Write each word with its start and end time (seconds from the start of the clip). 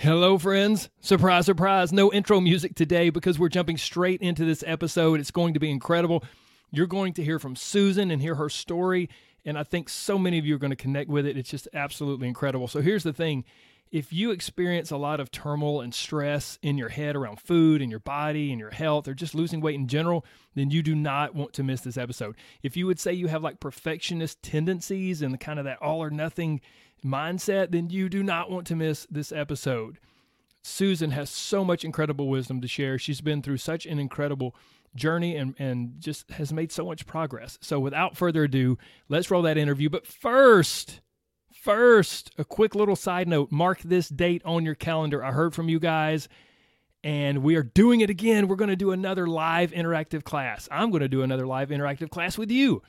Hello, 0.00 0.38
friends. 0.38 0.88
Surprise, 1.02 1.44
surprise. 1.44 1.92
No 1.92 2.10
intro 2.10 2.40
music 2.40 2.74
today 2.74 3.10
because 3.10 3.38
we're 3.38 3.50
jumping 3.50 3.76
straight 3.76 4.22
into 4.22 4.46
this 4.46 4.64
episode. 4.66 5.20
It's 5.20 5.30
going 5.30 5.52
to 5.52 5.60
be 5.60 5.70
incredible. 5.70 6.24
You're 6.70 6.86
going 6.86 7.12
to 7.12 7.22
hear 7.22 7.38
from 7.38 7.54
Susan 7.54 8.10
and 8.10 8.22
hear 8.22 8.36
her 8.36 8.48
story. 8.48 9.10
And 9.44 9.58
I 9.58 9.62
think 9.62 9.90
so 9.90 10.18
many 10.18 10.38
of 10.38 10.46
you 10.46 10.54
are 10.54 10.58
going 10.58 10.70
to 10.70 10.74
connect 10.74 11.10
with 11.10 11.26
it. 11.26 11.36
It's 11.36 11.50
just 11.50 11.68
absolutely 11.74 12.28
incredible. 12.28 12.66
So 12.66 12.80
here's 12.80 13.02
the 13.02 13.12
thing 13.12 13.44
if 13.92 14.10
you 14.10 14.30
experience 14.30 14.90
a 14.90 14.96
lot 14.96 15.20
of 15.20 15.30
turmoil 15.30 15.82
and 15.82 15.94
stress 15.94 16.58
in 16.62 16.78
your 16.78 16.88
head 16.88 17.14
around 17.14 17.38
food 17.38 17.82
and 17.82 17.90
your 17.90 18.00
body 18.00 18.52
and 18.52 18.58
your 18.58 18.70
health 18.70 19.06
or 19.06 19.12
just 19.12 19.34
losing 19.34 19.60
weight 19.60 19.74
in 19.74 19.86
general, 19.86 20.24
then 20.54 20.70
you 20.70 20.82
do 20.82 20.94
not 20.94 21.34
want 21.34 21.52
to 21.52 21.62
miss 21.62 21.82
this 21.82 21.98
episode. 21.98 22.36
If 22.62 22.74
you 22.74 22.86
would 22.86 23.00
say 23.00 23.12
you 23.12 23.26
have 23.26 23.42
like 23.42 23.60
perfectionist 23.60 24.42
tendencies 24.42 25.20
and 25.20 25.38
kind 25.38 25.58
of 25.58 25.66
that 25.66 25.82
all 25.82 26.02
or 26.02 26.08
nothing 26.08 26.62
mindset, 27.04 27.70
then 27.70 27.90
you 27.90 28.08
do 28.08 28.22
not 28.22 28.50
want 28.50 28.66
to 28.68 28.76
miss 28.76 29.06
this 29.10 29.32
episode. 29.32 29.98
Susan 30.62 31.10
has 31.12 31.30
so 31.30 31.64
much 31.64 31.84
incredible 31.84 32.28
wisdom 32.28 32.60
to 32.60 32.68
share. 32.68 32.98
She's 32.98 33.20
been 33.20 33.42
through 33.42 33.56
such 33.58 33.86
an 33.86 33.98
incredible 33.98 34.54
journey 34.94 35.36
and, 35.36 35.54
and 35.58 35.94
just 36.00 36.30
has 36.32 36.52
made 36.52 36.72
so 36.72 36.84
much 36.84 37.06
progress. 37.06 37.58
So, 37.60 37.80
without 37.80 38.16
further 38.16 38.44
ado, 38.44 38.78
let's 39.08 39.30
roll 39.30 39.42
that 39.42 39.56
interview. 39.56 39.88
But 39.88 40.06
first, 40.06 41.00
first, 41.52 42.30
a 42.38 42.44
quick 42.44 42.74
little 42.74 42.96
side 42.96 43.28
note 43.28 43.50
mark 43.50 43.80
this 43.80 44.08
date 44.08 44.42
on 44.44 44.64
your 44.64 44.74
calendar. 44.74 45.24
I 45.24 45.32
heard 45.32 45.54
from 45.54 45.68
you 45.68 45.78
guys, 45.78 46.28
and 47.02 47.42
we 47.42 47.56
are 47.56 47.62
doing 47.62 48.00
it 48.00 48.10
again. 48.10 48.48
We're 48.48 48.56
going 48.56 48.70
to 48.70 48.76
do 48.76 48.92
another 48.92 49.26
live 49.26 49.70
interactive 49.72 50.24
class. 50.24 50.68
I'm 50.70 50.90
going 50.90 51.02
to 51.02 51.08
do 51.08 51.22
another 51.22 51.46
live 51.46 51.70
interactive 51.70 52.10
class 52.10 52.36
with 52.36 52.50
you. 52.50 52.82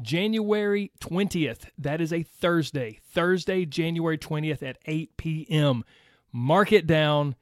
January 0.00 0.92
20th. 1.00 1.66
That 1.78 2.00
is 2.00 2.12
a 2.12 2.22
Thursday. 2.22 3.00
Thursday, 3.12 3.64
January 3.64 4.18
20th 4.18 4.62
at 4.62 4.78
8 4.86 5.16
p.m. 5.16 5.84
Mark 6.32 6.72
it 6.72 6.86
down. 6.86 7.34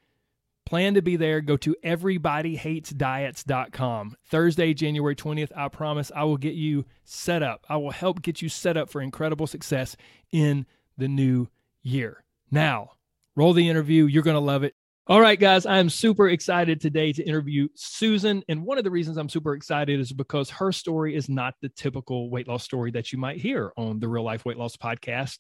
Plan 0.65 0.95
to 0.95 1.03
be 1.03 1.17
there. 1.17 1.41
Go 1.41 1.57
to 1.59 1.75
everybodyhatesdiets.com. 1.85 4.17
Thursday, 4.25 4.75
January 4.75 5.17
20th. 5.17 5.51
I 5.57 5.69
promise 5.69 6.13
I 6.15 6.25
will 6.25 6.37
get 6.37 6.55
you 6.55 6.85
set 7.05 7.43
up. 7.43 7.67
I 7.69 7.77
will 7.77 7.91
help 7.91 8.23
get 8.23 8.43
you 8.43 8.49
set 8.49 8.77
up 8.77 8.89
for 8.89 9.03
incredible 9.03 9.47
success 9.47 9.97
in 10.31 10.67
the 10.97 11.09
new 11.09 11.49
year. 11.83 12.25
Now, 12.51 12.93
roll 13.35 13.53
the 13.53 13.69
interview. 13.69 14.07
You're 14.07 14.23
going 14.23 14.35
to 14.35 14.41
love 14.41 14.63
it. 14.63 14.75
All 15.09 15.21
right, 15.21 15.39
guys, 15.39 15.67
I'm 15.67 15.91
super 15.91 16.29
excited 16.29 16.81
today 16.81 17.13
to 17.13 17.25
interview 17.25 17.67
Susan. 17.75 18.45
And 18.49 18.65
one 18.65 18.79
of 18.79 18.85
the 18.85 18.91
reasons 18.93 19.17
I'm 19.17 19.29
super 19.29 19.55
excited 19.55 19.99
is 19.99 20.13
because 20.13 20.49
her 20.51 20.71
story 20.71 21.17
is 21.17 21.29
not 21.29 21.55
the 21.61 21.71
typical 21.71 22.31
weight 22.31 22.47
loss 22.47 22.63
story 22.63 22.93
that 22.93 23.13
you 23.13 23.19
might 23.19 23.41
hear 23.41 23.73
on 23.77 23.99
the 23.99 24.09
Real 24.09 24.23
Life 24.23 24.45
Weight 24.45 24.59
Loss 24.59 24.77
podcast. 24.77 25.39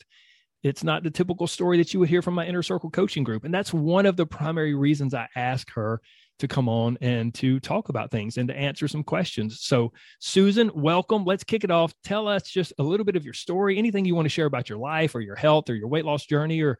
It's 0.64 0.82
not 0.82 1.04
the 1.04 1.12
typical 1.12 1.46
story 1.46 1.78
that 1.78 1.94
you 1.94 2.00
would 2.00 2.08
hear 2.08 2.22
from 2.22 2.34
my 2.34 2.44
inner 2.44 2.64
circle 2.64 2.90
coaching 2.90 3.22
group. 3.22 3.44
And 3.44 3.54
that's 3.54 3.72
one 3.72 4.04
of 4.04 4.16
the 4.16 4.26
primary 4.26 4.74
reasons 4.74 5.14
I 5.14 5.28
ask 5.36 5.70
her 5.74 6.00
to 6.40 6.48
come 6.48 6.68
on 6.68 6.98
and 7.00 7.32
to 7.34 7.60
talk 7.60 7.88
about 7.88 8.10
things 8.10 8.38
and 8.38 8.48
to 8.48 8.56
answer 8.56 8.88
some 8.88 9.04
questions. 9.04 9.60
So, 9.60 9.92
Susan, 10.18 10.72
welcome. 10.74 11.24
Let's 11.24 11.44
kick 11.44 11.62
it 11.62 11.70
off. 11.70 11.94
Tell 12.02 12.26
us 12.26 12.50
just 12.50 12.72
a 12.80 12.82
little 12.82 13.06
bit 13.06 13.14
of 13.14 13.24
your 13.24 13.34
story, 13.34 13.78
anything 13.78 14.04
you 14.04 14.16
want 14.16 14.24
to 14.24 14.30
share 14.30 14.46
about 14.46 14.68
your 14.68 14.78
life 14.78 15.14
or 15.14 15.20
your 15.20 15.36
health 15.36 15.70
or 15.70 15.76
your 15.76 15.86
weight 15.86 16.04
loss 16.04 16.26
journey 16.26 16.60
or 16.62 16.78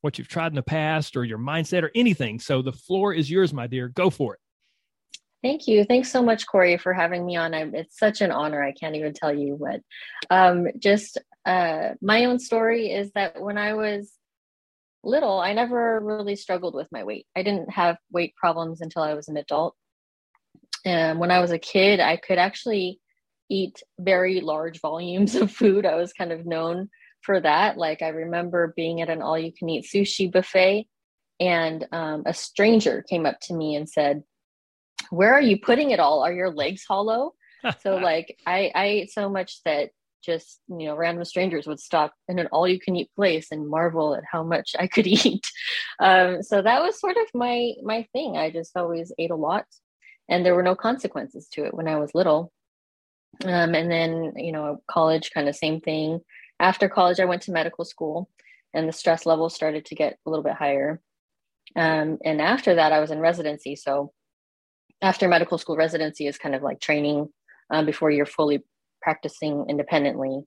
what 0.00 0.18
you've 0.18 0.28
tried 0.28 0.48
in 0.48 0.54
the 0.54 0.62
past 0.62 1.16
or 1.16 1.24
your 1.24 1.38
mindset 1.38 1.82
or 1.82 1.90
anything. 1.94 2.38
So 2.38 2.62
the 2.62 2.72
floor 2.72 3.12
is 3.12 3.30
yours, 3.30 3.52
my 3.52 3.66
dear. 3.66 3.88
Go 3.88 4.10
for 4.10 4.34
it. 4.34 4.40
Thank 5.42 5.68
you. 5.68 5.84
Thanks 5.84 6.10
so 6.10 6.22
much, 6.22 6.46
Corey, 6.46 6.76
for 6.78 6.92
having 6.92 7.24
me 7.24 7.36
on. 7.36 7.54
I'm, 7.54 7.74
it's 7.74 7.98
such 7.98 8.20
an 8.20 8.32
honor. 8.32 8.62
I 8.62 8.72
can't 8.72 8.96
even 8.96 9.12
tell 9.12 9.32
you 9.32 9.54
what. 9.54 9.80
Um, 10.30 10.66
just 10.78 11.18
uh, 11.46 11.90
my 12.02 12.24
own 12.24 12.40
story 12.40 12.90
is 12.90 13.12
that 13.14 13.40
when 13.40 13.56
I 13.56 13.74
was 13.74 14.12
little, 15.04 15.38
I 15.38 15.52
never 15.52 16.00
really 16.00 16.34
struggled 16.34 16.74
with 16.74 16.88
my 16.90 17.04
weight. 17.04 17.26
I 17.36 17.42
didn't 17.42 17.70
have 17.70 17.98
weight 18.10 18.34
problems 18.34 18.80
until 18.80 19.02
I 19.02 19.14
was 19.14 19.28
an 19.28 19.36
adult. 19.36 19.74
And 20.84 21.20
when 21.20 21.30
I 21.30 21.40
was 21.40 21.52
a 21.52 21.58
kid, 21.58 22.00
I 22.00 22.16
could 22.16 22.38
actually 22.38 23.00
eat 23.48 23.80
very 23.98 24.40
large 24.40 24.80
volumes 24.80 25.34
of 25.36 25.52
food. 25.52 25.86
I 25.86 25.94
was 25.94 26.12
kind 26.12 26.32
of 26.32 26.46
known 26.46 26.88
for 27.28 27.40
that. 27.40 27.76
Like 27.76 28.00
I 28.00 28.08
remember 28.08 28.72
being 28.74 29.02
at 29.02 29.10
an 29.10 29.20
all 29.20 29.38
you 29.38 29.52
can 29.52 29.68
eat 29.68 29.84
sushi 29.84 30.32
buffet 30.32 30.88
and 31.38 31.86
um, 31.92 32.22
a 32.24 32.32
stranger 32.32 33.04
came 33.06 33.26
up 33.26 33.38
to 33.42 33.54
me 33.54 33.76
and 33.76 33.86
said, 33.86 34.22
where 35.10 35.34
are 35.34 35.42
you 35.42 35.60
putting 35.60 35.90
it 35.90 36.00
all? 36.00 36.22
Are 36.22 36.32
your 36.32 36.50
legs 36.50 36.84
hollow? 36.88 37.34
so 37.82 37.96
like 37.96 38.38
I, 38.46 38.72
I 38.74 38.84
ate 38.86 39.10
so 39.10 39.28
much 39.28 39.62
that 39.66 39.90
just 40.24 40.60
you 40.68 40.86
know 40.86 40.96
random 40.96 41.22
strangers 41.26 41.66
would 41.66 41.78
stop 41.78 42.14
in 42.28 42.38
an 42.38 42.48
all 42.50 42.66
you 42.66 42.80
can 42.80 42.96
eat 42.96 43.10
place 43.14 43.48
and 43.52 43.68
marvel 43.68 44.16
at 44.16 44.24
how 44.30 44.42
much 44.42 44.74
i 44.76 44.84
could 44.84 45.06
eat 45.24 45.46
um, 46.00 46.42
so 46.42 46.60
that 46.60 46.82
was 46.82 46.98
sort 46.98 47.16
of 47.16 47.26
my 47.34 47.72
my 47.84 48.04
thing 48.12 48.36
i 48.36 48.50
just 48.50 48.76
always 48.76 49.12
ate 49.20 49.30
a 49.30 49.36
lot 49.36 49.64
and 50.28 50.44
there 50.44 50.56
were 50.56 50.62
no 50.64 50.74
consequences 50.74 51.46
to 51.52 51.64
it 51.64 51.72
when 51.72 51.86
i 51.86 51.94
was 51.94 52.16
little 52.16 52.52
um, 53.44 53.76
and 53.76 53.88
then 53.88 54.32
you 54.34 54.50
know 54.50 54.82
college 54.90 55.30
kind 55.32 55.48
of 55.48 55.54
same 55.54 55.80
thing 55.80 56.20
after 56.60 56.88
college, 56.88 57.20
I 57.20 57.24
went 57.24 57.42
to 57.42 57.52
medical 57.52 57.84
school 57.84 58.28
and 58.74 58.88
the 58.88 58.92
stress 58.92 59.26
level 59.26 59.48
started 59.48 59.84
to 59.86 59.94
get 59.94 60.18
a 60.26 60.30
little 60.30 60.42
bit 60.42 60.54
higher. 60.54 61.00
Um, 61.76 62.18
and 62.24 62.40
after 62.40 62.74
that, 62.74 62.92
I 62.92 63.00
was 63.00 63.10
in 63.10 63.20
residency. 63.20 63.76
So 63.76 64.12
after 65.02 65.28
medical 65.28 65.58
school, 65.58 65.76
residency 65.76 66.26
is 66.26 66.38
kind 66.38 66.54
of 66.54 66.62
like 66.62 66.80
training 66.80 67.28
um, 67.70 67.86
before 67.86 68.10
you're 68.10 68.26
fully 68.26 68.64
practicing 69.02 69.66
independently. 69.68 70.42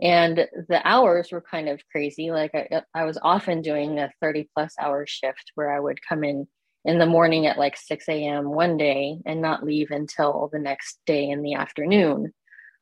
And 0.00 0.46
the 0.68 0.80
hours 0.84 1.32
were 1.32 1.40
kind 1.40 1.68
of 1.68 1.80
crazy. 1.90 2.30
Like 2.30 2.54
I, 2.54 2.82
I 2.94 3.04
was 3.04 3.18
often 3.22 3.62
doing 3.62 3.98
a 3.98 4.12
30 4.20 4.48
plus 4.54 4.74
hour 4.78 5.06
shift 5.06 5.52
where 5.54 5.74
I 5.74 5.80
would 5.80 5.98
come 6.06 6.22
in 6.22 6.46
in 6.84 6.98
the 6.98 7.06
morning 7.06 7.46
at 7.46 7.58
like 7.58 7.76
6 7.76 8.08
a.m. 8.08 8.50
one 8.50 8.76
day 8.76 9.18
and 9.26 9.40
not 9.40 9.64
leave 9.64 9.90
until 9.90 10.48
the 10.52 10.58
next 10.58 11.00
day 11.06 11.28
in 11.28 11.42
the 11.42 11.54
afternoon. 11.54 12.32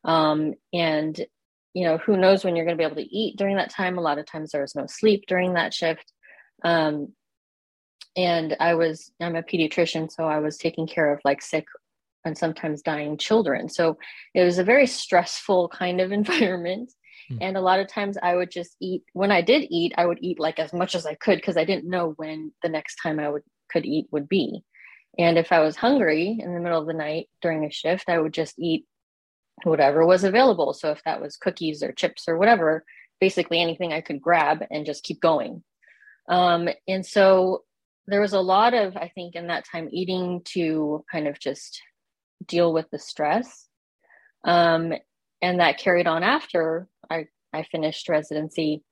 Um, 0.04 0.54
and 0.72 1.18
you 1.74 1.84
know 1.84 1.98
who 1.98 2.16
knows 2.16 2.44
when 2.44 2.56
you're 2.56 2.64
going 2.64 2.76
to 2.76 2.80
be 2.80 2.86
able 2.86 2.96
to 2.96 3.16
eat 3.16 3.36
during 3.36 3.56
that 3.56 3.70
time. 3.70 3.98
A 3.98 4.02
lot 4.02 4.18
of 4.18 4.26
times 4.26 4.52
there 4.52 4.62
was 4.62 4.74
no 4.74 4.86
sleep 4.86 5.24
during 5.28 5.54
that 5.54 5.74
shift. 5.74 6.12
Um, 6.64 7.12
and 8.16 8.56
i 8.60 8.74
was 8.74 9.10
i'm 9.20 9.34
a 9.34 9.42
pediatrician 9.42 10.08
so 10.08 10.22
i 10.22 10.38
was 10.38 10.56
taking 10.56 10.86
care 10.86 11.12
of 11.12 11.18
like 11.24 11.42
sick 11.42 11.64
and 12.24 12.36
sometimes 12.36 12.82
dying 12.82 13.16
children. 13.16 13.68
So 13.68 13.98
it 14.34 14.42
was 14.42 14.58
a 14.58 14.64
very 14.64 14.86
stressful 14.86 15.68
kind 15.68 16.00
of 16.00 16.12
environment. 16.20 16.92
Mm. 17.32 17.38
and 17.40 17.56
a 17.56 17.60
lot 17.62 17.80
of 17.80 17.88
times 17.88 18.18
i 18.22 18.36
would 18.36 18.50
just 18.50 18.76
eat 18.82 19.02
when 19.14 19.30
i 19.30 19.40
did 19.40 19.66
eat 19.70 19.94
i 19.96 20.04
would 20.04 20.18
eat 20.20 20.38
like 20.38 20.58
as 20.58 20.74
much 20.74 20.94
as 20.94 21.06
i 21.06 21.14
could 21.14 21.36
because 21.36 21.56
i 21.56 21.64
didn't 21.64 21.88
know 21.88 22.12
when 22.18 22.52
the 22.62 22.68
next 22.68 22.96
time 22.96 23.18
i 23.18 23.30
would 23.30 23.40
could 23.70 23.86
eat 23.86 24.06
would 24.10 24.28
be. 24.28 24.62
And 25.18 25.38
if 25.38 25.50
i 25.50 25.60
was 25.60 25.74
hungry 25.74 26.36
in 26.38 26.52
the 26.52 26.60
middle 26.60 26.78
of 26.78 26.86
the 26.86 26.92
night 26.92 27.30
during 27.40 27.64
a 27.64 27.70
shift 27.70 28.10
i 28.10 28.18
would 28.18 28.34
just 28.34 28.58
eat 28.58 28.84
whatever 29.62 30.04
was 30.04 30.24
available. 30.24 30.74
So 30.74 30.90
if 30.90 31.02
that 31.04 31.20
was 31.20 31.36
cookies 31.36 31.82
or 31.82 31.92
chips 31.92 32.24
or 32.28 32.36
whatever, 32.36 32.84
basically 33.20 33.60
anything 33.60 33.92
I 33.92 34.00
could 34.00 34.20
grab 34.20 34.64
and 34.70 34.84
just 34.84 35.04
keep 35.04 35.20
going. 35.20 35.62
Um, 36.28 36.68
and 36.88 37.06
so 37.06 37.62
there 38.06 38.20
was 38.20 38.32
a 38.32 38.40
lot 38.40 38.74
of, 38.74 38.96
I 38.96 39.10
think, 39.14 39.34
in 39.34 39.46
that 39.46 39.64
time 39.70 39.88
eating 39.90 40.42
to 40.46 41.04
kind 41.10 41.26
of 41.28 41.38
just 41.38 41.80
deal 42.46 42.72
with 42.72 42.90
the 42.90 42.98
stress. 42.98 43.68
Um, 44.44 44.92
and 45.40 45.60
that 45.60 45.78
carried 45.78 46.06
on 46.06 46.22
after 46.22 46.88
I, 47.10 47.26
I 47.52 47.62
finished 47.62 48.08
residency. 48.08 48.82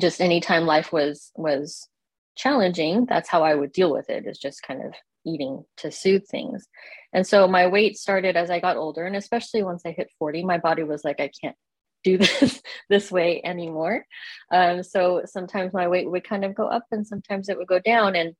Just 0.00 0.20
anytime 0.20 0.66
life 0.66 0.92
was 0.92 1.30
was 1.36 1.88
challenging, 2.36 3.06
that's 3.06 3.28
how 3.28 3.42
I 3.42 3.54
would 3.54 3.72
deal 3.72 3.92
with 3.92 4.10
it, 4.10 4.26
is 4.26 4.38
just 4.38 4.62
kind 4.62 4.82
of 4.84 4.94
eating 5.26 5.64
to 5.78 5.90
soothe 5.90 6.26
things. 6.26 6.66
And 7.12 7.26
so 7.26 7.46
my 7.48 7.66
weight 7.66 7.96
started 7.96 8.36
as 8.36 8.50
I 8.50 8.60
got 8.60 8.76
older, 8.76 9.04
and 9.04 9.16
especially 9.16 9.62
once 9.62 9.82
I 9.86 9.92
hit 9.92 10.10
40, 10.18 10.44
my 10.44 10.58
body 10.58 10.82
was 10.82 11.04
like, 11.04 11.20
I 11.20 11.30
can't 11.40 11.56
do 12.04 12.18
this 12.40 12.62
this 12.88 13.10
way 13.10 13.40
anymore. 13.44 14.04
Um, 14.52 14.82
so 14.82 15.22
sometimes 15.24 15.72
my 15.72 15.88
weight 15.88 16.10
would 16.10 16.28
kind 16.28 16.44
of 16.44 16.54
go 16.54 16.66
up 16.66 16.84
and 16.92 17.06
sometimes 17.06 17.48
it 17.48 17.58
would 17.58 17.66
go 17.66 17.80
down. 17.80 18.14
And 18.14 18.34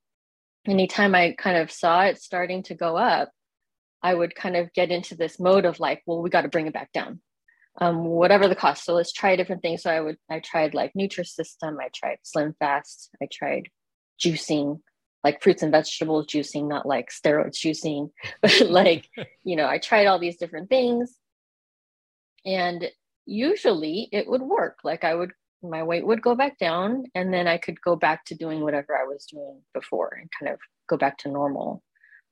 anytime 0.67 1.14
I 1.14 1.35
kind 1.37 1.56
of 1.56 1.73
saw 1.73 2.02
it 2.02 2.19
starting 2.19 2.62
to 2.64 2.75
go 2.75 2.97
up, 2.97 3.31
I 4.02 4.14
would 4.14 4.35
kind 4.35 4.55
of 4.56 4.73
get 4.75 4.90
into 4.90 5.17
this 5.17 5.40
mode 5.40 5.64
of 5.64 5.81
like, 5.81 6.02
well, 6.06 6.23
we 6.23 6.31
got 6.31 6.43
to 6.43 6.49
bring 6.49 6.67
it 6.67 6.75
back 6.75 6.93
down. 6.93 7.20
Um, 7.81 8.05
whatever 8.05 8.47
the 8.47 8.55
cost. 8.55 8.85
So 8.85 8.94
let's 8.94 9.12
try 9.12 9.35
different 9.35 9.62
things. 9.62 9.82
So 9.82 9.90
I 9.90 10.00
would, 10.00 10.17
I 10.31 10.38
tried 10.38 10.75
like 10.75 10.93
Nutrisystem, 10.97 11.76
I 11.81 11.88
tried 11.93 12.19
Slim 12.23 12.55
Fast, 12.61 13.11
I 13.20 13.26
tried 13.32 13.64
juicing, 14.22 14.81
like 15.22 15.43
fruits 15.43 15.62
and 15.62 15.72
vegetables 15.72 16.26
juicing, 16.26 16.69
not 16.69 16.87
like 16.87 17.08
steroids 17.11 17.56
juicing, 17.56 18.11
but 18.43 18.61
like, 18.69 19.08
you 19.44 19.56
know, 19.56 19.66
I 19.66 19.78
tried 19.78 20.06
all 20.06 20.19
these 20.19 20.37
different 20.37 20.69
things. 20.69 21.16
And 22.46 22.90
usually 23.26 24.08
it 24.12 24.28
would 24.28 24.43
work. 24.43 24.78
Like 24.84 25.05
I 25.05 25.14
would, 25.14 25.32
my 25.62 25.82
weight 25.82 26.06
would 26.06 26.20
go 26.20 26.34
back 26.34 26.58
down 26.58 27.05
and 27.14 27.32
then 27.32 27.49
I 27.49 27.56
could 27.56 27.81
go 27.81 27.96
back 27.96 28.26
to 28.26 28.34
doing 28.34 28.61
whatever 28.61 28.96
I 28.96 29.05
was 29.05 29.25
doing 29.25 29.62
before 29.72 30.19
and 30.20 30.28
kind 30.38 30.52
of 30.52 30.61
go 30.88 30.99
back 30.99 31.19
to 31.19 31.31
normal 31.31 31.82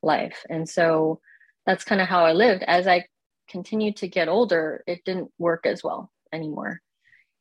life. 0.03 0.45
And 0.51 0.69
so 0.69 1.21
that's 1.65 1.85
kind 1.85 2.01
of 2.01 2.09
how 2.09 2.27
I 2.27 2.33
lived. 2.33 2.63
As 2.65 2.87
I 2.87 3.07
continued 3.49 3.97
to 3.97 4.09
get 4.09 4.29
older, 4.29 4.83
it 4.87 5.05
didn't 5.05 5.31
work 5.39 5.65
as 5.65 5.83
well 5.83 6.11
anymore. 6.33 6.81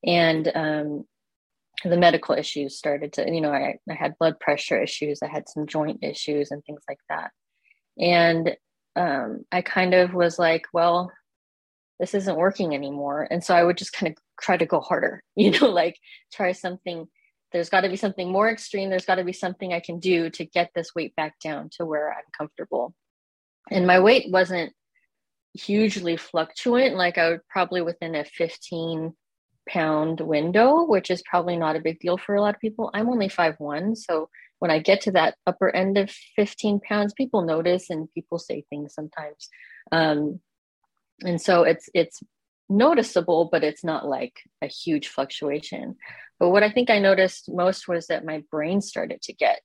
And 0.06 0.52
um, 0.56 1.06
the 1.84 1.98
medical 1.98 2.36
issues 2.36 2.78
started 2.78 3.14
to, 3.14 3.32
you 3.32 3.42
know, 3.42 3.52
I, 3.52 3.78
I 3.90 3.94
had 3.94 4.18
blood 4.20 4.40
pressure 4.40 4.82
issues, 4.82 5.20
I 5.24 5.28
had 5.28 5.50
some 5.50 5.66
joint 5.66 6.00
issues 6.04 6.52
and 6.52 6.64
things 6.64 6.82
like 6.88 7.00
that. 7.10 7.32
And 8.00 8.56
um, 8.96 9.46
I 9.52 9.62
kind 9.62 9.94
of 9.94 10.14
was 10.14 10.38
like, 10.38 10.66
well, 10.74 11.12
this 12.00 12.14
isn't 12.14 12.38
working 12.38 12.74
anymore. 12.74 13.28
And 13.30 13.44
so 13.44 13.56
I 13.56 13.64
would 13.64 13.78
just 13.78 13.94
kind 13.94 14.12
of 14.12 14.18
try 14.42 14.58
to 14.58 14.66
go 14.66 14.80
harder, 14.80 15.24
you 15.36 15.52
know, 15.52 15.70
like 15.70 15.98
try 16.34 16.52
something. 16.52 17.08
There's 17.52 17.70
got 17.70 17.82
to 17.82 17.90
be 17.90 17.98
something 17.98 18.32
more 18.32 18.50
extreme. 18.50 18.90
There's 18.90 19.06
got 19.06 19.16
to 19.16 19.24
be 19.24 19.34
something 19.34 19.74
I 19.74 19.82
can 19.82 20.00
do 20.00 20.30
to 20.32 20.46
get 20.46 20.72
this 20.74 20.96
weight 20.96 21.16
back 21.16 21.40
down 21.44 21.70
to 21.78 21.86
where 21.86 22.12
I'm 22.12 22.24
comfortable. 22.38 22.94
And 23.70 23.86
my 23.86 24.00
weight 24.00 24.32
wasn't 24.32 24.74
hugely 25.54 26.16
fluctuant. 26.16 26.96
Like 26.96 27.18
I 27.18 27.30
would 27.30 27.48
probably 27.50 27.82
within 27.82 28.16
a 28.16 28.24
15 28.24 29.14
pound 29.68 30.20
window, 30.22 30.84
which 30.84 31.10
is 31.10 31.24
probably 31.24 31.56
not 31.56 31.76
a 31.76 31.82
big 31.82 32.00
deal 32.00 32.18
for 32.18 32.36
a 32.36 32.42
lot 32.42 32.56
of 32.56 32.62
people. 32.62 32.90
I'm 32.94 33.10
only 33.10 33.30
five 33.30 33.56
one, 33.60 33.96
so 33.96 34.30
when 34.60 34.72
I 34.72 34.80
get 34.80 35.02
to 35.02 35.12
that 35.14 35.36
upper 35.48 35.76
end 35.76 35.98
of 35.98 36.12
15 36.36 36.82
pounds, 36.82 37.14
people 37.14 37.42
notice 37.42 37.90
and 37.90 38.12
people 38.14 38.38
say 38.38 38.64
things 38.70 38.94
sometimes. 38.94 39.50
Um, 39.92 40.40
and 41.24 41.42
so 41.42 41.64
it's 41.64 41.90
it's 41.94 42.22
noticeable, 42.70 43.50
but 43.52 43.64
it's 43.64 43.84
not 43.84 44.08
like 44.08 44.34
a 44.62 44.68
huge 44.68 45.08
fluctuation. 45.08 45.96
But 46.40 46.50
what 46.50 46.64
I 46.64 46.72
think 46.72 46.90
I 46.90 47.00
noticed 47.00 47.52
most 47.52 47.88
was 47.88 48.08
that 48.08 48.26
my 48.26 48.44
brain 48.50 48.82
started 48.82 49.22
to 49.24 49.34
get 49.34 49.62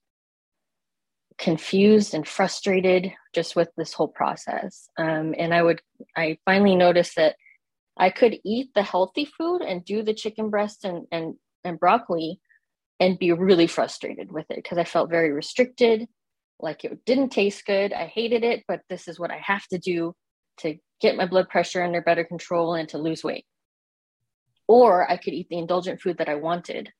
confused 1.38 2.14
and 2.14 2.26
frustrated 2.26 3.12
just 3.34 3.56
with 3.56 3.68
this 3.76 3.92
whole 3.92 4.08
process. 4.08 4.88
Um, 4.98 5.34
and 5.38 5.52
I 5.52 5.62
would, 5.62 5.80
I 6.16 6.38
finally 6.44 6.76
noticed 6.76 7.16
that 7.16 7.36
I 7.98 8.10
could 8.10 8.38
eat 8.44 8.70
the 8.74 8.82
healthy 8.82 9.24
food 9.24 9.62
and 9.62 9.84
do 9.84 10.02
the 10.02 10.14
chicken 10.14 10.50
breast 10.50 10.84
and, 10.84 11.06
and, 11.10 11.34
and 11.64 11.80
broccoli 11.80 12.40
and 13.00 13.18
be 13.18 13.32
really 13.32 13.66
frustrated 13.66 14.32
with 14.32 14.46
it 14.50 14.56
because 14.56 14.78
I 14.78 14.84
felt 14.84 15.10
very 15.10 15.32
restricted, 15.32 16.06
like 16.60 16.84
it 16.84 17.04
didn't 17.04 17.30
taste 17.30 17.64
good. 17.66 17.92
I 17.92 18.06
hated 18.06 18.44
it, 18.44 18.64
but 18.68 18.80
this 18.88 19.08
is 19.08 19.18
what 19.18 19.30
I 19.30 19.38
have 19.38 19.66
to 19.68 19.78
do 19.78 20.14
to 20.58 20.76
get 21.00 21.16
my 21.16 21.26
blood 21.26 21.48
pressure 21.48 21.82
under 21.82 22.00
better 22.00 22.24
control 22.24 22.74
and 22.74 22.88
to 22.90 22.98
lose 22.98 23.22
weight. 23.22 23.44
Or 24.68 25.10
I 25.10 25.16
could 25.16 25.34
eat 25.34 25.48
the 25.48 25.58
indulgent 25.58 26.00
food 26.00 26.18
that 26.18 26.28
I 26.28 26.34
wanted. 26.34 26.90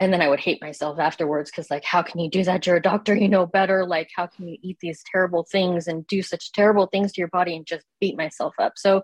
And 0.00 0.12
then 0.12 0.20
I 0.20 0.28
would 0.28 0.40
hate 0.40 0.60
myself 0.60 0.98
afterwards 0.98 1.48
because, 1.50 1.70
like, 1.70 1.84
how 1.84 2.02
can 2.02 2.18
you 2.18 2.28
do 2.28 2.42
that? 2.42 2.66
You're 2.66 2.76
a 2.76 2.82
doctor, 2.82 3.14
you 3.14 3.28
know 3.28 3.46
better. 3.46 3.86
Like, 3.86 4.08
how 4.16 4.26
can 4.26 4.48
you 4.48 4.58
eat 4.60 4.78
these 4.80 5.00
terrible 5.12 5.46
things 5.50 5.86
and 5.86 6.04
do 6.08 6.22
such 6.22 6.50
terrible 6.50 6.86
things 6.86 7.12
to 7.12 7.20
your 7.20 7.28
body 7.28 7.54
and 7.54 7.64
just 7.64 7.86
beat 8.00 8.16
myself 8.16 8.52
up? 8.58 8.72
So 8.76 9.02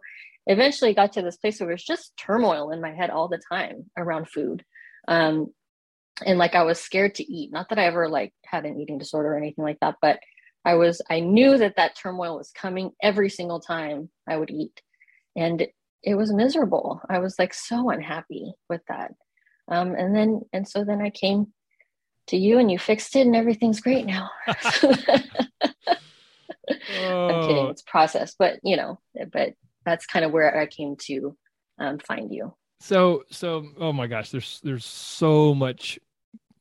eventually 0.49 0.95
got 0.95 1.12
to 1.12 1.23
this 1.23 1.37
place 1.37 1.61
where 1.61 1.71
it 1.71 1.75
was 1.75 1.85
just 1.85 2.17
turmoil 2.17 2.71
in 2.71 2.81
my 2.81 2.93
head 2.93 3.11
all 3.11 3.29
the 3.29 3.41
time 3.53 3.91
around 3.97 4.29
food. 4.29 4.65
Um, 5.06 5.49
and 6.25 6.39
like 6.39 6.55
I 6.55 6.65
was 6.65 6.81
scared 6.81 7.15
to 7.17 7.33
eat. 7.33 7.53
Not 7.53 7.69
that 7.69 7.79
I 7.79 7.85
ever 7.85 8.09
like 8.09 8.33
had 8.45 8.65
an 8.65 8.81
eating 8.81 8.99
disorder 8.99 9.33
or 9.33 9.37
anything 9.37 9.62
like 9.62 9.79
that, 9.81 9.97
but 10.03 10.19
I 10.65 10.75
was 10.75 11.00
I 11.09 11.21
knew 11.21 11.56
that 11.59 11.77
that 11.77 11.97
turmoil 11.97 12.37
was 12.37 12.50
coming 12.50 12.91
every 13.00 13.31
single 13.31 13.61
time 13.61 14.11
I 14.29 14.37
would 14.37 14.50
eat, 14.50 14.83
and 15.37 15.69
it 16.03 16.15
was 16.15 16.33
miserable. 16.33 17.00
I 17.09 17.21
was 17.21 17.39
like 17.39 17.55
so 17.55 17.91
unhappy 17.91 18.53
with 18.69 18.81
that. 18.89 19.12
Um, 19.71 19.95
and 19.95 20.17
then 20.17 20.43
and 20.53 20.67
so 20.67 20.83
then 20.83 21.00
I 21.00 21.11
came 21.11 21.53
to 22.29 22.37
you 22.37 22.59
and 22.59 22.71
you 22.71 22.79
fixed 22.79 23.15
it 23.17 23.27
and 23.27 23.37
everything's 23.37 23.81
great 23.81 24.06
now. 24.06 24.31
oh. 24.49 24.95
I'm 26.71 27.43
kidding. 27.43 27.67
Oh. 27.67 27.69
It's 27.71 27.83
process, 27.83 28.35
but 28.39 28.59
you 28.62 28.77
know, 28.77 28.99
but 29.33 29.55
that's 29.88 30.06
kind 30.06 30.25
of 30.25 30.32
where 30.32 30.58
I 30.58 30.67
came 30.67 30.96
to 31.06 31.37
um, 31.79 31.99
find 31.99 32.32
you. 32.32 32.55
So, 32.81 33.25
so, 33.31 33.67
oh 33.79 33.93
my 33.93 34.06
gosh, 34.06 34.31
there's, 34.31 34.61
there's 34.62 34.85
so 34.85 35.55
much, 35.55 35.99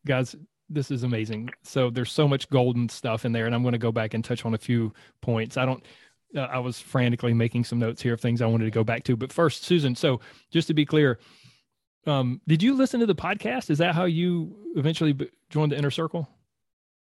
guys. 0.06 0.36
This 0.70 0.92
is 0.92 1.04
amazing. 1.04 1.50
So 1.64 1.90
there's 1.90 2.12
so 2.12 2.28
much 2.28 2.50
golden 2.50 2.90
stuff 2.90 3.24
in 3.24 3.32
there, 3.32 3.46
and 3.46 3.56
I'm 3.56 3.62
going 3.62 3.74
to 3.74 3.78
go 3.78 3.92
back 3.92 4.14
and 4.14 4.24
touch 4.24 4.46
on 4.46 4.54
a 4.54 4.58
few 4.58 4.94
points. 5.22 5.56
I 5.56 5.66
don't, 5.66 5.84
uh, 6.36 6.42
I 6.42 6.60
was 6.60 6.80
frantically 6.80 7.34
making 7.34 7.64
some 7.64 7.80
notes 7.80 8.02
here 8.02 8.14
of 8.14 8.20
things 8.20 8.42
I 8.42 8.48
wanted 8.48 8.66
to 8.66 8.72
go 8.72 8.84
back 8.84 9.04
to. 9.06 9.16
But 9.16 9.32
first, 9.32 9.64
Susan. 9.64 9.96
So 9.96 10.20
just 10.52 10.68
to 10.68 10.74
be 10.74 10.86
clear, 10.86 11.20
um, 12.06 12.42
did 12.48 12.62
you 12.62 12.76
listen 12.76 13.00
to 13.00 13.06
the 13.06 13.16
podcast? 13.16 13.70
Is 13.70 13.78
that 13.78 13.96
how 13.96 14.06
you 14.06 14.74
eventually 14.76 15.14
b- 15.14 15.30
joined 15.50 15.72
the 15.72 15.78
inner 15.78 15.92
circle? 15.92 16.28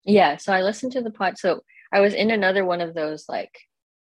Yeah. 0.03 0.37
So 0.37 0.53
I 0.53 0.61
listened 0.61 0.91
to 0.93 1.01
the 1.01 1.11
pod. 1.11 1.37
So 1.37 1.61
I 1.93 2.01
was 2.01 2.13
in 2.13 2.31
another 2.31 2.65
one 2.65 2.81
of 2.81 2.93
those 2.93 3.25
like 3.29 3.57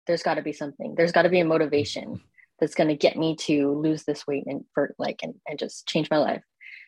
there's 0.07 0.23
got 0.23 0.35
to 0.35 0.41
be 0.41 0.53
something 0.53 0.95
there's 0.95 1.11
got 1.11 1.23
to 1.23 1.29
be 1.29 1.39
a 1.39 1.45
motivation 1.45 2.21
that's 2.59 2.75
going 2.75 2.89
to 2.89 2.95
get 2.95 3.17
me 3.17 3.35
to 3.35 3.77
lose 3.79 4.03
this 4.03 4.25
weight 4.27 4.45
and 4.47 4.63
for 4.73 4.95
like 4.97 5.19
and, 5.23 5.35
and 5.47 5.59
just 5.59 5.87
change 5.87 6.09
my 6.09 6.17
life. 6.17 6.43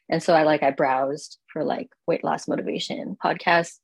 And 0.10 0.22
so 0.22 0.34
i 0.34 0.44
like 0.44 0.64
i 0.64 0.72
browsed 0.72 1.38
for 1.52 1.64
like 1.64 1.90
weight 2.08 2.24
loss 2.24 2.48
motivation 2.48 3.18
podcasts 3.24 3.80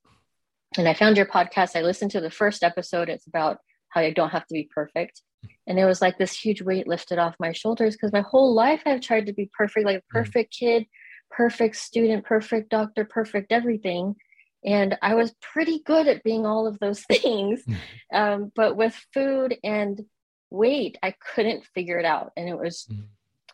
and 0.78 0.88
i 0.88 0.94
found 0.94 1.18
your 1.18 1.26
podcast. 1.26 1.76
I 1.76 1.82
listened 1.82 2.12
to 2.12 2.22
the 2.22 2.32
first 2.32 2.64
episode. 2.64 3.10
It's 3.10 3.28
about 3.28 3.58
how 3.90 4.02
you 4.02 4.14
don't 4.14 4.30
have 4.30 4.48
to 4.48 4.54
be 4.54 4.70
perfect. 4.74 5.22
And 5.68 5.80
it 5.80 5.86
was 5.86 6.02
like 6.02 6.18
this 6.18 6.38
huge 6.38 6.62
weight 6.62 6.88
lifted 6.88 7.20
off 7.20 7.36
my 7.40 7.52
shoulders 7.52 7.96
because 7.96 8.14
my 8.14 8.22
whole 8.22 8.54
life 8.54 8.82
i've 8.86 9.02
tried 9.02 9.26
to 9.26 9.34
be 9.34 9.50
perfect 9.58 9.86
like 9.86 10.00
mm. 10.00 10.08
perfect 10.10 10.56
kid 10.58 10.86
perfect 11.32 11.76
student 11.76 12.26
perfect 12.26 12.70
doctor 12.70 13.06
perfect 13.06 13.52
everything 13.52 14.16
and 14.64 14.98
I 15.02 15.16
was 15.16 15.34
pretty 15.42 15.80
good 15.80 16.08
at 16.08 16.24
being 16.24 16.46
all 16.46 16.68
of 16.68 16.80
those 16.80 17.02
things. 17.06 17.64
Mm-hmm. 17.64 18.16
Um, 18.16 18.52
but 18.56 18.76
with 18.76 18.94
food 19.14 19.58
and 19.64 20.02
weight, 20.50 20.98
I 21.02 21.16
couldn't 21.34 21.66
figure 21.74 21.98
it 22.00 22.06
out, 22.06 22.32
and 22.38 22.48
it 22.48 22.58
was 22.58 22.88
mm. 22.92 23.04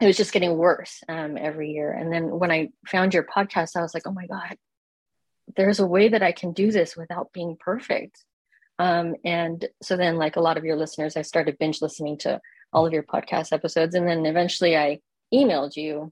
it 0.02 0.08
was 0.08 0.18
just 0.18 0.34
getting 0.34 0.58
worse 0.58 1.02
um, 1.08 1.38
every 1.38 1.72
year. 1.72 1.92
And 1.92 2.12
then 2.12 2.40
when 2.40 2.52
I 2.52 2.70
found 2.88 3.14
your 3.14 3.24
podcast, 3.24 3.76
I 3.76 3.82
was 3.82 3.94
like, 3.94 4.08
oh 4.08 4.12
my 4.12 4.28
god, 4.28 4.58
there's 5.56 5.80
a 5.80 5.88
way 5.88 6.10
that 6.10 6.24
I 6.24 6.32
can 6.32 6.54
do 6.54 6.72
this 6.72 6.96
without 6.96 7.32
being 7.34 7.58
perfect. 7.60 8.24
Um, 8.80 9.16
and 9.24 9.66
so 9.82 9.98
then, 9.98 10.18
like 10.18 10.36
a 10.36 10.42
lot 10.42 10.58
of 10.58 10.66
your 10.66 10.76
listeners, 10.76 11.18
I 11.18 11.24
started 11.24 11.58
binge 11.58 11.82
listening 11.82 12.18
to 12.20 12.42
all 12.74 12.86
of 12.86 12.94
your 12.94 13.04
podcast 13.04 13.54
episodes, 13.54 13.96
and 13.96 14.08
then 14.08 14.26
eventually 14.26 14.76
I 14.78 15.00
emailed 15.34 15.76
you, 15.76 16.12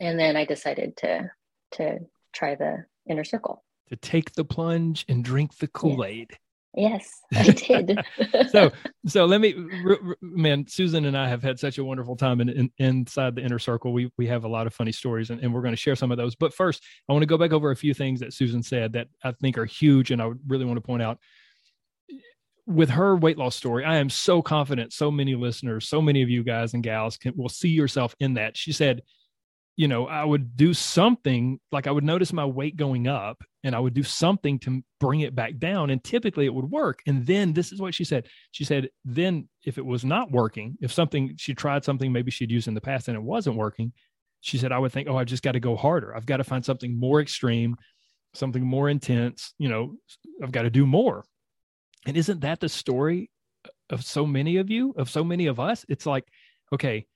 and 0.00 0.18
then 0.18 0.36
I 0.36 0.44
decided 0.44 0.96
to 0.98 1.30
to 1.72 2.00
try 2.32 2.54
the 2.54 2.84
inner 3.08 3.24
circle 3.24 3.63
to 3.88 3.96
take 3.96 4.32
the 4.32 4.44
plunge 4.44 5.04
and 5.08 5.24
drink 5.24 5.56
the 5.58 5.68
Kool-Aid. 5.68 6.38
Yes, 6.76 7.22
I 7.34 7.50
did. 7.50 8.00
so, 8.50 8.72
so 9.06 9.24
let 9.26 9.40
me, 9.40 9.54
man. 10.20 10.66
Susan 10.66 11.04
and 11.04 11.16
I 11.16 11.28
have 11.28 11.42
had 11.42 11.58
such 11.58 11.78
a 11.78 11.84
wonderful 11.84 12.16
time 12.16 12.40
in, 12.40 12.48
in, 12.48 12.70
inside 12.78 13.36
the 13.36 13.42
inner 13.42 13.60
circle. 13.60 13.92
We 13.92 14.10
we 14.18 14.26
have 14.26 14.44
a 14.44 14.48
lot 14.48 14.66
of 14.66 14.74
funny 14.74 14.90
stories, 14.90 15.30
and, 15.30 15.40
and 15.40 15.54
we're 15.54 15.62
going 15.62 15.72
to 15.72 15.80
share 15.80 15.94
some 15.94 16.10
of 16.10 16.18
those. 16.18 16.34
But 16.34 16.52
first, 16.52 16.82
I 17.08 17.12
want 17.12 17.22
to 17.22 17.26
go 17.26 17.38
back 17.38 17.52
over 17.52 17.70
a 17.70 17.76
few 17.76 17.94
things 17.94 18.20
that 18.20 18.32
Susan 18.32 18.62
said 18.62 18.92
that 18.94 19.06
I 19.22 19.32
think 19.32 19.56
are 19.56 19.64
huge, 19.64 20.10
and 20.10 20.20
I 20.20 20.32
really 20.48 20.64
want 20.64 20.76
to 20.76 20.82
point 20.82 21.02
out. 21.02 21.18
With 22.66 22.88
her 22.90 23.14
weight 23.14 23.36
loss 23.36 23.54
story, 23.54 23.84
I 23.84 23.96
am 23.96 24.08
so 24.08 24.40
confident. 24.42 24.92
So 24.92 25.10
many 25.10 25.34
listeners, 25.34 25.86
so 25.86 26.00
many 26.00 26.22
of 26.22 26.30
you 26.30 26.42
guys 26.42 26.74
and 26.74 26.82
gals 26.82 27.18
can 27.18 27.34
will 27.36 27.50
see 27.50 27.68
yourself 27.68 28.16
in 28.20 28.34
that. 28.34 28.56
She 28.56 28.72
said, 28.72 29.02
you 29.76 29.88
know, 29.88 30.06
I 30.06 30.24
would 30.24 30.56
do 30.56 30.72
something 30.72 31.58
like 31.72 31.86
I 31.86 31.90
would 31.90 32.04
notice 32.04 32.32
my 32.32 32.44
weight 32.44 32.76
going 32.76 33.08
up 33.08 33.42
and 33.64 33.74
I 33.74 33.80
would 33.80 33.94
do 33.94 34.04
something 34.04 34.58
to 34.60 34.82
bring 35.00 35.20
it 35.20 35.34
back 35.34 35.58
down. 35.58 35.90
And 35.90 36.02
typically 36.02 36.46
it 36.46 36.54
would 36.54 36.70
work. 36.70 37.00
And 37.06 37.26
then 37.26 37.52
this 37.52 37.72
is 37.72 37.80
what 37.80 37.94
she 37.94 38.04
said. 38.04 38.28
She 38.52 38.64
said, 38.64 38.90
then 39.04 39.48
if 39.64 39.76
it 39.76 39.84
was 39.84 40.04
not 40.04 40.30
working, 40.30 40.76
if 40.80 40.92
something 40.92 41.34
she 41.38 41.54
tried 41.54 41.84
something 41.84 42.12
maybe 42.12 42.30
she'd 42.30 42.52
used 42.52 42.68
in 42.68 42.74
the 42.74 42.80
past 42.80 43.08
and 43.08 43.16
it 43.16 43.22
wasn't 43.22 43.56
working, 43.56 43.92
she 44.42 44.58
said, 44.58 44.70
I 44.70 44.78
would 44.78 44.92
think, 44.92 45.08
oh, 45.08 45.16
I've 45.16 45.26
just 45.26 45.42
got 45.42 45.52
to 45.52 45.60
go 45.60 45.74
harder. 45.74 46.14
I've 46.14 46.26
got 46.26 46.36
to 46.36 46.44
find 46.44 46.64
something 46.64 46.98
more 46.98 47.20
extreme, 47.20 47.76
something 48.34 48.62
more 48.62 48.88
intense. 48.88 49.54
You 49.58 49.70
know, 49.70 49.96
I've 50.42 50.52
got 50.52 50.62
to 50.62 50.70
do 50.70 50.86
more. 50.86 51.24
And 52.06 52.16
isn't 52.16 52.42
that 52.42 52.60
the 52.60 52.68
story 52.68 53.30
of 53.90 54.04
so 54.04 54.26
many 54.26 54.58
of 54.58 54.70
you, 54.70 54.94
of 54.98 55.10
so 55.10 55.24
many 55.24 55.46
of 55.46 55.58
us? 55.58 55.84
It's 55.88 56.06
like, 56.06 56.26
okay, 56.72 57.06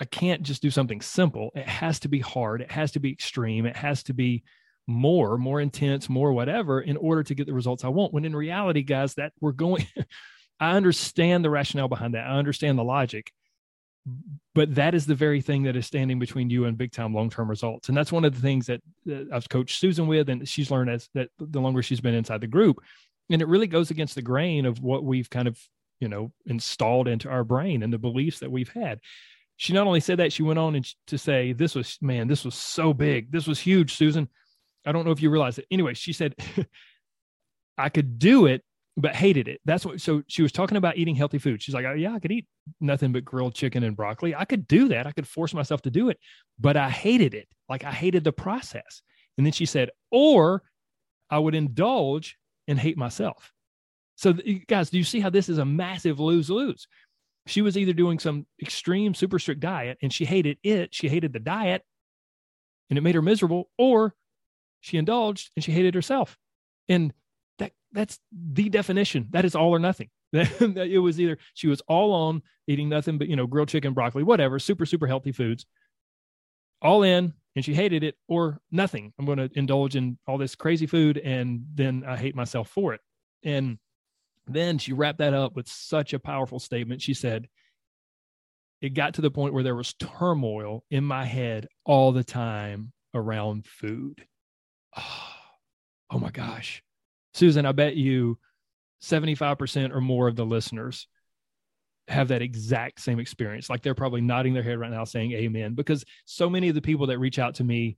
I 0.00 0.06
can't 0.06 0.42
just 0.42 0.62
do 0.62 0.70
something 0.70 1.02
simple. 1.02 1.50
It 1.54 1.68
has 1.68 2.00
to 2.00 2.08
be 2.08 2.20
hard. 2.20 2.62
It 2.62 2.72
has 2.72 2.92
to 2.92 3.00
be 3.00 3.12
extreme. 3.12 3.66
It 3.66 3.76
has 3.76 4.02
to 4.04 4.14
be 4.14 4.42
more, 4.86 5.36
more 5.36 5.60
intense, 5.60 6.08
more 6.08 6.32
whatever 6.32 6.80
in 6.80 6.96
order 6.96 7.22
to 7.22 7.34
get 7.34 7.46
the 7.46 7.52
results 7.52 7.84
I 7.84 7.88
want. 7.88 8.14
When 8.14 8.24
in 8.24 8.34
reality, 8.34 8.82
guys, 8.82 9.14
that 9.14 9.32
we're 9.40 9.52
going, 9.52 9.86
I 10.60 10.72
understand 10.72 11.44
the 11.44 11.50
rationale 11.50 11.88
behind 11.88 12.14
that. 12.14 12.26
I 12.26 12.38
understand 12.38 12.78
the 12.78 12.84
logic, 12.84 13.30
but 14.54 14.74
that 14.76 14.94
is 14.94 15.04
the 15.04 15.14
very 15.14 15.42
thing 15.42 15.64
that 15.64 15.76
is 15.76 15.86
standing 15.86 16.18
between 16.18 16.48
you 16.48 16.64
and 16.64 16.78
big 16.78 16.92
time 16.92 17.14
long 17.14 17.28
term 17.28 17.50
results. 17.50 17.88
And 17.88 17.96
that's 17.96 18.10
one 18.10 18.24
of 18.24 18.34
the 18.34 18.40
things 18.40 18.66
that, 18.66 18.80
that 19.04 19.28
I've 19.30 19.48
coached 19.50 19.78
Susan 19.78 20.06
with, 20.06 20.30
and 20.30 20.48
she's 20.48 20.70
learned 20.70 20.90
as 20.90 21.10
that 21.14 21.28
the 21.38 21.60
longer 21.60 21.82
she's 21.82 22.00
been 22.00 22.14
inside 22.14 22.40
the 22.40 22.46
group. 22.46 22.82
And 23.28 23.42
it 23.42 23.48
really 23.48 23.68
goes 23.68 23.90
against 23.90 24.14
the 24.14 24.22
grain 24.22 24.64
of 24.64 24.80
what 24.80 25.04
we've 25.04 25.30
kind 25.30 25.46
of, 25.46 25.60
you 26.00 26.08
know, 26.08 26.32
installed 26.46 27.06
into 27.06 27.28
our 27.28 27.44
brain 27.44 27.82
and 27.82 27.92
the 27.92 27.98
beliefs 27.98 28.40
that 28.40 28.50
we've 28.50 28.72
had 28.72 28.98
she 29.60 29.74
not 29.74 29.86
only 29.86 30.00
said 30.00 30.20
that, 30.20 30.32
she 30.32 30.42
went 30.42 30.58
on 30.58 30.74
and 30.74 30.94
to 31.08 31.18
say, 31.18 31.52
This 31.52 31.74
was, 31.74 31.98
man, 32.00 32.28
this 32.28 32.46
was 32.46 32.54
so 32.54 32.94
big. 32.94 33.30
This 33.30 33.46
was 33.46 33.60
huge, 33.60 33.94
Susan. 33.94 34.26
I 34.86 34.92
don't 34.92 35.04
know 35.04 35.10
if 35.10 35.20
you 35.20 35.28
realize 35.28 35.58
it. 35.58 35.66
Anyway, 35.70 35.92
she 35.92 36.14
said, 36.14 36.34
I 37.78 37.90
could 37.90 38.18
do 38.18 38.46
it, 38.46 38.64
but 38.96 39.14
hated 39.14 39.48
it. 39.48 39.60
That's 39.66 39.84
what. 39.84 40.00
So 40.00 40.22
she 40.28 40.40
was 40.40 40.50
talking 40.50 40.78
about 40.78 40.96
eating 40.96 41.14
healthy 41.14 41.36
food. 41.36 41.62
She's 41.62 41.74
like, 41.74 41.84
oh, 41.84 41.92
yeah, 41.92 42.14
I 42.14 42.20
could 42.20 42.32
eat 42.32 42.46
nothing 42.80 43.12
but 43.12 43.22
grilled 43.22 43.54
chicken 43.54 43.84
and 43.84 43.94
broccoli. 43.94 44.34
I 44.34 44.46
could 44.46 44.66
do 44.66 44.88
that. 44.88 45.06
I 45.06 45.12
could 45.12 45.28
force 45.28 45.52
myself 45.52 45.82
to 45.82 45.90
do 45.90 46.08
it, 46.08 46.18
but 46.58 46.78
I 46.78 46.88
hated 46.88 47.34
it. 47.34 47.46
Like 47.68 47.84
I 47.84 47.92
hated 47.92 48.24
the 48.24 48.32
process. 48.32 49.02
And 49.36 49.44
then 49.44 49.52
she 49.52 49.66
said, 49.66 49.90
or 50.10 50.62
I 51.28 51.38
would 51.38 51.54
indulge 51.54 52.38
and 52.66 52.78
hate 52.78 52.96
myself. 52.96 53.52
So, 54.16 54.32
guys, 54.66 54.88
do 54.88 54.96
you 54.96 55.04
see 55.04 55.20
how 55.20 55.28
this 55.28 55.50
is 55.50 55.58
a 55.58 55.66
massive 55.66 56.18
lose 56.18 56.48
lose? 56.48 56.88
She 57.50 57.62
was 57.62 57.76
either 57.76 57.92
doing 57.92 58.20
some 58.20 58.46
extreme, 58.62 59.12
super 59.12 59.40
strict 59.40 59.60
diet 59.60 59.98
and 60.00 60.12
she 60.12 60.24
hated 60.24 60.58
it, 60.62 60.94
she 60.94 61.08
hated 61.08 61.32
the 61.32 61.40
diet, 61.40 61.82
and 62.88 62.96
it 62.96 63.02
made 63.02 63.16
her 63.16 63.22
miserable, 63.22 63.70
or 63.76 64.14
she 64.80 64.96
indulged 64.96 65.50
and 65.56 65.64
she 65.64 65.72
hated 65.72 65.94
herself. 65.94 66.38
And 66.88 67.12
that 67.58 67.72
that's 67.90 68.20
the 68.32 68.68
definition. 68.68 69.26
That 69.30 69.44
is 69.44 69.56
all 69.56 69.74
or 69.74 69.80
nothing. 69.80 70.10
it 70.32 71.02
was 71.02 71.18
either 71.18 71.38
she 71.54 71.66
was 71.66 71.82
all 71.88 72.12
on 72.12 72.42
eating 72.68 72.88
nothing 72.88 73.18
but 73.18 73.28
you 73.28 73.34
know 73.34 73.48
grilled 73.48 73.68
chicken, 73.68 73.94
broccoli, 73.94 74.22
whatever, 74.22 74.60
super 74.60 74.86
super 74.86 75.08
healthy 75.08 75.32
foods, 75.32 75.66
all 76.80 77.02
in, 77.02 77.34
and 77.56 77.64
she 77.64 77.74
hated 77.74 78.04
it, 78.04 78.14
or 78.28 78.60
nothing. 78.70 79.12
I'm 79.18 79.26
going 79.26 79.38
to 79.38 79.50
indulge 79.54 79.96
in 79.96 80.18
all 80.28 80.38
this 80.38 80.54
crazy 80.54 80.86
food, 80.86 81.18
and 81.18 81.64
then 81.74 82.04
I 82.06 82.16
hate 82.16 82.36
myself 82.36 82.68
for 82.68 82.94
it. 82.94 83.00
And 83.42 83.78
then 84.54 84.78
she 84.78 84.92
wrapped 84.92 85.18
that 85.18 85.34
up 85.34 85.56
with 85.56 85.68
such 85.68 86.12
a 86.12 86.18
powerful 86.18 86.58
statement. 86.58 87.02
She 87.02 87.14
said, 87.14 87.48
It 88.80 88.94
got 88.94 89.14
to 89.14 89.20
the 89.20 89.30
point 89.30 89.54
where 89.54 89.62
there 89.62 89.74
was 89.74 89.94
turmoil 89.94 90.84
in 90.90 91.04
my 91.04 91.24
head 91.24 91.68
all 91.84 92.12
the 92.12 92.24
time 92.24 92.92
around 93.14 93.66
food. 93.66 94.24
Oh, 94.96 95.32
oh 96.10 96.18
my 96.18 96.30
gosh. 96.30 96.82
Susan, 97.34 97.66
I 97.66 97.72
bet 97.72 97.94
you 97.94 98.38
75% 99.02 99.94
or 99.94 100.00
more 100.00 100.28
of 100.28 100.36
the 100.36 100.44
listeners 100.44 101.06
have 102.08 102.28
that 102.28 102.42
exact 102.42 103.00
same 103.00 103.20
experience. 103.20 103.70
Like 103.70 103.82
they're 103.82 103.94
probably 103.94 104.20
nodding 104.20 104.52
their 104.52 104.62
head 104.62 104.78
right 104.78 104.90
now 104.90 105.04
saying 105.04 105.32
amen 105.32 105.74
because 105.74 106.04
so 106.24 106.50
many 106.50 106.68
of 106.68 106.74
the 106.74 106.82
people 106.82 107.06
that 107.06 107.18
reach 107.18 107.38
out 107.38 107.54
to 107.56 107.64
me 107.64 107.96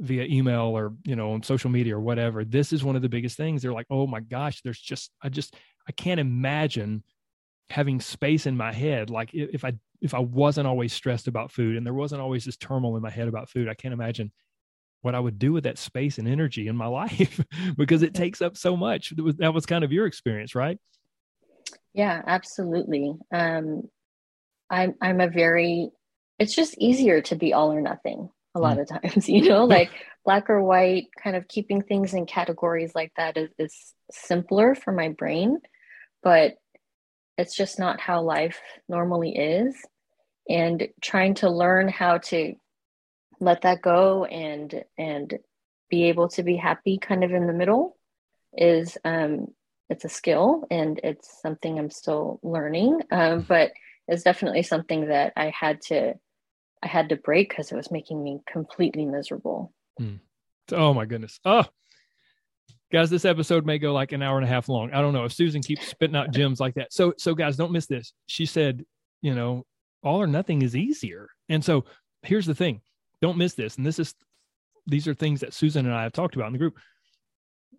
via 0.00 0.24
email 0.24 0.76
or, 0.76 0.94
you 1.04 1.14
know, 1.14 1.32
on 1.32 1.42
social 1.42 1.70
media 1.70 1.96
or 1.96 2.00
whatever, 2.00 2.44
this 2.44 2.72
is 2.72 2.82
one 2.82 2.96
of 2.96 3.02
the 3.02 3.08
biggest 3.08 3.36
things. 3.36 3.62
They're 3.62 3.72
like, 3.72 3.86
"Oh 3.88 4.06
my 4.06 4.20
gosh, 4.20 4.60
there's 4.62 4.80
just 4.80 5.12
I 5.22 5.28
just 5.28 5.54
I 5.88 5.92
can't 5.92 6.20
imagine 6.20 7.02
having 7.70 8.00
space 8.00 8.46
in 8.46 8.56
my 8.56 8.72
head 8.72 9.08
like 9.08 9.30
if 9.32 9.64
I 9.64 9.72
if 10.02 10.14
I 10.14 10.18
wasn't 10.18 10.66
always 10.66 10.92
stressed 10.92 11.28
about 11.28 11.52
food 11.52 11.76
and 11.76 11.86
there 11.86 11.94
wasn't 11.94 12.20
always 12.20 12.44
this 12.44 12.56
turmoil 12.56 12.96
in 12.96 13.02
my 13.02 13.10
head 13.10 13.28
about 13.28 13.48
food, 13.48 13.68
I 13.68 13.74
can't 13.74 13.94
imagine 13.94 14.32
what 15.02 15.14
I 15.14 15.20
would 15.20 15.38
do 15.38 15.52
with 15.52 15.64
that 15.64 15.78
space 15.78 16.18
and 16.18 16.26
energy 16.26 16.66
in 16.66 16.76
my 16.76 16.86
life 16.88 17.40
because 17.76 18.02
it 18.02 18.14
takes 18.14 18.42
up 18.42 18.56
so 18.56 18.76
much. 18.76 19.10
That 19.10 19.22
was, 19.22 19.36
that 19.36 19.54
was 19.54 19.64
kind 19.64 19.84
of 19.84 19.92
your 19.92 20.06
experience, 20.06 20.54
right? 20.54 20.78
Yeah, 21.94 22.22
absolutely. 22.26 23.14
Um, 23.32 23.88
I'm 24.70 24.94
I'm 25.00 25.20
a 25.20 25.28
very. 25.28 25.90
It's 26.38 26.54
just 26.54 26.76
easier 26.78 27.20
to 27.22 27.36
be 27.36 27.52
all 27.52 27.72
or 27.72 27.80
nothing 27.80 28.30
a 28.54 28.60
lot 28.60 28.78
mm. 28.78 28.80
of 28.80 28.88
times, 28.88 29.28
you 29.28 29.48
know, 29.48 29.64
like 29.64 29.90
black 30.24 30.48
or 30.48 30.62
white. 30.62 31.08
Kind 31.22 31.36
of 31.36 31.46
keeping 31.46 31.82
things 31.82 32.14
in 32.14 32.26
categories 32.26 32.92
like 32.94 33.12
that 33.16 33.36
is, 33.36 33.50
is 33.58 33.94
simpler 34.10 34.74
for 34.74 34.92
my 34.92 35.10
brain, 35.10 35.58
but 36.22 36.54
it's 37.38 37.56
just 37.56 37.78
not 37.78 38.00
how 38.00 38.22
life 38.22 38.60
normally 38.88 39.36
is. 39.36 39.76
And 40.48 40.88
trying 41.00 41.34
to 41.34 41.50
learn 41.50 41.88
how 41.88 42.18
to 42.18 42.54
let 43.40 43.62
that 43.62 43.82
go 43.82 44.24
and 44.24 44.84
and 44.96 45.38
be 45.90 46.04
able 46.04 46.28
to 46.28 46.42
be 46.42 46.56
happy 46.56 46.98
kind 46.98 47.22
of 47.22 47.32
in 47.32 47.46
the 47.46 47.52
middle 47.52 47.96
is 48.56 48.96
um 49.04 49.48
it's 49.90 50.04
a 50.04 50.08
skill 50.08 50.64
and 50.70 51.00
it's 51.04 51.40
something 51.42 51.78
i'm 51.78 51.90
still 51.90 52.40
learning 52.42 53.00
um, 53.10 53.42
but 53.42 53.72
it's 54.08 54.22
definitely 54.22 54.62
something 54.62 55.08
that 55.08 55.32
i 55.36 55.52
had 55.58 55.80
to 55.82 56.14
i 56.82 56.86
had 56.86 57.08
to 57.08 57.16
break 57.16 57.48
because 57.50 57.70
it 57.70 57.76
was 57.76 57.90
making 57.90 58.22
me 58.22 58.40
completely 58.50 59.04
miserable 59.04 59.72
mm. 60.00 60.18
oh 60.72 60.94
my 60.94 61.04
goodness 61.04 61.40
oh 61.44 61.64
guys 62.92 63.10
this 63.10 63.24
episode 63.24 63.64
may 63.64 63.78
go 63.78 63.92
like 63.92 64.12
an 64.12 64.22
hour 64.22 64.36
and 64.36 64.44
a 64.44 64.48
half 64.48 64.68
long 64.68 64.92
i 64.92 65.00
don't 65.00 65.12
know 65.12 65.24
if 65.24 65.32
susan 65.32 65.62
keeps 65.62 65.86
spitting 65.88 66.16
out 66.16 66.30
gems 66.30 66.60
like 66.60 66.74
that 66.74 66.92
so 66.92 67.12
so 67.16 67.34
guys 67.34 67.56
don't 67.56 67.72
miss 67.72 67.86
this 67.86 68.12
she 68.26 68.46
said 68.46 68.84
you 69.22 69.34
know 69.34 69.64
all 70.02 70.20
or 70.20 70.26
nothing 70.26 70.62
is 70.62 70.76
easier 70.76 71.28
and 71.48 71.64
so 71.64 71.84
here's 72.22 72.46
the 72.46 72.54
thing 72.54 72.80
don't 73.22 73.38
miss 73.38 73.54
this. 73.54 73.76
And 73.76 73.86
this 73.86 73.98
is 73.98 74.14
these 74.86 75.08
are 75.08 75.14
things 75.14 75.40
that 75.40 75.54
Susan 75.54 75.86
and 75.86 75.94
I 75.94 76.02
have 76.02 76.12
talked 76.12 76.34
about 76.34 76.48
in 76.48 76.52
the 76.52 76.58
group. 76.58 76.76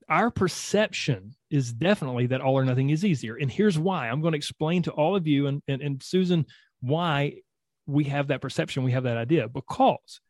Our 0.10 0.32
perception 0.32 1.36
is 1.52 1.72
definitely 1.72 2.28
that 2.28 2.42
all 2.42 2.58
or 2.58 2.66
nothing 2.66 2.90
is 2.90 3.06
easier. 3.06 3.36
And 3.36 3.52
here's 3.52 3.78
why. 3.78 4.10
I'm 4.10 4.22
going 4.22 4.32
to 4.32 4.38
explain 4.38 4.82
to 4.84 4.92
all 4.92 5.16
of 5.16 5.28
you 5.28 5.48
and, 5.48 5.62
and, 5.68 5.82
and 5.82 6.02
Susan 6.02 6.46
why 6.82 7.42
we 7.86 8.06
have 8.06 8.28
that 8.28 8.42
perception, 8.42 8.84
we 8.84 8.94
have 8.94 9.04
that 9.04 9.18
idea. 9.18 9.50
Because 9.50 10.22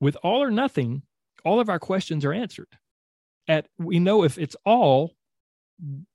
with 0.00 0.16
all 0.22 0.42
or 0.42 0.50
nothing, 0.50 1.02
all 1.44 1.60
of 1.60 1.70
our 1.70 1.78
questions 1.78 2.24
are 2.24 2.32
answered. 2.32 2.68
At 3.48 3.68
we 3.78 3.98
know 3.98 4.24
if 4.24 4.38
it's 4.38 4.56
all, 4.64 5.14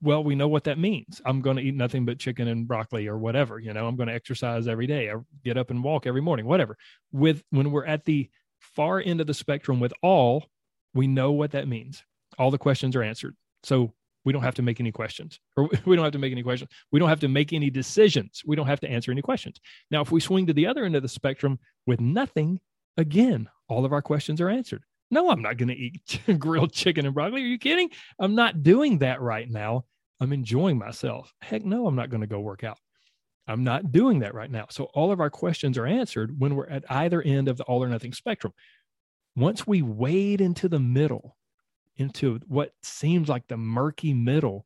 well, 0.02 0.24
we 0.24 0.36
know 0.36 0.48
what 0.48 0.66
that 0.66 0.78
means. 0.78 1.22
I'm 1.26 1.42
going 1.42 1.58
to 1.58 1.64
eat 1.64 1.76
nothing 1.76 2.06
but 2.06 2.20
chicken 2.20 2.48
and 2.48 2.68
broccoli 2.68 3.08
or 3.08 3.18
whatever. 3.18 3.60
You 3.60 3.74
know, 3.74 3.88
I'm 3.88 3.96
going 3.96 4.10
to 4.10 4.16
exercise 4.16 4.68
every 4.68 4.88
day 4.88 5.12
get 5.44 5.58
up 5.58 5.70
and 5.70 5.84
walk 5.84 6.08
every 6.08 6.22
morning, 6.22 6.46
whatever. 6.46 6.78
With 7.12 7.44
when 7.52 7.72
we're 7.72 7.86
at 7.86 8.06
the 8.06 8.30
far 8.60 9.00
end 9.00 9.22
of 9.22 9.28
the 9.28 9.34
spectrum 9.34 9.80
with 9.80 9.94
all, 10.02 10.46
we 10.94 11.08
know 11.08 11.32
what 11.32 11.52
that 11.52 11.68
means. 11.68 12.04
All 12.38 12.52
the 12.52 12.58
questions 12.58 12.96
are 12.96 13.04
answered. 13.04 13.36
So 13.64 13.94
we 14.24 14.34
don't 14.34 14.44
have 14.44 14.56
to 14.56 14.62
make 14.62 14.80
any 14.80 14.92
questions 14.92 15.40
or 15.56 15.70
we 15.86 15.96
don't 15.96 16.06
have 16.06 16.14
to 16.14 16.20
make 16.20 16.32
any 16.32 16.44
questions. 16.44 16.70
We 16.92 17.00
don't 17.00 17.10
have 17.10 17.20
to 17.22 17.28
make 17.28 17.54
any 17.54 17.70
decisions. 17.70 18.42
We 18.46 18.56
don't 18.56 18.68
have 18.68 18.80
to 18.82 18.90
answer 18.90 19.12
any 19.12 19.22
questions. 19.22 19.60
Now, 19.90 20.02
if 20.02 20.12
we 20.12 20.20
swing 20.20 20.48
to 20.48 20.54
the 20.54 20.68
other 20.68 20.86
end 20.86 20.96
of 20.96 21.02
the 21.02 21.10
spectrum 21.10 21.60
with 21.86 22.00
nothing, 22.00 22.60
again, 22.98 23.50
all 23.68 23.86
of 23.86 23.94
our 23.94 24.02
questions 24.02 24.42
are 24.42 24.50
answered. 24.50 24.84
No, 25.12 25.30
I'm 25.30 25.42
not 25.42 25.58
going 25.58 25.70
to 25.70 25.76
eat 25.76 26.22
grilled 26.40 26.72
chicken 26.72 27.06
and 27.06 27.14
broccoli. 27.14 27.44
Are 27.44 27.46
you 27.46 27.60
kidding? 27.60 27.90
I'm 28.18 28.34
not 28.34 28.64
doing 28.64 29.00
that 29.00 29.22
right 29.22 29.50
now. 29.50 29.86
I'm 30.22 30.34
enjoying 30.34 30.78
myself. 30.78 31.34
Heck 31.42 31.66
no, 31.66 31.86
I'm 31.86 31.96
not 31.96 32.10
going 32.10 32.22
to 32.22 32.28
go 32.28 32.40
work 32.40 32.64
out. 32.64 32.78
I'm 33.48 33.64
not 33.64 33.92
doing 33.92 34.20
that 34.20 34.34
right 34.34 34.50
now. 34.50 34.68
So 34.70 34.86
all 34.94 35.12
of 35.12 35.20
our 35.20 35.30
questions 35.30 35.78
are 35.78 35.86
answered 35.86 36.40
when 36.40 36.56
we're 36.56 36.70
at 36.70 36.90
either 36.90 37.22
end 37.22 37.50
of 37.50 37.58
the 37.58 37.64
all 37.64 37.84
or 37.84 37.90
nothing 37.90 38.14
spectrum. 38.14 38.54
Once 39.36 39.68
we 39.68 39.82
wade 39.82 40.42
into 40.42 40.70
the 40.70 40.80
middle, 40.80 41.36
into 41.98 42.40
what 42.48 42.72
seems 42.84 43.28
like 43.28 43.48
the 43.48 43.58
murky 43.58 44.14
middle, 44.14 44.66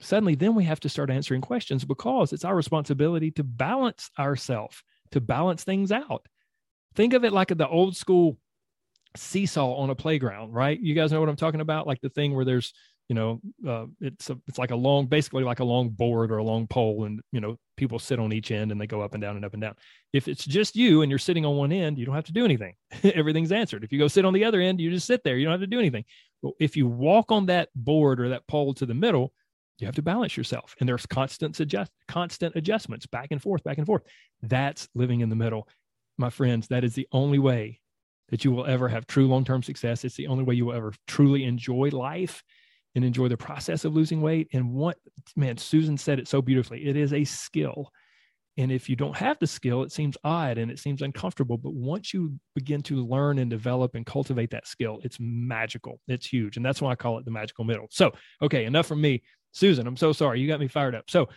suddenly 0.00 0.34
then 0.34 0.54
we 0.54 0.64
have 0.64 0.80
to 0.80 0.88
start 0.88 1.10
answering 1.10 1.40
questions 1.40 1.84
because 1.84 2.32
it's 2.32 2.44
our 2.44 2.54
responsibility 2.54 3.30
to 3.32 3.42
balance 3.42 4.10
ourselves, 4.18 4.82
to 5.10 5.20
balance 5.20 5.64
things 5.64 5.90
out. 5.90 6.26
Think 6.94 7.14
of 7.14 7.24
it 7.24 7.32
like 7.32 7.48
the 7.48 7.68
old 7.68 7.96
school 7.96 8.38
seesaw 9.16 9.74
on 9.74 9.90
a 9.90 9.94
playground, 9.94 10.52
right? 10.52 10.78
You 10.80 10.94
guys 10.94 11.12
know 11.12 11.20
what 11.20 11.28
I'm 11.28 11.36
talking 11.36 11.60
about? 11.60 11.86
Like 11.86 12.00
the 12.00 12.08
thing 12.08 12.34
where 12.34 12.44
there's, 12.44 12.72
you 13.08 13.14
know, 13.14 13.40
uh, 13.66 13.86
it's 14.00 14.30
a, 14.30 14.38
it's 14.46 14.58
like 14.58 14.70
a 14.70 14.76
long, 14.76 15.06
basically 15.06 15.44
like 15.44 15.60
a 15.60 15.64
long 15.64 15.90
board 15.90 16.30
or 16.30 16.38
a 16.38 16.44
long 16.44 16.66
pole, 16.66 17.04
and 17.04 17.20
you 17.32 17.40
know, 17.40 17.56
people 17.76 17.98
sit 17.98 18.18
on 18.18 18.32
each 18.32 18.50
end 18.50 18.72
and 18.72 18.80
they 18.80 18.86
go 18.86 19.00
up 19.00 19.14
and 19.14 19.20
down 19.20 19.36
and 19.36 19.44
up 19.44 19.52
and 19.52 19.62
down. 19.62 19.74
If 20.12 20.28
it's 20.28 20.44
just 20.44 20.76
you 20.76 21.02
and 21.02 21.10
you're 21.10 21.18
sitting 21.18 21.44
on 21.44 21.56
one 21.56 21.72
end, 21.72 21.98
you 21.98 22.06
don't 22.06 22.14
have 22.14 22.24
to 22.24 22.32
do 22.32 22.44
anything. 22.44 22.74
Everything's 23.02 23.52
answered. 23.52 23.84
If 23.84 23.92
you 23.92 23.98
go 23.98 24.08
sit 24.08 24.24
on 24.24 24.32
the 24.32 24.44
other 24.44 24.60
end, 24.60 24.80
you 24.80 24.90
just 24.90 25.06
sit 25.06 25.22
there. 25.24 25.36
You 25.36 25.44
don't 25.44 25.52
have 25.52 25.60
to 25.60 25.66
do 25.66 25.78
anything. 25.78 26.04
But 26.42 26.52
if 26.58 26.76
you 26.76 26.86
walk 26.86 27.30
on 27.30 27.46
that 27.46 27.68
board 27.74 28.20
or 28.20 28.30
that 28.30 28.46
pole 28.46 28.74
to 28.74 28.86
the 28.86 28.94
middle, 28.94 29.32
you 29.78 29.86
have 29.86 29.96
to 29.96 30.02
balance 30.02 30.36
yourself, 30.36 30.76
and 30.78 30.88
there's 30.88 31.06
constant 31.06 31.58
adjust, 31.58 31.90
constant 32.06 32.54
adjustments 32.54 33.06
back 33.06 33.28
and 33.32 33.42
forth, 33.42 33.64
back 33.64 33.78
and 33.78 33.86
forth. 33.86 34.02
That's 34.42 34.88
living 34.94 35.20
in 35.20 35.28
the 35.28 35.36
middle, 35.36 35.68
my 36.18 36.30
friends. 36.30 36.68
That 36.68 36.84
is 36.84 36.94
the 36.94 37.08
only 37.10 37.40
way 37.40 37.80
that 38.32 38.44
you 38.46 38.50
will 38.50 38.66
ever 38.66 38.88
have 38.88 39.06
true 39.06 39.28
long 39.28 39.44
term 39.44 39.62
success. 39.62 40.04
It's 40.04 40.16
the 40.16 40.26
only 40.26 40.42
way 40.42 40.54
you 40.54 40.66
will 40.66 40.74
ever 40.74 40.92
truly 41.06 41.44
enjoy 41.44 41.90
life 41.92 42.42
and 42.94 43.04
enjoy 43.04 43.28
the 43.28 43.36
process 43.36 43.84
of 43.84 43.94
losing 43.94 44.22
weight. 44.22 44.48
And 44.54 44.72
what, 44.72 44.96
man, 45.36 45.58
Susan 45.58 45.98
said 45.98 46.18
it 46.18 46.26
so 46.26 46.42
beautifully 46.42 46.86
it 46.86 46.96
is 46.96 47.12
a 47.12 47.24
skill. 47.24 47.92
And 48.56 48.72
if 48.72 48.88
you 48.88 48.96
don't 48.96 49.16
have 49.16 49.38
the 49.38 49.46
skill, 49.46 49.82
it 49.82 49.92
seems 49.92 50.16
odd 50.24 50.56
and 50.58 50.70
it 50.70 50.78
seems 50.78 51.02
uncomfortable. 51.02 51.58
But 51.58 51.74
once 51.74 52.12
you 52.12 52.38
begin 52.54 52.82
to 52.82 53.06
learn 53.06 53.38
and 53.38 53.50
develop 53.50 53.94
and 53.94 54.04
cultivate 54.04 54.50
that 54.50 54.66
skill, 54.66 54.98
it's 55.04 55.18
magical. 55.20 56.00
It's 56.08 56.26
huge. 56.26 56.56
And 56.56 56.64
that's 56.64 56.80
why 56.80 56.90
I 56.90 56.94
call 56.94 57.18
it 57.18 57.26
the 57.26 57.30
magical 57.30 57.64
middle. 57.64 57.86
So, 57.90 58.12
okay, 58.40 58.64
enough 58.64 58.86
from 58.86 59.00
me. 59.00 59.22
Susan, 59.52 59.86
I'm 59.86 59.96
so 59.96 60.12
sorry. 60.12 60.40
You 60.40 60.48
got 60.48 60.60
me 60.60 60.68
fired 60.68 60.94
up. 60.94 61.04
So, 61.08 61.28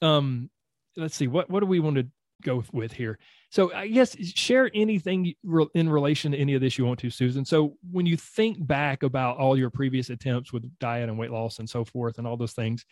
um, 0.00 0.48
let's 0.96 1.16
see, 1.16 1.26
what, 1.26 1.50
what 1.50 1.60
do 1.60 1.66
we 1.66 1.80
want 1.80 1.96
to 1.96 2.06
go 2.42 2.64
with 2.72 2.92
here? 2.92 3.18
So 3.56 3.72
I 3.72 3.88
guess 3.88 4.14
share 4.18 4.70
anything 4.74 5.32
in 5.74 5.88
relation 5.88 6.32
to 6.32 6.36
any 6.36 6.52
of 6.52 6.60
this 6.60 6.76
you 6.76 6.84
want 6.84 7.00
to, 7.00 7.08
Susan. 7.08 7.42
So 7.42 7.78
when 7.90 8.04
you 8.04 8.14
think 8.14 8.66
back 8.66 9.02
about 9.02 9.38
all 9.38 9.56
your 9.56 9.70
previous 9.70 10.10
attempts 10.10 10.52
with 10.52 10.70
diet 10.78 11.08
and 11.08 11.18
weight 11.18 11.30
loss 11.30 11.58
and 11.58 11.66
so 11.66 11.82
forth 11.82 12.18
and 12.18 12.26
all 12.26 12.36
those 12.36 12.52
things, 12.52 12.84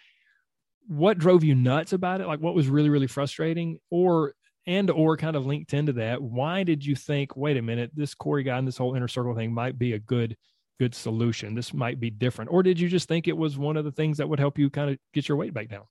what 0.87 1.18
drove 1.18 1.44
you 1.44 1.54
nuts 1.54 1.92
about 1.92 2.23
it? 2.23 2.26
Like 2.26 2.40
what 2.40 2.54
was 2.54 2.68
really, 2.68 2.88
really 2.88 3.06
frustrating 3.06 3.78
or, 3.90 4.33
and, 4.66 4.88
or 4.88 5.18
kind 5.18 5.37
of 5.37 5.44
linked 5.44 5.75
into 5.75 5.92
that, 5.92 6.23
why 6.23 6.62
did 6.62 6.83
you 6.83 6.97
think, 6.97 7.37
wait 7.37 7.59
a 7.59 7.62
minute, 7.62 7.90
this 7.92 8.14
Corey 8.14 8.42
guy 8.42 8.56
and 8.56 8.66
this 8.66 8.78
whole 8.78 8.94
inner 8.94 9.06
circle 9.06 9.35
thing 9.35 9.52
might 9.52 9.78
be 9.78 9.92
a 9.92 9.99
good 9.99 10.35
good 10.80 10.94
solution. 10.94 11.54
This 11.54 11.75
might 11.75 12.00
be 12.00 12.09
different. 12.09 12.50
Or 12.50 12.62
did 12.62 12.80
you 12.80 12.88
just 12.88 13.06
think 13.06 13.28
it 13.28 13.37
was 13.37 13.59
one 13.59 13.76
of 13.76 13.85
the 13.85 13.92
things 13.92 14.16
that 14.16 14.30
would 14.30 14.40
help 14.40 14.59
you 14.59 14.71
kind 14.71 14.90
of 14.90 14.99
get 15.12 15.28
your 15.28 15.37
weight 15.37 15.52
back 15.52 15.68
down? 15.68 15.85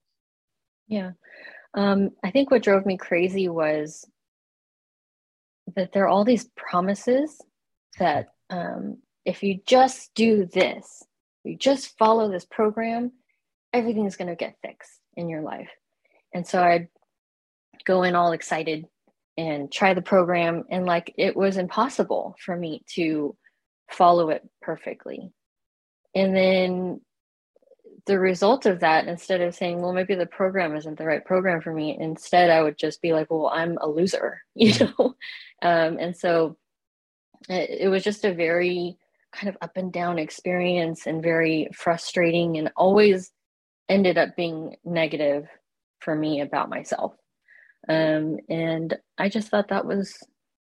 Yeah. 0.88 1.12
Um, 1.76 2.10
I 2.24 2.32
think 2.32 2.50
what 2.50 2.64
drove 2.64 2.88
me 2.88 2.98
crazy 2.98 3.50
was 3.50 4.04
that 5.76 5.92
there 5.92 6.06
are 6.06 6.10
all 6.10 6.26
these 6.26 6.50
promises 6.56 7.40
that 8.00 8.28
um, 8.50 8.98
if 9.26 9.44
you 9.44 9.60
just 9.66 10.14
do 10.16 10.46
this, 10.46 11.04
you 11.44 11.58
just 11.58 11.98
follow 11.98 12.32
this 12.32 12.46
program, 12.46 13.12
everything's 13.72 14.16
going 14.16 14.30
to 14.30 14.36
get 14.36 14.58
fixed 14.62 15.00
in 15.16 15.30
your 15.30 15.42
life. 15.42 15.70
And 16.34 16.46
so 16.46 16.62
I'd 16.62 16.88
go 17.86 18.04
in 18.04 18.16
all 18.16 18.32
excited 18.32 18.86
and 19.38 19.72
try 19.72 19.94
the 19.94 20.02
program, 20.02 20.64
and 20.70 20.86
like 20.86 21.14
it 21.18 21.36
was 21.36 21.58
impossible 21.58 22.36
for 22.40 22.56
me 22.56 22.84
to 22.96 23.36
follow 23.92 24.30
it 24.30 24.48
perfectly. 24.62 25.32
And 26.14 26.36
then 26.36 27.02
the 28.06 28.20
result 28.20 28.66
of 28.66 28.82
that, 28.82 29.08
instead 29.08 29.42
of 29.42 29.56
saying, 29.56 29.82
well, 29.82 29.94
maybe 29.94 30.16
the 30.16 30.26
program 30.26 30.76
isn't 30.76 30.98
the 30.98 31.06
right 31.06 31.24
program 31.24 31.62
for 31.62 31.74
me, 31.74 31.98
instead 32.00 32.50
I 32.50 32.62
would 32.62 32.78
just 32.78 33.02
be 33.02 33.14
like, 33.14 33.32
well, 33.32 33.48
I'm 33.48 33.78
a 33.78 33.88
loser, 33.88 34.42
you 34.56 34.74
know? 34.80 35.16
um, 35.62 35.98
and 36.00 36.16
so 36.16 36.58
it, 37.50 37.70
it 37.82 37.88
was 37.88 38.04
just 38.04 38.26
a 38.26 38.34
very 38.34 38.98
kind 39.34 39.50
of 39.50 39.58
up 39.62 39.78
and 39.78 39.92
down 39.92 40.20
experience 40.20 41.08
and 41.08 41.24
very 41.24 41.68
frustrating 41.74 42.58
and 42.58 42.72
always 42.76 43.32
ended 43.90 44.18
up 44.18 44.36
being 44.36 44.76
negative 44.84 45.48
for 46.00 46.16
me 46.16 46.42
about 46.42 46.70
myself. 46.70 47.14
Um, 47.90 48.38
and 48.50 48.98
I 49.18 49.30
just 49.30 49.50
thought 49.50 49.70
that 49.70 49.86
was 49.86 50.18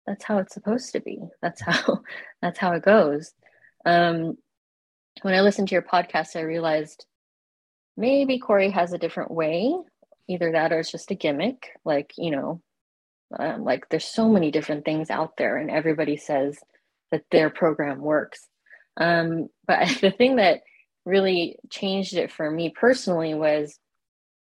that's 0.08 0.24
how 0.24 0.38
it's 0.38 0.54
supposed 0.54 0.92
to 0.94 1.00
be. 1.00 1.20
That's 1.42 1.62
how 1.62 2.01
that's 2.42 2.60
how 2.60 2.74
it 2.74 2.84
goes. 2.84 3.34
Um, 3.86 4.38
when 5.22 5.34
I 5.34 5.42
listened 5.42 5.70
to 5.70 5.75
your 5.75 5.82
podcast, 5.82 6.36
I 6.36 6.42
realized 6.42 7.06
maybe 7.98 8.40
Corey 8.40 8.70
has 8.72 8.94
a 8.94 8.98
different 8.98 9.32
way. 9.32 9.74
Either 10.28 10.52
that 10.54 10.74
or 10.74 10.80
it's 10.80 10.92
just 10.92 11.12
a 11.12 11.16
gimmick. 11.16 11.70
Like, 11.84 12.14
you 12.18 12.32
know, 12.32 12.62
um, 13.38 13.64
like 13.64 13.90
there's 13.90 14.06
so 14.06 14.30
many 14.30 14.52
different 14.52 14.86
things 14.86 15.10
out 15.10 15.38
there, 15.38 15.58
and 15.58 15.70
everybody 15.70 16.18
says 16.18 16.58
that 17.12 17.24
their 17.32 17.50
program 17.50 18.00
works. 18.00 18.48
Um, 18.98 19.50
but 19.68 19.88
the 20.02 20.12
thing 20.12 20.38
that 20.38 20.62
really 21.06 21.58
changed 21.70 22.16
it 22.16 22.32
for 22.32 22.50
me 22.50 22.70
personally 22.70 23.34
was 23.34 23.80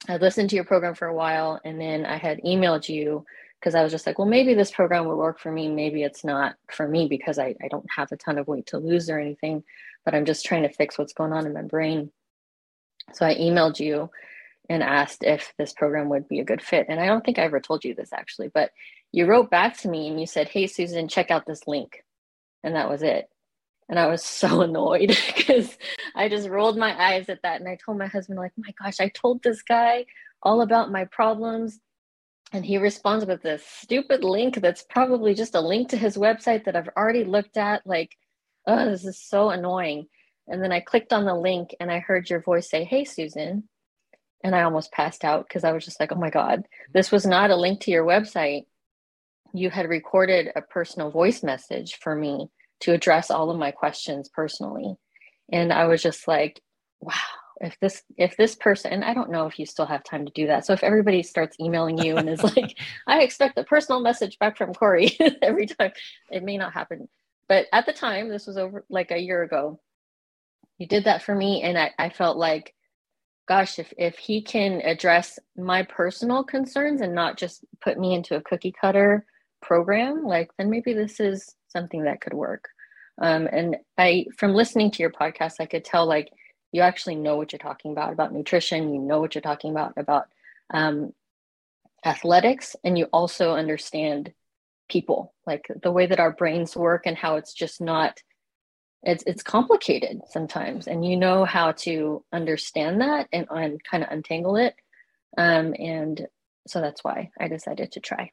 I 0.09 0.17
listened 0.17 0.51
to 0.51 0.57
your 0.57 0.65
program 0.65 0.95
for 0.95 1.09
a 1.09 1.15
while, 1.15 1.61
and 1.65 1.81
then 1.81 2.07
I 2.07 2.17
had 2.17 2.41
emailed 2.41 2.89
you 2.89 3.25
because 3.61 3.75
I 3.75 3.83
was 3.83 3.93
just 3.93 4.07
like, 4.07 4.19
well, 4.19 4.29
maybe 4.29 4.55
this 4.55 4.71
program 4.71 5.07
would 5.07 5.17
work 5.17 5.39
for 5.39 5.53
me. 5.53 5.69
Maybe 5.69 6.03
it's 6.03 6.25
not 6.25 6.57
for 6.71 6.89
me 6.89 7.07
because 7.07 7.39
I, 7.39 7.55
I 7.63 7.69
don't 7.69 7.87
have 7.95 8.11
a 8.11 8.17
ton 8.17 8.39
of 8.39 8.49
weight 8.49 8.67
to 8.69 8.79
lose 8.79 9.11
or 9.11 9.19
anything, 9.19 9.63
but 10.05 10.15
I'm 10.15 10.25
just 10.25 10.47
trying 10.47 10.63
to 10.63 10.73
fix 10.73 10.97
what's 10.97 11.13
going 11.13 11.35
on 11.35 11.47
in 11.47 11.53
my 11.53 11.63
brain. 11.63 12.11
So 13.13 13.27
I 13.27 13.35
emailed 13.35 13.81
you 13.81 14.11
and 14.69 14.83
asked 14.83 15.25
if 15.25 15.53
this 15.59 15.73
program 15.73 16.09
would 16.11 16.29
be 16.29 16.41
a 16.41 16.45
good 16.45 16.63
fit. 16.63 16.87
And 16.89 17.01
I 17.01 17.07
don't 17.07 17.25
think 17.25 17.39
I 17.39 17.43
ever 17.43 17.61
told 17.61 17.85
you 17.85 17.95
this 17.95 18.13
actually, 18.13 18.49
but 18.49 18.71
you 19.13 19.27
wrote 19.27 19.51
back 19.51 19.77
to 19.79 19.89
me 19.89 20.09
and 20.09 20.21
you 20.21 20.27
said, 20.27 20.49
Hey, 20.49 20.67
Susan, 20.67 21.09
check 21.09 21.31
out 21.31 21.47
this 21.47 21.67
link. 21.67 22.05
And 22.63 22.77
that 22.77 22.89
was 22.89 23.03
it. 23.03 23.29
And 23.89 23.99
I 23.99 24.07
was 24.07 24.25
so 24.25 24.63
annoyed 24.63 25.09
because 25.37 25.77
I 26.15 26.29
just 26.29 26.49
rolled 26.49 26.79
my 26.79 26.95
eyes 27.01 27.29
at 27.29 27.43
that. 27.43 27.61
And 27.61 27.69
I 27.69 27.77
told 27.85 27.99
my 27.99 28.07
husband, 28.07 28.39
like, 28.39 28.53
my 28.57 28.73
gosh, 28.83 29.01
I 29.01 29.09
told 29.09 29.43
this 29.43 29.63
guy 29.63 30.07
all 30.43 30.63
about 30.63 30.93
my 30.93 31.05
problems 31.05 31.81
and 32.53 32.65
he 32.65 32.79
responds 32.79 33.25
with 33.27 33.43
this 33.43 33.65
stupid 33.65 34.25
link 34.25 34.57
that's 34.61 34.83
probably 34.83 35.35
just 35.35 35.55
a 35.55 35.61
link 35.61 35.91
to 35.91 35.97
his 35.97 36.17
website 36.17 36.65
that 36.65 36.75
I've 36.75 36.89
already 36.97 37.25
looked 37.25 37.57
at. 37.57 37.87
Like, 37.87 38.17
oh, 38.67 38.91
this 38.91 39.05
is 39.05 39.21
so 39.23 39.51
annoying. 39.51 40.09
And 40.51 40.63
then 40.63 40.73
I 40.73 40.81
clicked 40.81 41.13
on 41.13 41.25
the 41.25 41.35
link 41.35 41.75
and 41.81 41.91
I 41.91 42.01
heard 42.01 42.29
your 42.29 42.41
voice 42.41 42.69
say, 42.69 42.85
Hey, 42.85 43.05
Susan. 43.05 43.69
And 44.43 44.55
I 44.55 44.63
almost 44.63 44.93
passed 44.93 45.25
out 45.25 45.47
because 45.47 45.65
I 45.65 45.73
was 45.73 45.85
just 45.85 46.01
like, 46.01 46.13
Oh 46.13 46.17
my 46.17 46.31
God, 46.31 46.67
this 46.93 47.11
was 47.11 47.27
not 47.27 47.51
a 47.51 47.57
link 47.57 47.81
to 47.83 47.91
your 47.91 48.05
website. 48.05 48.65
You 49.53 49.71
had 49.71 49.89
recorded 49.89 50.51
a 50.55 50.63
personal 50.63 51.11
voice 51.11 51.43
message 51.43 51.99
for 52.01 52.15
me 52.15 52.49
to 52.81 52.93
address 52.93 53.31
all 53.31 53.51
of 53.51 53.59
my 53.59 53.71
questions 53.71 54.29
personally. 54.29 54.97
And 55.53 55.73
I 55.73 55.87
was 55.87 56.03
just 56.03 56.29
like, 56.29 56.61
wow, 57.01 57.15
if 57.61 57.79
this 57.81 58.03
if 58.17 58.37
this 58.37 58.55
person 58.55 58.93
and 58.93 59.05
i 59.05 59.13
don't 59.13 59.31
know 59.31 59.47
if 59.47 59.59
you 59.59 59.67
still 59.67 59.87
have 59.87 60.03
time 60.03 60.25
to 60.25 60.33
do 60.33 60.47
that 60.47 60.65
so 60.65 60.73
if 60.73 60.83
everybody 60.83 61.23
starts 61.23 61.57
emailing 61.61 61.99
you 61.99 62.17
and 62.17 62.29
is 62.29 62.43
like 62.43 62.77
i 63.07 63.21
expect 63.21 63.59
a 63.59 63.65
personal 63.65 64.01
message 64.01 64.39
back 64.39 64.57
from 64.57 64.73
corey 64.73 65.17
every 65.43 65.67
time 65.67 65.93
it 66.31 66.43
may 66.43 66.57
not 66.57 66.73
happen 66.73 67.09
but 67.49 67.67
at 67.73 67.87
the 67.87 67.93
time 67.93 68.29
this 68.29 68.47
was 68.47 68.57
over 68.57 68.85
like 68.89 69.11
a 69.11 69.19
year 69.19 69.43
ago 69.43 69.79
you 70.81 70.89
did 70.89 71.05
that 71.05 71.23
for 71.23 71.35
me 71.35 71.63
and 71.63 71.79
i, 71.79 71.93
I 71.99 72.09
felt 72.09 72.37
like 72.37 72.75
gosh 73.47 73.79
if, 73.79 73.93
if 73.99 74.17
he 74.17 74.43
can 74.43 74.81
address 74.83 75.39
my 75.57 75.83
personal 75.83 76.45
concerns 76.45 77.01
and 77.01 77.15
not 77.15 77.37
just 77.37 77.65
put 77.81 77.99
me 77.99 78.15
into 78.15 78.37
a 78.37 78.41
cookie 78.41 78.73
cutter 78.73 79.25
program 79.61 80.25
like 80.25 80.51
then 80.57 80.71
maybe 80.71 80.93
this 80.93 81.21
is 81.21 81.55
something 81.69 82.05
that 82.05 82.21
could 82.21 82.35
work. 82.35 82.69
Um, 83.21 83.49
and 83.53 83.77
i 83.99 84.27
from 84.39 84.55
listening 84.55 84.91
to 84.93 85.03
your 85.03 85.11
podcast 85.11 85.55
i 85.61 85.67
could 85.67 85.85
tell 85.85 86.07
like 86.07 86.31
you 86.73 86.81
actually 86.81 87.17
know 87.17 87.37
what 87.37 87.53
you're 87.53 87.59
talking 87.59 87.93
about 87.93 88.13
about 88.13 88.33
nutrition 88.33 88.95
you 88.95 89.01
know 89.01 89.21
what 89.21 89.35
you're 89.35 89.43
talking 89.43 89.73
about 89.73 89.93
about 89.99 90.29
um, 90.73 91.13
athletics 92.05 92.77
and 92.83 92.97
you 92.97 93.07
also 93.13 93.53
understand 93.53 94.33
people 94.89 95.35
like 95.47 95.67
the 95.83 95.93
way 95.93 96.07
that 96.07 96.21
our 96.21 96.33
brains 96.33 96.77
work 96.77 97.03
and 97.05 97.17
how 97.17 97.37
it's 97.37 97.53
just 97.53 97.81
not 97.81 98.23
it's 99.03 99.25
it's 99.27 99.43
complicated 99.43 100.21
sometimes 100.29 100.87
and 100.87 101.05
you 101.05 101.17
know 101.17 101.45
how 101.45 101.73
to 101.73 102.23
understand 102.33 103.01
that 103.01 103.29
and, 103.33 103.47
and 103.51 103.83
kind 103.85 104.03
of 104.03 104.11
untangle 104.11 104.57
it 104.57 104.75
um, 105.39 105.75
and 105.79 106.27
so 106.67 106.81
that's 106.81 107.03
why 107.03 107.31
i 107.41 107.49
decided 107.49 107.91
to 107.93 108.01
try 108.01 108.31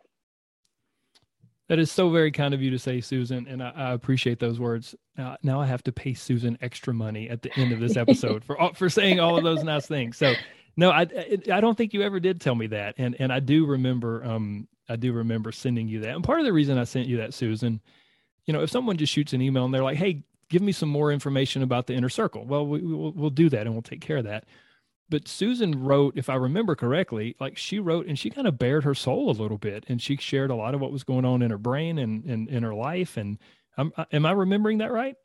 that 1.67 1.79
is 1.79 1.91
so 1.91 2.09
very 2.09 2.31
kind 2.31 2.53
of 2.53 2.61
you 2.61 2.71
to 2.71 2.79
say, 2.79 3.01
Susan, 3.01 3.45
and 3.47 3.61
I, 3.61 3.71
I 3.75 3.91
appreciate 3.91 4.39
those 4.39 4.59
words. 4.59 4.95
Now, 5.17 5.37
now 5.43 5.59
I 5.59 5.65
have 5.65 5.83
to 5.83 5.91
pay 5.91 6.13
Susan 6.13 6.57
extra 6.61 6.93
money 6.93 7.29
at 7.29 7.41
the 7.41 7.51
end 7.59 7.73
of 7.73 7.79
this 7.79 7.97
episode 7.97 8.43
for 8.43 8.57
for 8.73 8.89
saying 8.89 9.19
all 9.19 9.37
of 9.37 9.43
those 9.43 9.63
nice 9.63 9.85
things. 9.85 10.17
So, 10.17 10.33
no, 10.77 10.91
I 10.91 11.01
I 11.51 11.59
don't 11.59 11.77
think 11.77 11.93
you 11.93 12.03
ever 12.03 12.19
did 12.19 12.39
tell 12.39 12.55
me 12.55 12.67
that, 12.67 12.95
and 12.97 13.15
and 13.19 13.33
I 13.33 13.41
do 13.41 13.65
remember 13.65 14.23
um 14.23 14.67
I 14.87 14.95
do 14.95 15.11
remember 15.11 15.51
sending 15.51 15.89
you 15.89 15.99
that. 16.01 16.15
And 16.15 16.23
part 16.23 16.39
of 16.39 16.45
the 16.45 16.53
reason 16.53 16.77
I 16.77 16.85
sent 16.85 17.07
you 17.07 17.17
that, 17.17 17.33
Susan, 17.33 17.81
you 18.45 18.53
know, 18.53 18.61
if 18.61 18.69
someone 18.69 18.95
just 18.95 19.11
shoots 19.11 19.33
an 19.33 19.41
email 19.41 19.65
and 19.65 19.73
they're 19.73 19.83
like, 19.83 19.97
"Hey, 19.97 20.23
give 20.49 20.61
me 20.61 20.71
some 20.71 20.89
more 20.89 21.11
information 21.11 21.61
about 21.61 21.87
the 21.87 21.93
inner 21.93 22.09
circle," 22.09 22.45
well, 22.45 22.65
we, 22.65 22.81
we'll 22.81 23.11
we'll 23.13 23.29
do 23.29 23.49
that 23.49 23.61
and 23.61 23.73
we'll 23.73 23.81
take 23.81 24.01
care 24.01 24.17
of 24.17 24.25
that 24.25 24.45
but 25.09 25.27
Susan 25.27 25.83
wrote, 25.83 26.17
if 26.17 26.29
I 26.29 26.35
remember 26.35 26.75
correctly, 26.75 27.35
like 27.39 27.57
she 27.57 27.79
wrote 27.79 28.07
and 28.07 28.19
she 28.19 28.29
kind 28.29 28.47
of 28.47 28.57
bared 28.57 28.83
her 28.83 28.93
soul 28.93 29.29
a 29.29 29.31
little 29.31 29.57
bit 29.57 29.85
and 29.87 30.01
she 30.01 30.17
shared 30.17 30.51
a 30.51 30.55
lot 30.55 30.75
of 30.75 30.81
what 30.81 30.91
was 30.91 31.03
going 31.03 31.25
on 31.25 31.41
in 31.41 31.51
her 31.51 31.57
brain 31.57 31.97
and, 31.97 32.25
and 32.25 32.49
in 32.49 32.63
her 32.63 32.73
life. 32.73 33.15
And 33.15 33.37
I'm, 33.77 33.93
am 34.11 34.25
I 34.25 34.31
remembering 34.31 34.79
that 34.79 34.91
right? 34.91 35.15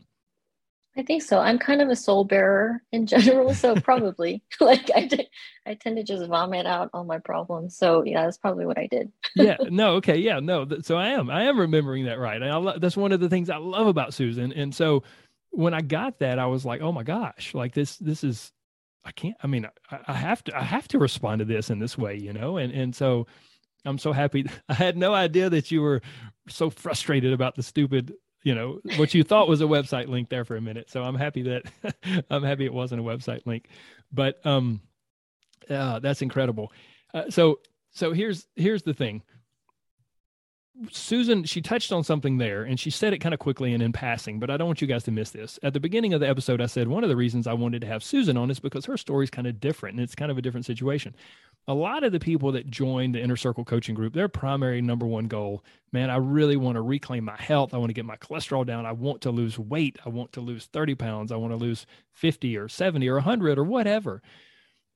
I 0.96 1.02
think 1.02 1.22
so. 1.22 1.38
I'm 1.38 1.58
kind 1.58 1.80
of 1.80 1.88
a 1.88 1.96
soul 1.96 2.24
bearer 2.24 2.82
in 2.92 3.06
general, 3.06 3.54
so 3.54 3.74
probably 3.80 4.42
like 4.60 4.90
I 4.94 5.06
did, 5.06 5.26
I 5.66 5.74
tend 5.74 5.96
to 5.96 6.02
just 6.02 6.26
vomit 6.26 6.66
out 6.66 6.90
all 6.92 7.04
my 7.04 7.18
problems. 7.18 7.76
So 7.76 8.04
yeah, 8.04 8.24
that's 8.24 8.38
probably 8.38 8.66
what 8.66 8.78
I 8.78 8.88
did. 8.88 9.10
yeah. 9.34 9.56
No. 9.70 9.94
Okay. 9.94 10.16
Yeah. 10.16 10.40
No. 10.40 10.66
So 10.82 10.96
I 10.96 11.08
am. 11.08 11.30
I 11.30 11.44
am 11.44 11.58
remembering 11.58 12.04
that 12.06 12.18
right. 12.18 12.40
And 12.40 12.68
I, 12.68 12.78
that's 12.78 12.96
one 12.96 13.12
of 13.12 13.20
the 13.20 13.28
things 13.28 13.48
I 13.48 13.56
love 13.56 13.86
about 13.86 14.12
Susan. 14.12 14.52
And 14.52 14.74
so 14.74 15.02
when 15.50 15.72
I 15.72 15.80
got 15.80 16.18
that, 16.18 16.38
I 16.38 16.46
was 16.46 16.64
like, 16.64 16.82
oh 16.82 16.92
my 16.92 17.02
gosh, 17.02 17.54
like 17.54 17.72
this. 17.74 17.96
This 17.96 18.22
is 18.22 18.52
I 19.04 19.12
can't. 19.12 19.36
I 19.42 19.46
mean, 19.46 19.66
I, 19.90 19.98
I, 20.08 20.12
have 20.12 20.44
to. 20.44 20.56
I 20.56 20.62
have 20.62 20.88
to 20.88 20.98
respond 20.98 21.40
to 21.40 21.44
this 21.44 21.70
in 21.70 21.78
this 21.78 21.98
way, 21.98 22.16
you 22.16 22.32
know. 22.32 22.58
And 22.58 22.72
and 22.72 22.94
so, 22.94 23.26
I'm 23.84 23.98
so 23.98 24.12
happy. 24.12 24.46
I 24.68 24.74
had 24.74 24.96
no 24.96 25.14
idea 25.14 25.50
that 25.50 25.70
you 25.70 25.82
were 25.82 26.02
so 26.48 26.70
frustrated 26.70 27.32
about 27.32 27.54
the 27.54 27.62
stupid, 27.62 28.14
you 28.42 28.54
know, 28.54 28.80
what 28.96 29.14
you 29.14 29.22
thought 29.22 29.48
was 29.48 29.60
a 29.60 29.64
website 29.64 30.08
link 30.08 30.28
there 30.28 30.44
for 30.44 30.56
a 30.56 30.60
minute. 30.60 30.90
So 30.90 31.02
I'm 31.02 31.14
happy 31.14 31.42
that 31.42 32.24
I'm 32.30 32.42
happy 32.42 32.64
it 32.64 32.74
wasn't 32.74 33.00
a 33.00 33.04
website 33.04 33.46
link. 33.46 33.68
But 34.12 34.44
um, 34.44 34.80
uh, 35.70 36.00
that's 36.00 36.22
incredible. 36.22 36.72
Uh, 37.14 37.30
so 37.30 37.60
so 37.92 38.12
here's 38.12 38.46
here's 38.56 38.82
the 38.82 38.94
thing. 38.94 39.22
Susan, 40.90 41.44
she 41.44 41.60
touched 41.60 41.92
on 41.92 42.02
something 42.02 42.38
there 42.38 42.62
and 42.62 42.80
she 42.80 42.88
said 42.88 43.12
it 43.12 43.18
kind 43.18 43.34
of 43.34 43.38
quickly 43.38 43.74
and 43.74 43.82
in 43.82 43.92
passing, 43.92 44.40
but 44.40 44.48
I 44.48 44.56
don't 44.56 44.66
want 44.66 44.80
you 44.80 44.86
guys 44.86 45.04
to 45.04 45.10
miss 45.10 45.30
this. 45.30 45.58
At 45.62 45.74
the 45.74 45.80
beginning 45.80 46.14
of 46.14 46.20
the 46.20 46.28
episode, 46.28 46.62
I 46.62 46.66
said 46.66 46.88
one 46.88 47.04
of 47.04 47.10
the 47.10 47.16
reasons 47.16 47.46
I 47.46 47.52
wanted 47.52 47.82
to 47.82 47.86
have 47.88 48.02
Susan 48.02 48.38
on 48.38 48.50
is 48.50 48.58
because 48.58 48.86
her 48.86 48.96
story 48.96 49.24
is 49.24 49.30
kind 49.30 49.46
of 49.46 49.60
different 49.60 49.96
and 49.96 50.02
it's 50.02 50.14
kind 50.14 50.30
of 50.30 50.38
a 50.38 50.42
different 50.42 50.64
situation. 50.64 51.14
A 51.68 51.74
lot 51.74 52.02
of 52.02 52.10
the 52.10 52.18
people 52.18 52.52
that 52.52 52.68
join 52.68 53.12
the 53.12 53.20
inner 53.20 53.36
circle 53.36 53.64
coaching 53.64 53.94
group, 53.94 54.14
their 54.14 54.28
primary 54.28 54.82
number 54.82 55.06
one 55.06 55.28
goal, 55.28 55.64
man, 55.92 56.10
I 56.10 56.16
really 56.16 56.56
want 56.56 56.74
to 56.74 56.82
reclaim 56.82 57.24
my 57.24 57.36
health. 57.36 57.72
I 57.72 57.76
want 57.76 57.90
to 57.90 57.94
get 57.94 58.04
my 58.04 58.16
cholesterol 58.16 58.66
down. 58.66 58.84
I 58.84 58.92
want 58.92 59.22
to 59.22 59.30
lose 59.30 59.58
weight. 59.58 59.98
I 60.04 60.08
want 60.08 60.32
to 60.32 60.40
lose 60.40 60.66
30 60.66 60.96
pounds. 60.96 61.30
I 61.30 61.36
want 61.36 61.52
to 61.52 61.56
lose 61.56 61.86
50 62.14 62.56
or 62.56 62.68
70 62.68 63.08
or 63.08 63.14
100 63.14 63.58
or 63.58 63.64
whatever. 63.64 64.22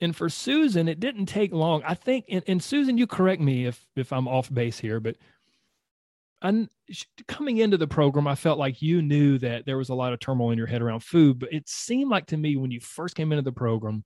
And 0.01 0.15
for 0.15 0.29
Susan, 0.29 0.89
it 0.89 1.01
didn't 1.01 1.27
take 1.27 1.53
long. 1.53 1.83
I 1.85 1.95
think, 1.95 2.27
and, 2.29 2.43
and 2.47 2.63
Susan, 2.63 2.99
you 2.99 3.07
correct 3.07 3.41
me 3.41 3.67
if 3.67 3.87
if 3.95 4.13
I'm 4.13 4.29
off 4.29 4.53
base 4.53 4.79
here, 4.79 5.01
but 5.01 5.17
coming 7.27 7.59
into 7.59 7.77
the 7.77 7.87
program, 7.87 8.27
I 8.27 8.35
felt 8.35 8.59
like 8.59 8.83
you 8.83 9.03
knew 9.03 9.39
that 9.39 9.67
there 9.67 9.79
was 9.79 9.89
a 9.89 9.95
lot 9.95 10.13
of 10.13 10.21
turmoil 10.21 10.51
in 10.51 10.59
your 10.59 10.67
head 10.67 10.83
around 10.83 11.01
food, 11.01 11.39
but 11.39 11.53
it 11.53 11.69
seemed 11.69 12.11
like 12.11 12.27
to 12.27 12.37
me 12.37 12.57
when 12.57 12.71
you 12.71 12.81
first 12.81 13.17
came 13.17 13.33
into 13.33 13.43
the 13.43 13.53
program, 13.53 14.05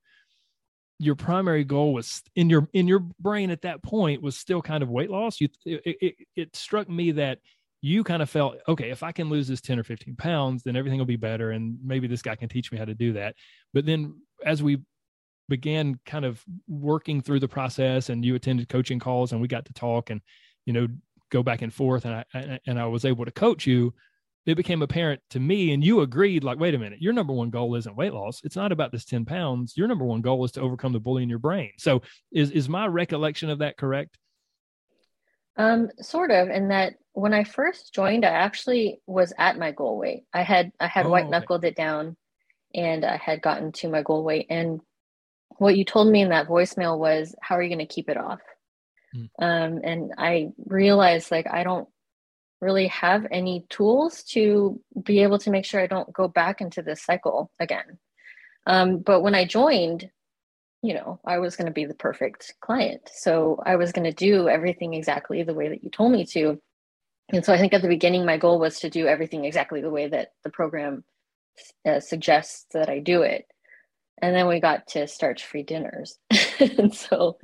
your 1.00 1.14
primary 1.14 1.64
goal 1.64 1.94
was 1.94 2.22
in 2.36 2.50
your 2.50 2.68
in 2.74 2.86
your 2.86 3.00
brain 3.18 3.50
at 3.50 3.62
that 3.62 3.82
point 3.82 4.20
was 4.20 4.36
still 4.36 4.60
kind 4.60 4.82
of 4.82 4.90
weight 4.90 5.10
loss. 5.10 5.40
You 5.40 5.48
it, 5.64 5.96
it, 6.00 6.14
it 6.36 6.54
struck 6.54 6.90
me 6.90 7.12
that 7.12 7.38
you 7.80 8.04
kind 8.04 8.20
of 8.20 8.28
felt 8.28 8.58
okay 8.68 8.90
if 8.90 9.02
i 9.02 9.10
can 9.10 9.30
lose 9.30 9.48
this 9.48 9.62
10 9.62 9.78
or 9.78 9.82
15 9.82 10.14
pounds 10.16 10.62
then 10.62 10.76
everything 10.76 10.98
will 10.98 11.06
be 11.06 11.16
better 11.16 11.52
and 11.52 11.78
maybe 11.82 12.06
this 12.06 12.20
guy 12.20 12.34
can 12.34 12.46
teach 12.46 12.70
me 12.70 12.76
how 12.76 12.84
to 12.84 12.94
do 12.94 13.14
that 13.14 13.34
but 13.72 13.86
then 13.86 14.14
as 14.44 14.62
we 14.62 14.78
began 15.48 15.98
kind 16.04 16.26
of 16.26 16.44
working 16.68 17.22
through 17.22 17.40
the 17.40 17.48
process 17.48 18.10
and 18.10 18.22
you 18.22 18.34
attended 18.34 18.68
coaching 18.68 18.98
calls 18.98 19.32
and 19.32 19.40
we 19.40 19.48
got 19.48 19.64
to 19.64 19.72
talk 19.72 20.10
and 20.10 20.20
you 20.66 20.74
know 20.74 20.86
go 21.30 21.42
back 21.42 21.62
and 21.62 21.72
forth 21.72 22.04
and 22.04 22.22
i 22.34 22.58
and 22.66 22.78
i 22.78 22.84
was 22.84 23.06
able 23.06 23.24
to 23.24 23.30
coach 23.30 23.66
you 23.66 23.94
it 24.50 24.56
became 24.56 24.82
apparent 24.82 25.20
to 25.30 25.40
me 25.40 25.72
and 25.72 25.84
you 25.84 26.00
agreed 26.00 26.44
like 26.44 26.58
wait 26.58 26.74
a 26.74 26.78
minute 26.78 27.00
your 27.00 27.12
number 27.12 27.32
one 27.32 27.50
goal 27.50 27.74
isn't 27.76 27.96
weight 27.96 28.12
loss 28.12 28.40
it's 28.44 28.56
not 28.56 28.72
about 28.72 28.92
this 28.92 29.04
10 29.04 29.24
pounds 29.24 29.76
your 29.76 29.88
number 29.88 30.04
one 30.04 30.20
goal 30.20 30.44
is 30.44 30.52
to 30.52 30.60
overcome 30.60 30.92
the 30.92 31.00
bully 31.00 31.22
in 31.22 31.28
your 31.28 31.38
brain 31.38 31.70
so 31.78 32.02
is 32.32 32.50
is 32.50 32.68
my 32.68 32.86
recollection 32.86 33.50
of 33.50 33.58
that 33.58 33.76
correct 33.76 34.18
um 35.56 35.88
sort 36.00 36.30
of 36.30 36.48
in 36.48 36.68
that 36.68 36.94
when 37.12 37.34
I 37.34 37.44
first 37.44 37.94
joined, 37.94 38.24
I 38.24 38.30
actually 38.30 39.00
was 39.06 39.32
at 39.38 39.58
my 39.58 39.72
goal 39.72 39.98
weight. 39.98 40.24
I 40.32 40.42
had 40.42 40.72
I 40.78 40.86
had 40.86 41.06
oh, 41.06 41.10
white 41.10 41.28
knuckled 41.28 41.60
okay. 41.60 41.68
it 41.68 41.76
down, 41.76 42.16
and 42.74 43.04
I 43.04 43.16
had 43.16 43.42
gotten 43.42 43.72
to 43.72 43.88
my 43.88 44.02
goal 44.02 44.24
weight. 44.24 44.46
And 44.50 44.80
what 45.58 45.76
you 45.76 45.84
told 45.84 46.08
me 46.08 46.22
in 46.22 46.30
that 46.30 46.48
voicemail 46.48 46.98
was, 46.98 47.34
"How 47.40 47.56
are 47.56 47.62
you 47.62 47.68
going 47.68 47.86
to 47.86 47.92
keep 47.92 48.08
it 48.08 48.16
off?" 48.16 48.40
Mm. 49.14 49.28
Um, 49.40 49.80
and 49.82 50.12
I 50.16 50.50
realized 50.66 51.30
like 51.30 51.46
I 51.50 51.64
don't 51.64 51.88
really 52.60 52.88
have 52.88 53.26
any 53.30 53.64
tools 53.70 54.22
to 54.24 54.80
be 55.02 55.22
able 55.22 55.38
to 55.38 55.50
make 55.50 55.64
sure 55.64 55.80
I 55.80 55.86
don't 55.86 56.12
go 56.12 56.28
back 56.28 56.60
into 56.60 56.82
this 56.82 57.02
cycle 57.02 57.50
again. 57.58 57.98
Um, 58.66 58.98
but 58.98 59.22
when 59.22 59.34
I 59.34 59.44
joined, 59.46 60.10
you 60.82 60.94
know, 60.94 61.20
I 61.24 61.38
was 61.38 61.56
going 61.56 61.66
to 61.66 61.72
be 61.72 61.84
the 61.84 61.94
perfect 61.94 62.54
client. 62.60 63.10
So 63.12 63.62
I 63.64 63.76
was 63.76 63.92
going 63.92 64.04
to 64.04 64.12
do 64.12 64.48
everything 64.48 64.94
exactly 64.94 65.42
the 65.42 65.54
way 65.54 65.68
that 65.68 65.82
you 65.82 65.90
told 65.90 66.12
me 66.12 66.24
to. 66.26 66.60
And 67.32 67.44
so 67.44 67.52
I 67.52 67.58
think 67.58 67.72
at 67.74 67.82
the 67.82 67.88
beginning, 67.88 68.24
my 68.26 68.36
goal 68.36 68.58
was 68.58 68.80
to 68.80 68.90
do 68.90 69.06
everything 69.06 69.44
exactly 69.44 69.80
the 69.80 69.90
way 69.90 70.08
that 70.08 70.32
the 70.42 70.50
program 70.50 71.04
uh, 71.86 72.00
suggests 72.00 72.66
that 72.72 72.88
I 72.88 72.98
do 72.98 73.22
it. 73.22 73.46
And 74.22 74.34
then 74.34 74.48
we 74.48 74.60
got 74.60 74.88
to 74.88 75.06
starch 75.06 75.44
free 75.44 75.62
dinners. 75.62 76.18
and 76.78 76.94
so, 76.94 77.38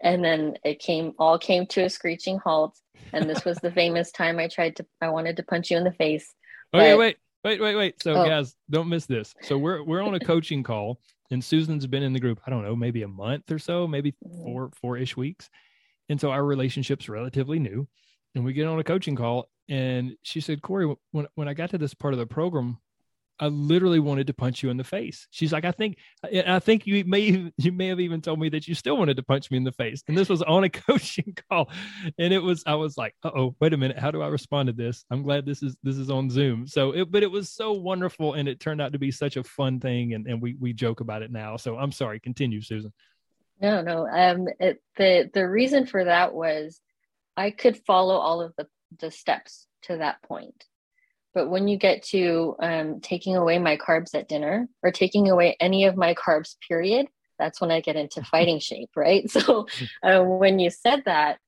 and 0.00 0.24
then 0.24 0.56
it 0.64 0.78
came, 0.78 1.12
all 1.18 1.38
came 1.38 1.66
to 1.66 1.84
a 1.84 1.90
screeching 1.90 2.38
halt. 2.38 2.78
And 3.12 3.28
this 3.28 3.44
was 3.44 3.58
the 3.58 3.70
famous 3.82 4.10
time 4.10 4.38
I 4.38 4.48
tried 4.48 4.76
to, 4.76 4.86
I 5.00 5.08
wanted 5.08 5.36
to 5.36 5.42
punch 5.42 5.70
you 5.70 5.76
in 5.76 5.84
the 5.84 5.92
face. 5.92 6.32
Okay, 6.74 6.94
wait, 6.94 7.16
wait, 7.44 7.60
wait, 7.60 7.74
wait. 7.74 8.02
So, 8.02 8.14
oh. 8.14 8.24
guys, 8.24 8.54
don't 8.70 8.88
miss 8.88 9.06
this. 9.06 9.34
So, 9.42 9.58
we're, 9.58 9.82
we're 9.82 10.02
on 10.02 10.14
a 10.14 10.20
coaching 10.20 10.62
call, 10.62 11.00
and 11.30 11.44
Susan's 11.44 11.86
been 11.86 12.02
in 12.02 12.12
the 12.12 12.20
group, 12.20 12.40
I 12.46 12.50
don't 12.50 12.62
know, 12.62 12.76
maybe 12.76 13.02
a 13.02 13.08
month 13.08 13.50
or 13.50 13.58
so, 13.58 13.86
maybe 13.86 14.12
mm-hmm. 14.12 14.44
four, 14.44 14.70
four 14.80 14.96
ish 14.96 15.16
weeks. 15.16 15.50
And 16.08 16.20
so, 16.20 16.30
our 16.30 16.44
relationship's 16.44 17.08
relatively 17.08 17.58
new 17.58 17.86
and 18.34 18.44
we 18.44 18.52
get 18.52 18.66
on 18.66 18.78
a 18.78 18.84
coaching 18.84 19.16
call 19.16 19.48
and 19.68 20.16
she 20.22 20.40
said 20.40 20.62
corey 20.62 20.92
when, 21.12 21.26
when 21.34 21.48
i 21.48 21.54
got 21.54 21.70
to 21.70 21.78
this 21.78 21.94
part 21.94 22.14
of 22.14 22.18
the 22.18 22.26
program 22.26 22.78
i 23.40 23.46
literally 23.46 23.98
wanted 23.98 24.26
to 24.26 24.34
punch 24.34 24.62
you 24.62 24.70
in 24.70 24.76
the 24.76 24.84
face. 24.84 25.26
She's 25.30 25.52
like 25.52 25.64
i 25.64 25.72
think 25.72 25.98
i 26.46 26.58
think 26.58 26.86
you 26.86 27.04
may 27.04 27.50
you 27.56 27.72
may 27.72 27.88
have 27.88 28.00
even 28.00 28.20
told 28.20 28.40
me 28.40 28.48
that 28.50 28.68
you 28.68 28.74
still 28.74 28.96
wanted 28.96 29.16
to 29.16 29.22
punch 29.22 29.50
me 29.50 29.56
in 29.56 29.64
the 29.64 29.72
face. 29.72 30.02
And 30.08 30.16
this 30.16 30.28
was 30.28 30.42
on 30.42 30.64
a 30.64 30.68
coaching 30.70 31.36
call. 31.48 31.70
And 32.18 32.32
it 32.32 32.38
was 32.38 32.62
i 32.66 32.74
was 32.74 32.96
like 32.96 33.14
oh 33.24 33.54
wait 33.60 33.72
a 33.72 33.76
minute. 33.76 33.98
How 33.98 34.10
do 34.10 34.22
i 34.22 34.28
respond 34.28 34.68
to 34.68 34.72
this? 34.72 35.04
I'm 35.10 35.22
glad 35.22 35.46
this 35.46 35.62
is 35.62 35.76
this 35.82 35.96
is 35.96 36.10
on 36.10 36.30
zoom. 36.30 36.66
So 36.66 36.92
it, 36.92 37.10
but 37.10 37.22
it 37.22 37.30
was 37.30 37.50
so 37.50 37.72
wonderful 37.72 38.34
and 38.34 38.48
it 38.48 38.60
turned 38.60 38.80
out 38.80 38.92
to 38.92 38.98
be 38.98 39.10
such 39.10 39.36
a 39.36 39.44
fun 39.44 39.80
thing 39.80 40.14
and, 40.14 40.26
and 40.26 40.40
we 40.40 40.56
we 40.60 40.72
joke 40.72 41.00
about 41.00 41.22
it 41.22 41.30
now. 41.30 41.56
So 41.56 41.76
i'm 41.76 41.92
sorry. 41.92 42.20
Continue 42.20 42.60
susan. 42.62 42.92
No 43.60 43.82
no 43.82 44.06
um 44.06 44.48
it, 44.60 44.82
the 44.96 45.30
the 45.32 45.48
reason 45.48 45.86
for 45.86 46.04
that 46.04 46.34
was 46.34 46.80
I 47.36 47.50
could 47.50 47.78
follow 47.86 48.16
all 48.16 48.42
of 48.42 48.54
the, 48.56 48.66
the 48.98 49.10
steps 49.10 49.66
to 49.82 49.98
that 49.98 50.22
point. 50.22 50.64
But 51.34 51.48
when 51.48 51.66
you 51.66 51.76
get 51.78 52.02
to 52.08 52.56
um, 52.60 53.00
taking 53.00 53.36
away 53.36 53.58
my 53.58 53.76
carbs 53.76 54.14
at 54.14 54.28
dinner 54.28 54.68
or 54.82 54.90
taking 54.90 55.30
away 55.30 55.56
any 55.60 55.86
of 55.86 55.96
my 55.96 56.14
carbs, 56.14 56.56
period, 56.66 57.06
that's 57.38 57.60
when 57.60 57.70
I 57.70 57.80
get 57.80 57.96
into 57.96 58.22
fighting 58.30 58.58
shape, 58.58 58.90
right? 58.96 59.30
So 59.30 59.66
uh, 60.02 60.22
when 60.22 60.58
you 60.58 60.70
said 60.70 61.02
that 61.06 61.38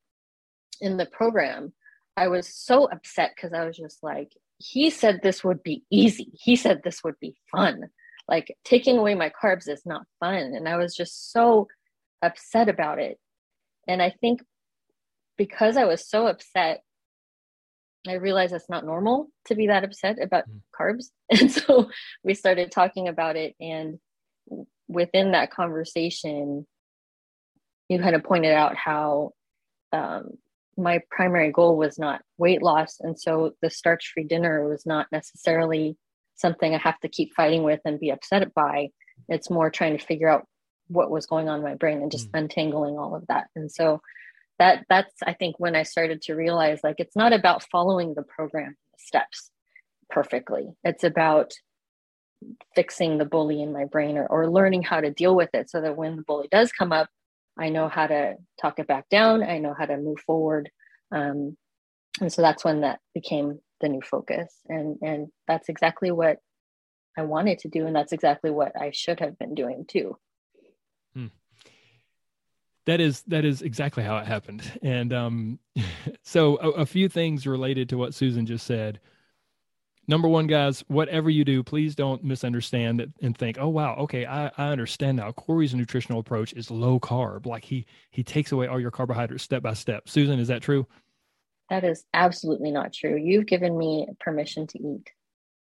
in 0.81 0.97
the 0.97 1.07
program, 1.07 1.73
I 2.16 2.29
was 2.29 2.49
so 2.49 2.85
upset 2.85 3.33
because 3.35 3.53
I 3.53 3.64
was 3.64 3.77
just 3.77 4.03
like, 4.03 4.33
he 4.59 4.90
said 4.90 5.20
this 5.23 5.42
would 5.42 5.62
be 5.62 5.85
easy. 5.90 6.31
He 6.35 6.57
said 6.57 6.83
this 6.83 7.03
would 7.03 7.18
be 7.20 7.35
fun. 7.51 7.88
Like 8.29 8.57
taking 8.64 8.99
away 8.99 9.14
my 9.14 9.31
carbs 9.31 9.68
is 9.68 9.83
not 9.85 10.07
fun. 10.20 10.55
And 10.55 10.68
I 10.68 10.77
was 10.77 10.94
just 10.94 11.33
so 11.33 11.66
upset 12.23 12.68
about 12.68 12.99
it. 12.99 13.18
And 13.87 14.01
I 14.01 14.11
think 14.11 14.42
because 15.37 15.77
I 15.77 15.85
was 15.85 16.09
so 16.09 16.29
upset, 16.29 16.84
I 18.07 18.14
realized 18.14 18.53
it's 18.53 18.69
not 18.69 18.85
normal 18.85 19.29
to 19.47 19.55
be 19.55 19.69
that 19.69 19.85
upset 19.85 20.23
about 20.23 20.45
mm. 20.49 20.61
carbs. 20.79 21.07
And 21.31 21.51
so 21.51 21.88
we 22.23 22.35
started 22.35 22.71
talking 22.71 23.09
about 23.09 23.37
it. 23.37 23.55
And 23.61 23.99
within 24.88 25.33
that 25.33 25.51
conversation, 25.51 26.67
you 27.88 27.99
kind 27.99 28.14
of 28.14 28.23
pointed 28.23 28.53
out 28.53 28.77
how 28.77 29.31
um, 29.93 30.31
my 30.77 31.01
primary 31.11 31.51
goal 31.51 31.77
was 31.77 31.99
not 31.99 32.23
weight 32.37 32.62
loss. 32.62 32.97
And 33.01 33.19
so 33.19 33.53
the 33.62 33.71
starch 33.71 34.11
free 34.12 34.25
dinner 34.25 34.69
was 34.69 34.85
not 34.85 35.07
necessarily 35.12 35.97
something 36.37 36.75
I 36.75 36.79
have 36.79 37.01
to 37.01 37.09
keep 37.09 37.33
fighting 37.35 37.62
with 37.62 37.81
and 37.85 38.01
be 38.01 38.11
upset 38.11 38.53
by. 38.55 38.90
It's 39.29 39.51
more 39.51 39.71
trying 39.71 39.97
to 39.97 40.05
figure 40.05 40.29
out 40.29 40.47
what 40.88 41.11
was 41.11 41.27
going 41.27 41.49
on 41.49 41.59
in 41.59 41.64
my 41.64 41.75
brain 41.75 42.03
and 42.03 42.11
just 42.11 42.31
mm. 42.33 42.38
untangling 42.38 42.99
all 42.99 43.14
of 43.14 43.27
that. 43.29 43.47
And 43.57 43.71
so 43.71 44.01
that 44.59 44.85
that's 44.88 45.14
i 45.27 45.33
think 45.33 45.59
when 45.59 45.75
i 45.75 45.83
started 45.83 46.23
to 46.23 46.35
realize 46.35 46.81
like 46.85 46.97
it's 46.99 47.17
not 47.17 47.33
about 47.33 47.64
following 47.71 48.14
the 48.14 48.23
program 48.23 48.77
steps 48.99 49.51
perfectly. 50.11 50.75
It's 50.85 51.05
about 51.05 51.53
fixing 52.75 53.19
the 53.19 53.25
bully 53.25 53.62
in 53.62 53.73
my 53.73 53.85
brain 53.85 54.19
or, 54.19 54.27
or 54.27 54.51
learning 54.51 54.83
how 54.83 55.01
to 55.01 55.11
deal 55.11 55.35
with 55.35 55.51
it 55.55 55.71
so 55.71 55.81
that 55.81 55.97
when 55.97 56.17
the 56.17 56.23
bully 56.23 56.49
does 56.51 56.71
come 56.73 56.93
up 56.93 57.09
i 57.59 57.71
know 57.71 57.88
how 57.88 58.07
to 58.07 58.35
talk 58.61 58.79
it 58.79 58.87
back 58.87 59.09
down. 59.09 59.43
I 59.43 59.59
know 59.59 59.75
how 59.79 59.87
to 59.87 59.97
move 59.97 60.19
forward. 60.21 60.71
Um, 61.12 61.57
and 62.21 62.33
so 62.33 62.43
that's 62.43 62.64
when 62.64 62.83
that 62.83 63.01
became 63.14 63.61
the 63.81 63.88
new 63.88 64.03
focus. 64.03 64.53
And 64.69 64.99
and 65.03 65.29
that's 65.47 65.69
exactly 65.69 66.11
what 66.11 66.38
i 67.17 67.23
wanted 67.23 67.61
to 67.61 67.69
do 67.69 67.87
and 67.87 67.95
that's 67.95 68.12
exactly 68.12 68.51
what 68.51 68.73
i 68.79 68.90
should 68.93 69.21
have 69.21 69.38
been 69.38 69.55
doing 69.55 69.85
too 69.87 70.17
that 72.87 73.01
is 73.01 73.23
that 73.23 73.44
is 73.44 73.62
exactly 73.62 74.03
how 74.03 74.18
it 74.18 74.27
happened. 74.27 74.79
And 74.83 75.12
um, 75.12 75.59
so 76.23 76.57
a, 76.57 76.70
a, 76.70 76.87
few 76.87 77.09
things 77.09 77.47
related 77.47 77.88
to 77.90 77.99
what 77.99 78.14
susan 78.14 78.47
just 78.47 78.66
said. 78.66 79.01
Number 80.07 80.29
one 80.29 80.47
guys 80.47 80.85
whatever 80.88 81.31
you 81.31 81.44
do 81.44 81.62
please 81.62 81.94
don't 81.94 82.23
misunderstand 82.23 83.01
it 83.01 83.11
and 83.23 83.37
think 83.37 83.57
oh 83.59 83.68
wow 83.68 83.97
okay 83.97 84.27
I, 84.27 84.51
I 84.59 84.68
understand 84.68 85.16
now. 85.16 85.33
Corey's 85.33 85.75
nutritional 85.75 86.20
approach 86.20 86.53
is 86.53 86.70
low 86.70 87.01
carb. 87.01 87.47
Like 87.47 87.64
he 87.64 87.87
he 88.11 88.23
takes 88.23 88.53
away 88.53 88.66
all 88.66 88.81
your 88.81 88.90
carbohydrates 88.90 89.44
step 89.44 89.62
by 89.62 89.75
step. 89.75 90.09
Susan 90.09 90.38
is 90.38 90.49
that 90.49 90.62
true? 90.62 90.87
That 91.70 91.85
is 91.85 92.05
absolutely 92.12 92.70
not 92.70 92.92
true. 92.92 93.16
You've 93.16 93.47
given 93.47 93.77
me 93.79 94.07
permission 94.20 94.66
to 94.66 94.79
eat 94.79 95.11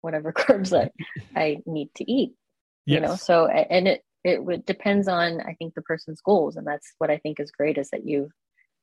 whatever 0.06 0.32
carbs 0.34 0.72
i 0.72 0.92
i 1.36 1.58
need 1.66 1.90
to 1.96 2.10
eat 2.10 2.34
yes. 2.86 2.96
you 2.96 3.08
know? 3.08 3.16
So 3.16 3.48
and 3.48 3.88
it 3.88 4.04
it 4.26 4.44
would 4.44 4.66
depends 4.66 5.08
on 5.08 5.40
i 5.42 5.54
think 5.54 5.74
the 5.74 5.82
person's 5.82 6.22
goals 6.22 6.56
and 6.56 6.66
that's 6.66 6.94
what 6.98 7.10
i 7.10 7.18
think 7.18 7.40
is 7.40 7.52
great 7.52 7.78
is 7.78 7.90
that 7.92 8.06
you've 8.06 8.32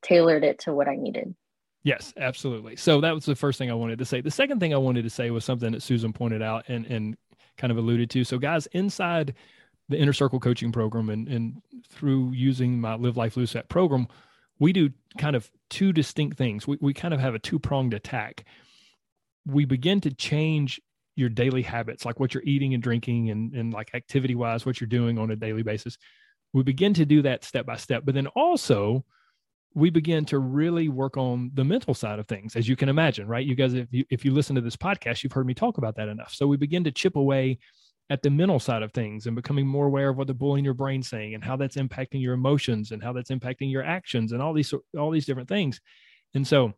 tailored 0.01 0.43
it 0.43 0.59
to 0.59 0.73
what 0.73 0.87
i 0.87 0.95
needed. 0.95 1.35
Yes 1.85 2.13
absolutely. 2.15 2.77
So 2.77 3.01
that 3.01 3.13
was 3.13 3.25
the 3.25 3.35
first 3.35 3.57
thing 3.57 3.69
i 3.69 3.73
wanted 3.73 3.99
to 3.99 4.05
say. 4.05 4.21
The 4.21 4.31
second 4.31 4.59
thing 4.59 4.73
i 4.73 4.77
wanted 4.77 5.03
to 5.03 5.09
say 5.09 5.29
was 5.31 5.45
something 5.45 5.73
that 5.73 5.83
susan 5.83 6.13
pointed 6.13 6.41
out 6.41 6.65
and 6.69 6.85
and 6.85 7.17
kind 7.57 7.71
of 7.71 7.77
alluded 7.77 8.09
to. 8.11 8.23
So 8.23 8.37
guys 8.37 8.67
inside 8.67 9.35
the 9.89 9.97
inner 9.97 10.13
circle 10.13 10.39
coaching 10.39 10.71
program 10.71 11.09
and 11.09 11.27
and 11.27 11.61
through 11.89 12.31
using 12.31 12.79
my 12.79 12.95
live 12.95 13.17
life 13.17 13.35
lose 13.35 13.51
fat 13.51 13.67
program 13.69 14.07
we 14.59 14.71
do 14.71 14.91
kind 15.17 15.35
of 15.35 15.49
two 15.69 15.91
distinct 15.91 16.37
things. 16.37 16.67
We, 16.67 16.77
we 16.79 16.93
kind 16.93 17.13
of 17.13 17.19
have 17.19 17.35
a 17.35 17.39
two 17.39 17.59
pronged 17.59 17.93
attack. 17.93 18.45
We 19.45 19.65
begin 19.65 19.99
to 20.01 20.13
change 20.13 20.79
your 21.15 21.29
daily 21.29 21.61
habits, 21.61 22.05
like 22.05 22.19
what 22.19 22.33
you're 22.33 22.43
eating 22.45 22.73
and 22.73 22.81
drinking 22.81 23.29
and, 23.29 23.53
and 23.53 23.73
like 23.73 23.93
activity 23.93 24.35
wise, 24.35 24.65
what 24.65 24.81
you're 24.81 24.87
doing 24.87 25.17
on 25.17 25.31
a 25.31 25.35
daily 25.35 25.63
basis. 25.63 25.97
We 26.53 26.63
begin 26.63 26.93
to 26.95 27.05
do 27.05 27.21
that 27.23 27.43
step 27.43 27.65
by 27.65 27.77
step. 27.77 28.03
But 28.05 28.15
then 28.15 28.27
also, 28.27 29.05
we 29.75 29.89
begin 29.89 30.25
to 30.25 30.37
really 30.39 30.87
work 30.89 31.17
on 31.17 31.51
the 31.53 31.63
mental 31.63 31.93
side 31.93 32.19
of 32.19 32.27
things, 32.27 32.55
as 32.55 32.67
you 32.67 32.75
can 32.75 32.89
imagine, 32.89 33.27
right? 33.27 33.45
You 33.45 33.55
guys, 33.55 33.73
if 33.73 33.87
you, 33.91 34.05
if 34.09 34.23
you 34.23 34.31
listen 34.31 34.55
to 34.55 34.61
this 34.61 34.75
podcast, 34.75 35.23
you've 35.23 35.33
heard 35.33 35.47
me 35.47 35.53
talk 35.53 35.77
about 35.77 35.95
that 35.95 36.09
enough. 36.09 36.33
So 36.33 36.45
we 36.45 36.57
begin 36.57 36.83
to 36.83 36.91
chip 36.91 37.15
away 37.15 37.57
at 38.09 38.21
the 38.21 38.29
mental 38.29 38.59
side 38.59 38.83
of 38.83 38.91
things 38.91 39.25
and 39.25 39.35
becoming 39.35 39.65
more 39.65 39.87
aware 39.87 40.09
of 40.09 40.17
what 40.17 40.27
the 40.27 40.33
bully 40.33 40.59
in 40.59 40.65
your 40.65 40.73
brain 40.73 41.01
saying 41.01 41.33
and 41.33 41.43
how 41.43 41.55
that's 41.55 41.77
impacting 41.77 42.21
your 42.21 42.33
emotions 42.33 42.91
and 42.91 43.01
how 43.01 43.13
that's 43.13 43.31
impacting 43.31 43.71
your 43.71 43.83
actions 43.83 44.31
and 44.31 44.41
all 44.41 44.53
these 44.53 44.73
all 44.97 45.09
these 45.09 45.25
different 45.25 45.49
things. 45.49 45.79
And 46.35 46.45
so 46.45 46.73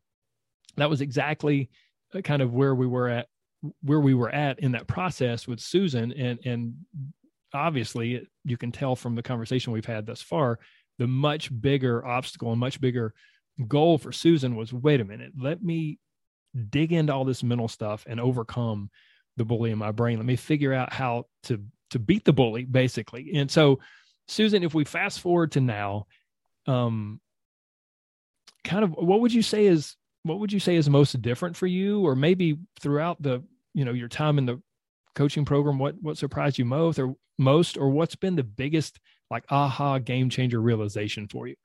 that 0.78 0.90
was 0.90 1.02
exactly 1.02 1.70
uh, 2.14 2.22
kind 2.22 2.42
of 2.42 2.54
where 2.54 2.76
we 2.76 2.88
were 2.88 3.10
at 3.10 3.28
where 3.82 4.00
we 4.00 4.14
were 4.14 4.30
at 4.30 4.60
in 4.60 4.72
that 4.74 4.88
process 4.88 5.48
with 5.48 5.60
Susan 5.60 6.12
and 6.12 6.40
and 6.46 6.74
obviously 7.54 8.28
you 8.44 8.58
can 8.58 8.72
tell 8.72 8.96
from 8.96 9.16
the 9.16 9.24
conversation 9.24 9.72
we've 9.72 9.86
had 9.86 10.06
thus 10.06 10.22
far 10.22 10.60
the 10.98 11.08
much 11.08 11.50
bigger 11.62 12.06
obstacle 12.06 12.52
and 12.52 12.60
much 12.60 12.82
bigger 12.82 13.14
goal 13.68 13.98
for 13.98 14.12
Susan 14.12 14.56
was 14.56 14.74
wait 14.74 15.00
a 15.00 15.06
minute 15.06 15.32
let 15.38 15.64
me 15.64 16.00
dig 16.70 16.94
into 16.94 17.14
all 17.14 17.26
this 17.26 17.44
mental 17.44 17.68
stuff 17.68 18.06
and 18.08 18.20
overcome 18.20 18.90
the 19.38 19.46
bully 19.46 19.72
in 19.72 19.78
my 19.78 19.92
brain. 19.92 20.18
Let 20.18 20.26
me 20.26 20.36
figure 20.36 20.74
out 20.74 20.94
how 20.94 21.26
to 21.44 21.62
to 21.92 22.00
beat 22.00 22.26
the 22.26 22.34
bully 22.34 22.66
basically. 22.66 23.32
And 23.36 23.50
so 23.50 23.80
Susan 24.28 24.64
if 24.64 24.74
we 24.74 24.86
fast 24.86 25.20
forward 25.20 25.52
to 25.54 25.62
now 25.62 26.08
um 26.68 27.20
kind 28.64 28.84
of 28.84 28.92
what 28.92 29.22
would 29.22 29.34
you 29.34 29.42
say 29.42 29.66
is 29.66 29.96
what 30.24 30.40
would 30.40 30.52
you 30.52 30.60
say 30.60 30.76
is 30.76 30.90
most 30.90 31.22
different 31.22 31.56
for 31.56 31.68
you? 31.68 32.02
Or 32.02 32.16
maybe 32.16 32.58
throughout 32.80 33.22
the 33.22 33.44
you 33.76 33.86
know 33.86 33.94
your 33.94 34.08
time 34.08 34.38
in 34.38 34.46
the 34.46 34.62
coaching 35.14 35.46
program 35.46 35.78
what 35.78 35.96
what 36.02 36.18
surprised 36.18 36.58
you 36.58 36.66
most 36.66 37.00
or 37.00 37.16
most 37.38 37.78
or 37.78 37.90
what's 37.90 38.16
been 38.16 38.36
the 38.36 38.44
biggest 38.44 39.00
like 39.30 39.46
aha 39.50 40.00
game 40.00 40.30
changer 40.30 40.60
realization 40.60 41.28
for 41.28 41.48
you? 41.48 41.56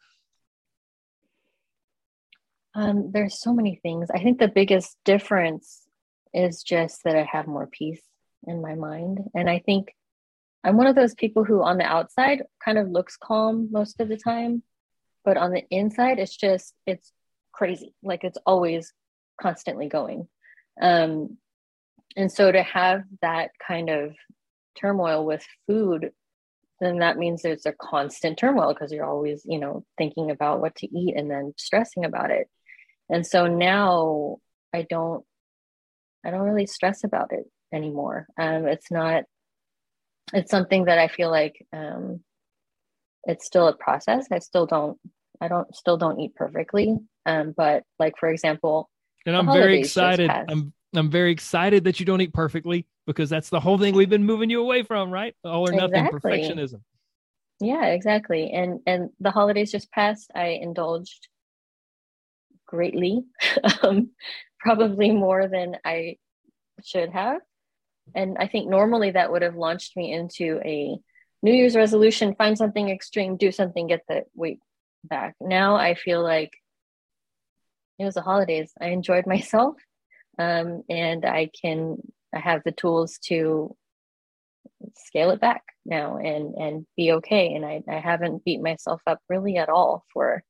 Um, 2.75 3.11
there's 3.13 3.41
so 3.41 3.53
many 3.53 3.81
things. 3.83 4.11
I 4.11 4.23
think 4.23 4.39
the 4.39 4.49
biggest 4.49 4.97
difference 5.05 5.83
is 6.33 6.63
just 6.63 7.03
that 7.03 7.17
i 7.17 7.25
have 7.25 7.49
more 7.49 7.67
peace 7.67 8.03
in 8.47 8.63
my 8.63 8.75
mind. 8.75 9.19
And 9.35 9.51
i 9.51 9.59
think 9.59 9.95
i'm 10.63 10.77
one 10.77 10.87
of 10.87 10.95
those 10.95 11.15
people 11.15 11.45
who 11.45 11.63
on 11.63 11.79
the 11.79 11.85
outside 11.85 12.43
kind 12.65 12.79
of 12.79 12.89
looks 12.89 13.17
calm 13.17 13.69
most 13.73 14.01
of 14.01 14.09
the 14.09 14.17
time 14.17 14.63
but 15.25 15.37
on 15.37 15.51
the 15.51 15.65
inside 15.71 16.19
it's 16.19 16.37
just 16.37 16.75
it's 16.87 17.13
crazy. 17.53 17.95
Like 18.03 18.25
it's 18.25 18.39
always 18.47 18.93
constantly 19.41 19.89
going. 19.89 20.29
Um 20.81 21.37
and 22.17 22.31
so 22.31 22.51
to 22.51 22.63
have 22.63 23.03
that 23.23 23.51
kind 23.67 23.89
of 23.89 24.15
turmoil 24.77 25.25
with 25.25 25.45
food 25.67 26.13
then 26.81 26.99
that 26.99 27.19
means 27.19 27.43
there's 27.43 27.67
a 27.67 27.73
constant 27.73 28.39
turmoil 28.39 28.73
because 28.73 28.91
you're 28.91 29.05
always 29.05 29.43
you 29.45 29.59
know 29.59 29.85
thinking 29.99 30.31
about 30.31 30.61
what 30.61 30.75
to 30.77 30.87
eat 30.87 31.15
and 31.17 31.31
then 31.31 31.53
stressing 31.57 32.05
about 32.05 32.31
it. 32.31 32.49
And 33.09 33.27
so 33.27 33.47
now 33.47 34.39
i 34.73 34.83
don't 34.89 35.25
i 36.25 36.31
don't 36.31 36.41
really 36.41 36.67
stress 36.67 37.05
about 37.05 37.33
it 37.33 37.45
anymore. 37.73 38.27
Um 38.39 38.67
it's 38.67 38.91
not 38.91 39.25
it's 40.33 40.51
something 40.51 40.85
that 40.87 40.99
i 40.99 41.09
feel 41.09 41.31
like 41.31 41.67
um 41.73 42.21
it's 43.25 43.45
still 43.45 43.69
a 43.69 43.77
process. 43.77 44.27
I 44.33 44.39
still 44.39 44.67
don't 44.67 44.99
i 45.41 45.49
don't 45.49 45.75
still 45.77 45.99
don't 45.99 46.21
eat 46.21 46.35
perfectly. 46.35 46.97
Um 47.27 47.53
but 47.55 47.83
like 47.99 48.15
for 48.19 48.31
example 48.31 48.89
and 49.27 49.37
i'm 49.37 49.53
very 49.53 49.81
excited. 49.81 50.31
i'm 50.31 50.73
I'm 50.95 51.11
very 51.11 51.31
excited 51.31 51.85
that 51.85 52.01
you 52.01 52.07
don't 52.07 52.21
eat 52.21 52.33
perfectly 52.33 52.87
because 53.07 53.31
that's 53.31 53.49
the 53.49 53.61
whole 53.61 53.79
thing 53.79 53.95
we've 53.95 54.11
been 54.11 54.25
moving 54.25 54.51
you 54.51 54.61
away 54.61 54.83
from, 54.83 55.11
right? 55.11 55.35
All 55.45 55.69
or 55.69 55.73
nothing 55.73 56.07
exactly. 56.07 56.41
perfectionism. 56.41 56.81
Yeah, 57.61 57.87
exactly. 57.87 58.51
And 58.51 58.81
and 58.87 59.11
the 59.21 59.31
holidays 59.31 59.71
just 59.71 59.93
passed. 59.93 60.31
I 60.35 60.59
indulged 60.61 61.29
greatly, 62.67 63.25
um, 63.83 64.11
probably 64.59 65.11
more 65.11 65.47
than 65.47 65.77
I 65.85 66.17
should 66.83 67.11
have. 67.11 67.41
And 68.15 68.37
I 68.39 68.49
think 68.49 68.69
normally 68.69 69.13
that 69.13 69.31
would 69.31 69.43
have 69.43 69.57
launched 69.57 69.97
me 69.97 70.13
into 70.13 70.61
a 70.65 70.99
New 71.43 71.53
Year's 71.53 71.77
resolution: 71.77 72.35
find 72.35 72.59
something 72.59 72.89
extreme, 72.89 73.37
do 73.37 73.53
something, 73.53 73.87
get 73.87 74.03
the 74.09 74.25
weight 74.35 74.59
back. 75.05 75.37
Now 75.41 75.77
I 75.77 75.95
feel 75.95 76.23
like 76.23 76.53
it 77.99 78.05
was 78.05 78.15
the 78.15 78.23
holidays. 78.23 78.73
I 78.81 78.89
enjoyed 78.89 79.27
myself 79.27 79.77
um, 80.41 80.83
and 80.89 81.27
I 81.27 81.51
can 81.61 81.99
I 82.35 82.39
have 82.39 82.63
the 82.65 82.73
tools 82.73 83.19
to 83.27 83.77
scale 84.97 85.31
it 85.31 85.41
back 85.41 85.63
now 85.85 86.17
and 86.17 86.55
and 86.55 86.87
be 86.97 87.13
okay. 87.13 87.53
And 87.55 87.67
I, 87.67 87.83
I 87.89 88.01
haven't 88.01 88.45
beat 88.45 88.63
myself 88.63 89.03
up 89.07 89.21
really 89.29 89.59
at 89.59 89.69
all 89.69 90.05
for 90.13 90.43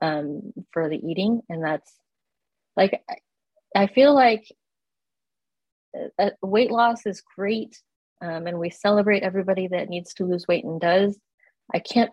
um, 0.00 0.52
for 0.72 0.88
the 0.88 0.96
eating, 0.96 1.42
and 1.50 1.62
that's 1.62 1.92
like 2.76 3.02
I 3.74 3.88
feel 3.88 4.14
like 4.14 4.46
uh, 5.94 6.22
uh, 6.22 6.30
weight 6.42 6.70
loss 6.70 7.04
is 7.04 7.22
great, 7.36 7.78
um, 8.22 8.46
and 8.46 8.58
we 8.58 8.70
celebrate 8.70 9.22
everybody 9.22 9.68
that 9.68 9.90
needs 9.90 10.14
to 10.14 10.24
lose 10.24 10.46
weight 10.48 10.64
and 10.64 10.80
does. 10.80 11.18
I 11.74 11.80
can't 11.80 12.10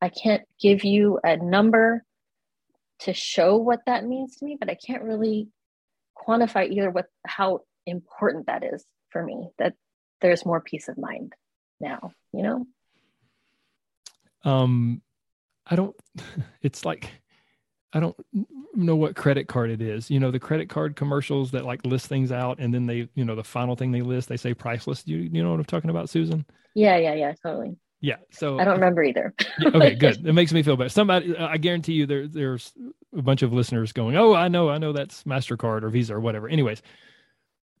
I 0.00 0.08
can't 0.08 0.42
give 0.60 0.82
you 0.82 1.20
a 1.22 1.36
number 1.36 2.02
to 3.00 3.12
show 3.12 3.56
what 3.56 3.80
that 3.86 4.04
means 4.04 4.36
to 4.36 4.44
me, 4.44 4.56
but 4.58 4.70
I 4.70 4.76
can't 4.84 5.04
really 5.04 5.48
quantify 6.26 6.68
either 6.70 6.90
what 6.90 7.06
how 7.26 7.60
important 7.86 8.46
that 8.46 8.64
is 8.64 8.84
for 9.10 9.22
me 9.22 9.50
that 9.58 9.74
there's 10.20 10.46
more 10.46 10.60
peace 10.60 10.88
of 10.88 10.96
mind 10.98 11.32
now 11.80 12.12
you 12.32 12.42
know? 12.42 12.66
Um 14.44 15.02
i 15.66 15.76
don't 15.76 15.94
it's 16.62 16.84
like 16.84 17.10
i 17.92 18.00
don't 18.00 18.16
know 18.74 18.96
what 18.96 19.16
credit 19.16 19.48
card 19.48 19.70
it 19.70 19.82
is. 19.82 20.10
You 20.10 20.18
know 20.18 20.30
the 20.30 20.40
credit 20.40 20.68
card 20.68 20.96
commercials 20.96 21.50
that 21.50 21.64
like 21.64 21.84
list 21.84 22.06
things 22.06 22.32
out 22.32 22.58
and 22.58 22.72
then 22.72 22.86
they 22.86 23.08
you 23.14 23.24
know 23.24 23.34
the 23.34 23.44
final 23.44 23.76
thing 23.76 23.92
they 23.92 24.02
list 24.02 24.28
they 24.28 24.36
say 24.36 24.54
priceless. 24.54 25.06
You 25.06 25.18
you 25.18 25.42
know 25.42 25.50
what 25.50 25.60
i'm 25.60 25.64
talking 25.64 25.90
about 25.90 26.08
susan? 26.08 26.46
Yeah 26.74 26.96
yeah 26.96 27.14
yeah 27.14 27.32
totally 27.42 27.76
yeah 28.02 28.16
so 28.30 28.58
i 28.58 28.64
don't 28.64 28.74
remember 28.74 29.02
either 29.02 29.32
okay 29.64 29.94
good 29.98 30.26
it 30.26 30.32
makes 30.34 30.52
me 30.52 30.62
feel 30.62 30.76
better 30.76 30.90
somebody 30.90 31.34
uh, 31.34 31.48
i 31.48 31.56
guarantee 31.56 31.94
you 31.94 32.04
there 32.04 32.28
there's 32.28 32.74
a 33.16 33.22
bunch 33.22 33.42
of 33.42 33.52
listeners 33.52 33.92
going, 33.92 34.16
"Oh, 34.16 34.34
I 34.34 34.48
know, 34.48 34.68
I 34.68 34.78
know 34.78 34.92
that's 34.92 35.24
Mastercard 35.24 35.82
or 35.82 35.90
Visa 35.90 36.14
or 36.14 36.20
whatever." 36.20 36.48
Anyways, 36.48 36.82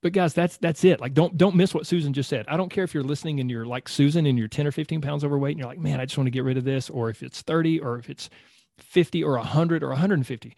but 0.02 0.12
guys, 0.12 0.34
that's 0.34 0.56
that's 0.58 0.84
it. 0.84 1.00
Like, 1.00 1.14
don't 1.14 1.36
don't 1.36 1.56
miss 1.56 1.74
what 1.74 1.86
Susan 1.86 2.12
just 2.12 2.28
said. 2.28 2.46
I 2.48 2.56
don't 2.56 2.70
care 2.70 2.84
if 2.84 2.94
you're 2.94 3.02
listening 3.02 3.40
and 3.40 3.50
you're 3.50 3.66
like 3.66 3.88
Susan 3.88 4.26
and 4.26 4.38
you're 4.38 4.48
ten 4.48 4.66
or 4.66 4.72
fifteen 4.72 5.00
pounds 5.00 5.24
overweight 5.24 5.52
and 5.52 5.60
you're 5.60 5.68
like, 5.68 5.78
"Man, 5.78 6.00
I 6.00 6.04
just 6.04 6.18
want 6.18 6.26
to 6.26 6.32
get 6.32 6.44
rid 6.44 6.58
of 6.58 6.64
this," 6.64 6.90
or 6.90 7.10
if 7.10 7.22
it's 7.22 7.42
thirty, 7.42 7.80
or 7.80 7.98
if 7.98 8.10
it's 8.10 8.28
fifty, 8.78 9.22
or 9.22 9.38
hundred, 9.38 9.82
or 9.82 9.88
150. 9.88 10.56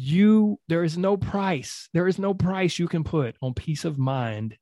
You, 0.00 0.60
there 0.68 0.84
is 0.84 0.96
no 0.96 1.16
price. 1.16 1.88
There 1.92 2.06
is 2.06 2.20
no 2.20 2.32
price 2.32 2.78
you 2.78 2.86
can 2.86 3.02
put 3.02 3.34
on 3.42 3.52
peace 3.52 3.84
of 3.84 3.98
mind 3.98 4.56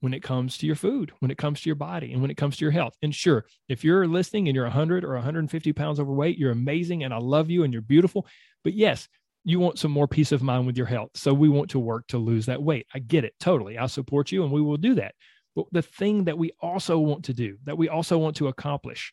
when 0.00 0.14
it 0.14 0.22
comes 0.22 0.56
to 0.58 0.66
your 0.66 0.76
food, 0.76 1.12
when 1.20 1.30
it 1.30 1.38
comes 1.38 1.60
to 1.60 1.68
your 1.68 1.76
body, 1.76 2.12
and 2.12 2.22
when 2.22 2.30
it 2.30 2.36
comes 2.36 2.56
to 2.56 2.64
your 2.64 2.72
health. 2.72 2.94
And 3.02 3.14
sure, 3.14 3.44
if 3.68 3.82
you're 3.82 4.06
listening 4.06 4.48
and 4.48 4.54
you're 4.54 4.64
100 4.64 5.04
or 5.04 5.14
150 5.14 5.72
pounds 5.72 5.98
overweight, 5.98 6.38
you're 6.38 6.52
amazing 6.52 7.04
and 7.04 7.12
I 7.12 7.18
love 7.18 7.50
you 7.50 7.64
and 7.64 7.72
you're 7.72 7.82
beautiful. 7.82 8.26
But 8.62 8.74
yes, 8.74 9.08
you 9.44 9.58
want 9.60 9.78
some 9.78 9.90
more 9.90 10.08
peace 10.08 10.32
of 10.32 10.42
mind 10.42 10.66
with 10.66 10.76
your 10.76 10.86
health. 10.86 11.10
So 11.14 11.32
we 11.32 11.48
want 11.48 11.70
to 11.70 11.78
work 11.78 12.06
to 12.08 12.18
lose 12.18 12.46
that 12.46 12.62
weight. 12.62 12.86
I 12.94 12.98
get 12.98 13.24
it 13.24 13.34
totally. 13.40 13.78
I 13.78 13.86
support 13.86 14.30
you 14.30 14.42
and 14.44 14.52
we 14.52 14.62
will 14.62 14.76
do 14.76 14.94
that. 14.96 15.14
But 15.56 15.66
the 15.72 15.82
thing 15.82 16.24
that 16.24 16.38
we 16.38 16.52
also 16.60 16.98
want 16.98 17.24
to 17.24 17.34
do, 17.34 17.56
that 17.64 17.78
we 17.78 17.88
also 17.88 18.18
want 18.18 18.36
to 18.36 18.48
accomplish, 18.48 19.12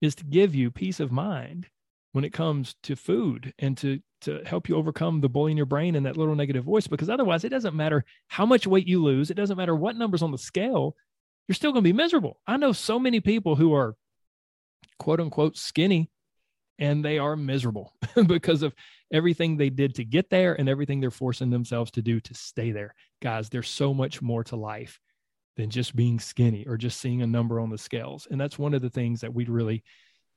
is 0.00 0.14
to 0.16 0.24
give 0.24 0.54
you 0.54 0.70
peace 0.70 1.00
of 1.00 1.10
mind 1.10 1.68
when 2.12 2.24
it 2.24 2.32
comes 2.32 2.74
to 2.84 2.96
food 2.96 3.52
and 3.58 3.76
to 3.78 4.00
to 4.22 4.42
help 4.46 4.68
you 4.68 4.76
overcome 4.76 5.20
the 5.20 5.28
bully 5.28 5.50
in 5.50 5.56
your 5.56 5.66
brain 5.66 5.94
and 5.94 6.06
that 6.06 6.16
little 6.16 6.34
negative 6.34 6.64
voice 6.64 6.86
because 6.86 7.10
otherwise 7.10 7.44
it 7.44 7.50
doesn't 7.50 7.76
matter 7.76 8.04
how 8.28 8.46
much 8.46 8.66
weight 8.66 8.86
you 8.86 9.02
lose 9.02 9.30
it 9.30 9.34
doesn't 9.34 9.58
matter 9.58 9.74
what 9.74 9.96
numbers 9.96 10.22
on 10.22 10.30
the 10.30 10.38
scale 10.38 10.96
you're 11.48 11.54
still 11.54 11.72
going 11.72 11.84
to 11.84 11.88
be 11.88 11.92
miserable. 11.92 12.40
I 12.46 12.56
know 12.56 12.72
so 12.72 12.98
many 12.98 13.20
people 13.20 13.56
who 13.56 13.74
are 13.74 13.96
quote 14.98 15.20
unquote 15.20 15.56
skinny 15.56 16.10
and 16.78 17.04
they 17.04 17.18
are 17.18 17.36
miserable 17.36 17.94
because 18.26 18.62
of 18.62 18.74
everything 19.12 19.56
they 19.56 19.70
did 19.70 19.94
to 19.94 20.04
get 20.04 20.28
there 20.30 20.58
and 20.58 20.68
everything 20.68 21.00
they're 21.00 21.10
forcing 21.10 21.50
themselves 21.50 21.90
to 21.92 22.02
do 22.02 22.20
to 22.20 22.34
stay 22.34 22.72
there. 22.72 22.94
Guys 23.22 23.48
there's 23.48 23.68
so 23.68 23.94
much 23.94 24.20
more 24.20 24.44
to 24.44 24.56
life 24.56 25.00
than 25.56 25.70
just 25.70 25.96
being 25.96 26.18
skinny 26.18 26.66
or 26.66 26.76
just 26.76 27.00
seeing 27.00 27.22
a 27.22 27.26
number 27.26 27.60
on 27.60 27.70
the 27.70 27.78
scales. 27.78 28.26
And 28.30 28.38
that's 28.38 28.58
one 28.58 28.74
of 28.74 28.82
the 28.82 28.90
things 28.90 29.20
that 29.20 29.32
we 29.32 29.46
really 29.46 29.84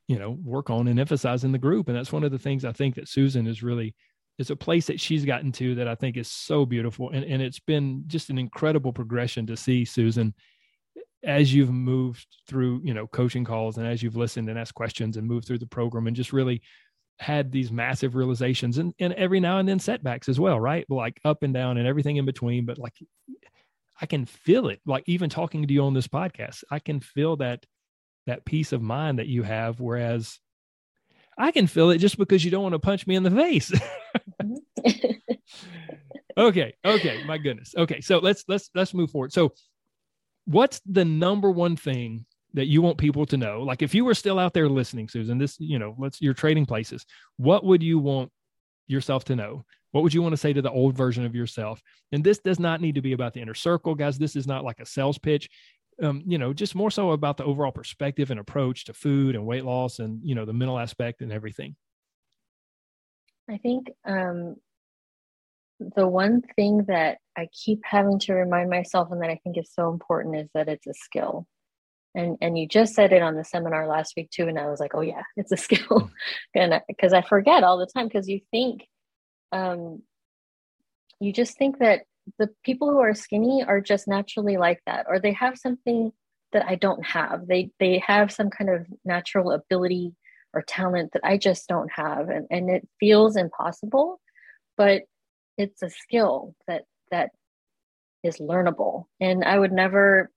you 0.10 0.18
know 0.18 0.32
work 0.44 0.70
on 0.72 0.88
and 0.88 1.00
emphasize 1.00 1.46
in 1.46 1.54
the 1.54 1.58
group. 1.58 1.88
And 1.88 1.96
that's 1.96 2.12
one 2.12 2.26
of 2.26 2.32
the 2.32 2.40
things 2.40 2.66
i 2.66 2.74
think 2.74 2.96
that 2.96 3.08
susan 3.08 3.48
is 3.48 3.64
really 3.64 3.96
is 4.40 4.50
a 4.50 4.56
place 4.56 4.88
that 4.88 5.00
she's 5.00 5.24
gotten 5.24 5.52
to 5.54 5.76
that 5.76 5.88
i 5.88 5.96
think 5.96 6.18
is 6.18 6.28
so 6.28 6.66
beautiful. 6.66 7.12
And, 7.12 7.24
and 7.24 7.42
it's 7.42 7.60
been 7.60 8.04
just 8.08 8.30
an 8.30 8.38
incredible 8.38 8.92
progression 8.92 9.46
to 9.48 9.56
see 9.56 9.86
susan 9.86 10.34
as 11.24 11.54
you've 11.54 11.72
moved 11.72 12.26
through 12.48 12.82
you 12.84 12.94
know 12.94 13.06
coaching 13.08 13.46
calls 13.46 13.78
and 13.78 13.86
as 13.86 14.02
you've 14.02 14.18
listened 14.18 14.50
and 14.50 14.58
asked 14.58 14.74
questions 14.74 15.16
and 15.16 15.28
moved 15.28 15.48
through 15.48 15.60
the 15.60 15.68
program 15.68 16.08
and 16.08 16.16
just 16.16 16.34
really 16.34 16.62
had 17.20 17.52
these 17.52 17.70
massive 17.70 18.16
realizations 18.16 18.78
and, 18.78 18.94
and 18.98 19.12
every 19.14 19.42
now 19.42 19.60
and 19.60 19.68
then 19.68 19.78
setbacks 19.78 20.28
as 20.28 20.40
well 20.40 20.60
right? 20.60 20.86
Like 20.90 21.20
up 21.24 21.44
and 21.44 21.54
down 21.54 21.78
and 21.78 21.86
everything 21.86 22.16
in 22.16 22.26
between. 22.26 22.66
But 22.66 22.80
like 22.80 22.96
i 24.02 24.08
can 24.08 24.26
feel 24.26 24.70
it. 24.70 24.80
Like 24.88 25.04
even 25.06 25.30
talking 25.30 25.68
to 25.68 25.74
you 25.74 25.84
on 25.84 25.94
this 25.94 26.08
podcast 26.08 26.64
i 26.72 26.80
can 26.80 27.00
feel 27.00 27.36
that 27.38 27.64
that 28.26 28.46
peace 28.46 28.72
of 28.72 28.82
mind 28.82 29.20
that 29.20 29.28
you 29.28 29.44
have 29.44 29.80
whereas 29.80 30.40
i 31.38 31.52
can 31.52 31.68
feel 31.68 31.90
it 31.90 31.98
just 31.98 32.18
because 32.18 32.44
you 32.44 32.52
don't 32.52 32.64
want 32.64 32.74
to 32.74 32.80
punch 32.80 33.08
me 33.08 33.16
in 33.16 33.24
the 33.24 33.32
face 33.32 33.72
mm-hmm. 34.42 35.34
okay 36.38 36.74
okay 36.86 37.24
my 37.26 37.38
goodness 37.38 37.74
okay 37.78 38.02
so 38.02 38.20
let's 38.20 38.44
let's 38.48 38.70
let's 38.76 38.94
move 38.94 39.12
forward 39.12 39.34
so 39.34 39.54
what's 40.46 40.82
the 40.86 41.06
number 41.06 41.52
one 41.52 41.76
thing 41.76 42.26
that 42.54 42.66
you 42.66 42.82
want 42.82 42.98
people 42.98 43.26
to 43.26 43.38
know 43.38 43.62
like 43.62 43.82
if 43.82 43.94
you 43.94 44.06
were 44.06 44.16
still 44.16 44.40
out 44.40 44.54
there 44.54 44.70
listening 44.70 45.08
susan 45.08 45.38
this 45.38 45.60
you 45.60 45.78
know 45.78 45.96
let's 46.00 46.22
you're 46.22 46.34
trading 46.34 46.66
places 46.66 47.06
what 47.38 47.64
would 47.64 47.84
you 47.84 48.00
want 48.00 48.32
yourself 48.90 49.24
to 49.26 49.36
know? 49.36 49.64
What 49.92 50.04
would 50.04 50.14
you 50.14 50.22
want 50.22 50.34
to 50.34 50.38
say 50.38 50.52
to 50.52 50.62
the 50.62 50.72
old 50.72 50.96
version 50.96 51.26
of 51.26 51.34
yourself? 51.34 51.82
And 52.12 52.24
this 52.24 52.40
does 52.40 52.60
not 52.60 52.82
need 52.82 52.96
to 52.96 53.02
be 53.02 53.14
about 53.14 53.34
the 53.34 53.42
inner 53.42 53.54
circle, 53.54 53.96
guys. 53.96 54.18
This 54.18 54.36
is 54.36 54.46
not 54.46 54.66
like 54.66 54.80
a 54.80 54.86
sales 54.86 55.18
pitch. 55.18 55.50
Um, 56.02 56.24
you 56.26 56.38
know, 56.38 56.54
just 56.54 56.76
more 56.76 56.92
so 56.92 57.12
about 57.12 57.38
the 57.38 57.44
overall 57.44 57.74
perspective 57.74 58.32
and 58.32 58.40
approach 58.40 58.86
to 58.86 58.94
food 58.94 59.36
and 59.36 59.46
weight 59.46 59.66
loss 59.66 60.00
and, 60.00 60.22
you 60.24 60.34
know, 60.34 60.46
the 60.46 60.54
mental 60.54 60.80
aspect 60.80 61.22
and 61.22 61.32
everything. 61.32 61.76
I 63.50 63.58
think 63.58 63.90
um, 64.06 64.56
the 65.80 66.08
one 66.08 66.42
thing 66.56 66.86
that 66.88 67.18
I 67.38 67.48
keep 67.52 67.82
having 67.84 68.20
to 68.20 68.34
remind 68.34 68.70
myself 68.70 69.10
and 69.12 69.22
that 69.22 69.30
I 69.30 69.40
think 69.44 69.58
is 69.58 69.72
so 69.74 69.90
important 69.90 70.36
is 70.36 70.50
that 70.54 70.68
it's 70.68 70.88
a 70.88 70.94
skill. 70.94 71.48
And 72.16 72.38
and 72.42 72.58
you 72.58 72.68
just 72.68 72.96
said 72.96 73.14
it 73.14 73.22
on 73.22 73.36
the 73.36 73.44
seminar 73.44 73.88
last 73.88 74.14
week 74.18 74.32
too, 74.32 74.48
and 74.48 74.58
I 74.58 74.68
was 74.68 74.80
like, 74.80 74.96
oh 74.96 75.02
yeah, 75.02 75.22
it's 75.38 75.52
a 75.52 75.58
skill, 75.68 76.12
and 76.56 76.82
because 76.88 77.14
I 77.14 77.22
forget 77.22 77.64
all 77.64 77.78
the 77.78 77.86
time 77.86 78.08
because 78.08 78.28
you 78.28 78.42
think, 78.52 78.88
um, 79.52 80.02
you 81.20 81.32
just 81.32 81.58
think 81.58 81.80
that 81.80 82.02
the 82.38 82.50
people 82.64 82.90
who 82.90 83.00
are 83.00 83.14
skinny 83.16 83.64
are 83.64 83.82
just 83.82 84.08
naturally 84.08 84.58
like 84.58 84.82
that, 84.86 85.06
or 85.08 85.20
they 85.20 85.34
have 85.34 85.58
something 85.58 86.12
that 86.54 86.66
I 86.66 86.76
don't 86.76 87.06
have. 87.06 87.48
They 87.48 87.72
they 87.80 88.02
have 88.06 88.32
some 88.32 88.50
kind 88.50 88.70
of 88.70 88.86
natural 89.06 89.52
ability 89.52 90.16
or 90.54 90.64
talent 90.64 91.12
that 91.14 91.24
I 91.24 91.38
just 91.38 91.68
don't 91.68 91.92
have, 91.92 92.30
and 92.30 92.48
and 92.52 92.70
it 92.70 92.88
feels 93.00 93.36
impossible, 93.36 94.20
but 94.78 95.04
it's 95.58 95.84
a 95.84 95.90
skill 95.90 96.56
that 96.68 96.84
that 97.12 97.30
is 98.24 98.38
learnable 98.38 99.06
and 99.20 99.44
i 99.44 99.58
would 99.58 99.72
never 99.72 100.30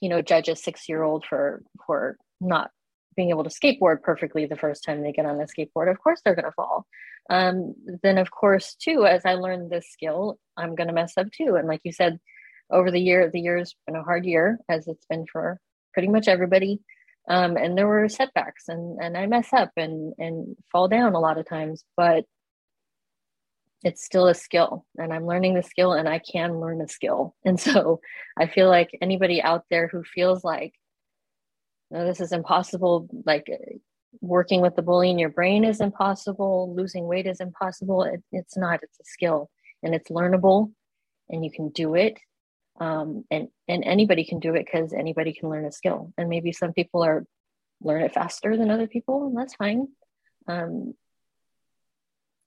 you 0.00 0.08
know 0.08 0.22
judge 0.22 0.48
a 0.48 0.56
six 0.56 0.88
year 0.88 1.02
old 1.02 1.24
for 1.28 1.62
for 1.86 2.16
not 2.40 2.70
being 3.16 3.30
able 3.30 3.44
to 3.44 3.50
skateboard 3.50 4.02
perfectly 4.02 4.46
the 4.46 4.56
first 4.56 4.84
time 4.84 5.02
they 5.02 5.12
get 5.12 5.26
on 5.26 5.40
a 5.40 5.44
skateboard 5.44 5.90
of 5.90 5.98
course 6.00 6.20
they're 6.24 6.34
going 6.34 6.44
to 6.44 6.52
fall. 6.52 6.86
Um, 7.28 7.74
then 8.02 8.18
of 8.18 8.30
course 8.30 8.74
too 8.74 9.04
as 9.04 9.22
i 9.24 9.34
learn 9.34 9.68
this 9.68 9.90
skill 9.90 10.38
i'm 10.56 10.76
going 10.76 10.88
to 10.88 10.94
mess 10.94 11.14
up 11.16 11.30
too. 11.32 11.56
And 11.56 11.66
like 11.66 11.80
you 11.84 11.92
said 11.92 12.18
over 12.70 12.90
the 12.90 13.00
year 13.00 13.30
the 13.30 13.40
year's 13.40 13.74
been 13.86 13.96
a 13.96 14.02
hard 14.02 14.24
year 14.24 14.58
as 14.68 14.86
it's 14.86 15.06
been 15.06 15.26
for 15.30 15.58
pretty 15.92 16.08
much 16.08 16.28
everybody. 16.28 16.80
Um, 17.28 17.56
and 17.56 17.76
there 17.76 17.88
were 17.88 18.08
setbacks 18.08 18.68
and 18.68 19.02
and 19.02 19.16
i 19.16 19.26
mess 19.26 19.48
up 19.52 19.72
and 19.76 20.14
and 20.18 20.56
fall 20.70 20.86
down 20.88 21.14
a 21.14 21.20
lot 21.20 21.38
of 21.38 21.48
times 21.48 21.84
but 21.96 22.24
it's 23.82 24.04
still 24.04 24.28
a 24.28 24.34
skill 24.34 24.84
and 24.96 25.12
i'm 25.12 25.26
learning 25.26 25.54
the 25.54 25.62
skill 25.62 25.92
and 25.92 26.08
i 26.08 26.18
can 26.18 26.60
learn 26.60 26.80
a 26.80 26.88
skill. 26.88 27.34
And 27.44 27.58
so 27.58 28.00
i 28.38 28.46
feel 28.46 28.68
like 28.68 28.90
anybody 29.02 29.42
out 29.42 29.64
there 29.70 29.88
who 29.88 30.02
feels 30.04 30.44
like 30.44 30.74
no, 31.90 32.04
this 32.04 32.20
is 32.20 32.32
impossible. 32.32 33.08
Like 33.24 33.46
working 34.20 34.60
with 34.60 34.76
the 34.76 34.82
bully 34.82 35.10
in 35.10 35.18
your 35.18 35.28
brain 35.28 35.64
is 35.64 35.80
impossible. 35.80 36.74
Losing 36.74 37.06
weight 37.06 37.26
is 37.26 37.40
impossible. 37.40 38.02
It, 38.02 38.22
it's 38.32 38.56
not. 38.56 38.82
It's 38.82 38.98
a 39.00 39.04
skill 39.04 39.50
and 39.82 39.94
it's 39.94 40.10
learnable 40.10 40.72
and 41.28 41.44
you 41.44 41.50
can 41.50 41.70
do 41.70 41.94
it. 41.94 42.18
Um, 42.78 43.24
and 43.30 43.48
and 43.68 43.84
anybody 43.84 44.24
can 44.24 44.38
do 44.38 44.54
it 44.54 44.66
because 44.66 44.92
anybody 44.92 45.32
can 45.32 45.48
learn 45.48 45.64
a 45.64 45.72
skill. 45.72 46.12
And 46.18 46.28
maybe 46.28 46.52
some 46.52 46.72
people 46.72 47.04
are 47.04 47.24
learn 47.80 48.02
it 48.02 48.14
faster 48.14 48.56
than 48.56 48.70
other 48.70 48.86
people 48.86 49.26
and 49.26 49.36
that's 49.36 49.54
fine. 49.54 49.88
Um, 50.48 50.94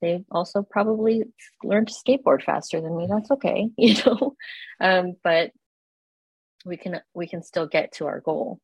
they 0.02 0.24
also 0.32 0.64
probably 0.64 1.24
learned 1.64 1.90
to 1.90 1.94
skateboard 1.94 2.44
faster 2.44 2.80
than 2.80 2.96
me. 2.96 3.08
That's 3.10 3.32
okay 3.32 3.70
you 3.78 3.96
know? 4.06 4.36
Um, 4.80 5.14
but 5.24 5.52
we 6.66 6.78
can 6.78 7.00
we 7.14 7.28
can 7.28 7.42
still 7.42 7.68
get 7.68 7.94
to 7.94 8.08
our 8.08 8.20
goal 8.20 8.60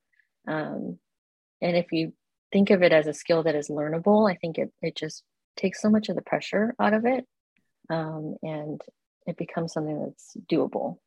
um, 0.48 1.00
and 1.62 1.76
if 1.76 1.92
you 1.92 2.14
think 2.52 2.70
of 2.70 2.84
it 2.84 2.94
as 2.94 3.08
a 3.08 3.14
skill 3.14 3.44
that 3.44 3.56
is 3.56 3.70
learnable 3.70 4.30
i 4.30 4.36
think 4.36 4.58
it, 4.58 4.72
it 4.82 4.96
just 4.96 5.24
takes 5.58 5.82
so 5.82 5.90
much 5.90 6.10
of 6.10 6.16
the 6.16 6.22
pressure 6.22 6.76
out 6.80 6.94
of 6.94 7.06
it 7.06 7.26
um, 7.90 8.36
and 8.42 8.82
it 9.26 9.38
becomes 9.38 9.74
something 9.74 10.04
that's 10.04 10.36
doable 10.52 10.98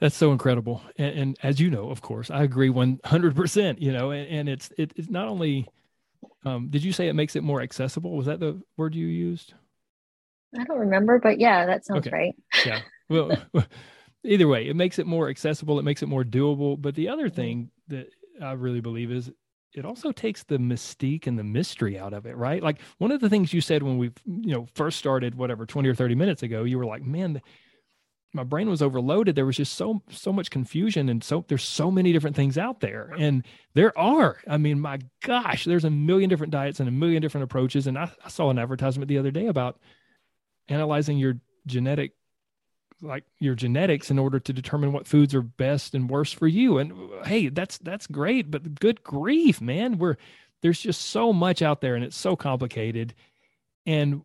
that's 0.00 0.16
so 0.16 0.30
incredible 0.32 0.82
and, 0.96 1.18
and, 1.18 1.38
as 1.42 1.60
you 1.60 1.70
know 1.70 1.90
of 1.90 2.00
course 2.00 2.30
i 2.30 2.42
agree 2.42 2.70
100% 2.70 3.80
you 3.80 3.92
know 3.92 4.10
and, 4.10 4.28
and 4.28 4.48
it's 4.48 4.72
it, 4.78 4.92
it's 4.96 5.10
not 5.10 5.28
only 5.28 5.68
um, 6.44 6.68
did 6.68 6.84
you 6.84 6.92
say 6.92 7.08
it 7.08 7.14
makes 7.14 7.36
it 7.36 7.42
more 7.42 7.60
accessible? 7.60 8.16
Was 8.16 8.26
that 8.26 8.40
the 8.40 8.60
word 8.76 8.94
you 8.94 9.06
used? 9.06 9.54
I 10.58 10.64
don't 10.64 10.78
remember, 10.78 11.18
but 11.18 11.38
yeah, 11.38 11.66
that 11.66 11.84
sounds 11.84 12.06
okay. 12.06 12.16
right. 12.16 12.34
yeah. 12.64 12.80
Well, 13.08 13.30
either 14.24 14.48
way, 14.48 14.68
it 14.68 14.76
makes 14.76 14.98
it 14.98 15.06
more 15.06 15.28
accessible. 15.28 15.78
It 15.78 15.84
makes 15.84 16.02
it 16.02 16.08
more 16.08 16.24
doable. 16.24 16.80
But 16.80 16.94
the 16.94 17.08
other 17.08 17.26
mm-hmm. 17.26 17.36
thing 17.36 17.70
that 17.88 18.08
I 18.42 18.52
really 18.52 18.80
believe 18.80 19.10
is 19.10 19.30
it 19.74 19.84
also 19.84 20.12
takes 20.12 20.44
the 20.44 20.58
mystique 20.58 21.26
and 21.26 21.38
the 21.38 21.44
mystery 21.44 21.98
out 21.98 22.12
of 22.12 22.26
it, 22.26 22.36
right? 22.36 22.62
Like 22.62 22.80
one 22.98 23.12
of 23.12 23.20
the 23.20 23.28
things 23.28 23.52
you 23.52 23.60
said 23.60 23.82
when 23.82 23.98
we, 23.98 24.10
you 24.26 24.54
know, 24.54 24.66
first 24.74 24.98
started, 24.98 25.34
whatever, 25.34 25.66
20 25.66 25.88
or 25.88 25.94
30 25.94 26.14
minutes 26.14 26.42
ago, 26.42 26.64
you 26.64 26.78
were 26.78 26.86
like, 26.86 27.02
man, 27.02 27.40
my 28.34 28.44
brain 28.44 28.68
was 28.68 28.82
overloaded 28.82 29.34
there 29.34 29.46
was 29.46 29.56
just 29.56 29.74
so 29.74 30.02
so 30.10 30.32
much 30.32 30.50
confusion 30.50 31.08
and 31.08 31.24
so 31.24 31.44
there's 31.48 31.64
so 31.64 31.90
many 31.90 32.12
different 32.12 32.36
things 32.36 32.58
out 32.58 32.80
there 32.80 33.12
and 33.18 33.44
there 33.74 33.96
are 33.98 34.38
i 34.46 34.56
mean 34.56 34.78
my 34.78 34.98
gosh 35.22 35.64
there's 35.64 35.84
a 35.84 35.90
million 35.90 36.28
different 36.28 36.52
diets 36.52 36.78
and 36.78 36.88
a 36.88 36.92
million 36.92 37.22
different 37.22 37.44
approaches 37.44 37.86
and 37.86 37.98
i, 37.98 38.10
I 38.24 38.28
saw 38.28 38.50
an 38.50 38.58
advertisement 38.58 39.08
the 39.08 39.18
other 39.18 39.30
day 39.30 39.46
about 39.46 39.80
analyzing 40.68 41.16
your 41.16 41.34
genetic 41.66 42.12
like 43.00 43.24
your 43.38 43.54
genetics 43.54 44.10
in 44.10 44.18
order 44.18 44.40
to 44.40 44.52
determine 44.52 44.92
what 44.92 45.06
foods 45.06 45.34
are 45.34 45.42
best 45.42 45.94
and 45.94 46.10
worst 46.10 46.34
for 46.34 46.48
you 46.48 46.78
and 46.78 46.92
hey 47.24 47.48
that's 47.48 47.78
that's 47.78 48.06
great 48.06 48.50
but 48.50 48.80
good 48.80 49.02
grief 49.04 49.60
man 49.60 49.98
we're 49.98 50.16
there's 50.62 50.80
just 50.80 51.02
so 51.02 51.32
much 51.32 51.62
out 51.62 51.80
there 51.80 51.94
and 51.94 52.04
it's 52.04 52.16
so 52.16 52.34
complicated 52.34 53.14
and 53.86 54.22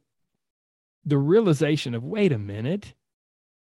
the 1.05 1.17
realization 1.17 1.93
of 1.93 2.03
wait 2.03 2.31
a 2.31 2.37
minute 2.37 2.93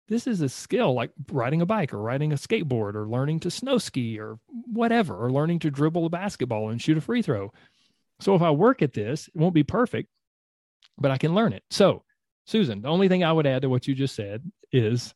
this 0.09 0.27
is 0.27 0.41
a 0.41 0.49
skill 0.49 0.95
like 0.95 1.11
riding 1.31 1.61
a 1.61 1.67
bike 1.67 1.93
or 1.93 1.99
riding 1.99 2.33
a 2.33 2.37
skateboard 2.37 2.95
or 2.95 3.07
learning 3.07 3.41
to 3.41 3.51
snow 3.51 3.79
ski 3.79 4.19
or 4.19 4.39
whatever, 4.49 5.15
or 5.15 5.31
learning 5.31 5.61
to 5.61 5.71
dribble 5.71 6.07
a 6.07 6.11
basketball 6.11 6.71
and 6.71 6.81
shoot 6.81 6.97
a 6.97 7.01
free 7.01 7.23
throw. 7.23 7.53
So 8.21 8.35
if 8.35 8.43
I 8.43 8.51
work 8.51 8.83
at 8.83 8.95
this, 8.95 9.29
it 9.29 9.37
won't 9.37 9.55
be 9.55 9.63
perfect, 9.63 10.09
but 10.97 11.11
I 11.11 11.19
can 11.19 11.35
learn 11.35 11.53
it. 11.53 11.63
So, 11.71 12.03
Susan, 12.49 12.81
the 12.81 12.89
only 12.89 13.09
thing 13.09 13.23
I 13.23 13.33
would 13.33 13.47
add 13.47 13.63
to 13.63 13.69
what 13.69 13.87
you 13.87 13.95
just 13.95 14.15
said 14.15 14.43
is 14.73 15.15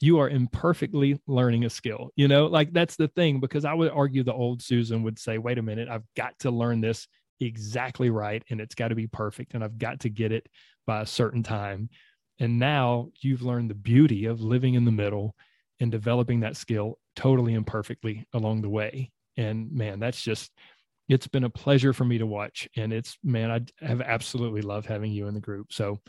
you 0.00 0.18
are 0.18 0.28
imperfectly 0.28 1.20
learning 1.26 1.64
a 1.66 1.70
skill. 1.70 2.10
You 2.16 2.28
know, 2.28 2.46
like 2.46 2.72
that's 2.72 2.96
the 2.96 3.08
thing, 3.08 3.40
because 3.40 3.66
I 3.66 3.74
would 3.74 3.90
argue 3.90 4.22
the 4.22 4.32
old 4.32 4.62
Susan 4.62 5.02
would 5.02 5.18
say, 5.18 5.36
wait 5.36 5.58
a 5.58 5.62
minute, 5.62 5.88
I've 5.90 6.06
got 6.16 6.38
to 6.40 6.50
learn 6.50 6.80
this 6.80 7.08
exactly 7.40 8.08
right 8.08 8.42
and 8.48 8.58
it's 8.58 8.74
got 8.74 8.88
to 8.88 8.94
be 8.94 9.06
perfect 9.06 9.52
and 9.52 9.62
I've 9.62 9.76
got 9.76 10.00
to 10.00 10.08
get 10.08 10.32
it 10.32 10.48
by 10.86 11.02
a 11.02 11.06
certain 11.06 11.42
time. 11.42 11.90
And 12.40 12.58
now 12.58 13.10
you've 13.20 13.42
learned 13.42 13.68
the 13.68 13.74
beauty 13.74 14.24
of 14.24 14.40
living 14.40 14.74
in 14.74 14.86
the 14.86 14.90
middle 14.90 15.34
and 15.78 15.92
developing 15.92 16.40
that 16.40 16.56
skill 16.56 16.98
totally 17.16 17.52
imperfectly 17.52 18.26
along 18.32 18.62
the 18.62 18.70
way. 18.70 19.10
And 19.36 19.72
man, 19.72 20.00
that's 20.00 20.22
just, 20.22 20.50
it's 21.06 21.26
been 21.26 21.44
a 21.44 21.50
pleasure 21.50 21.92
for 21.92 22.04
me 22.04 22.16
to 22.16 22.26
watch. 22.26 22.66
And 22.76 22.94
it's, 22.94 23.18
man, 23.22 23.50
I 23.50 23.86
have 23.86 24.00
absolutely 24.00 24.62
loved 24.62 24.86
having 24.86 25.12
you 25.12 25.28
in 25.28 25.34
the 25.34 25.40
group. 25.40 25.72
So 25.72 26.00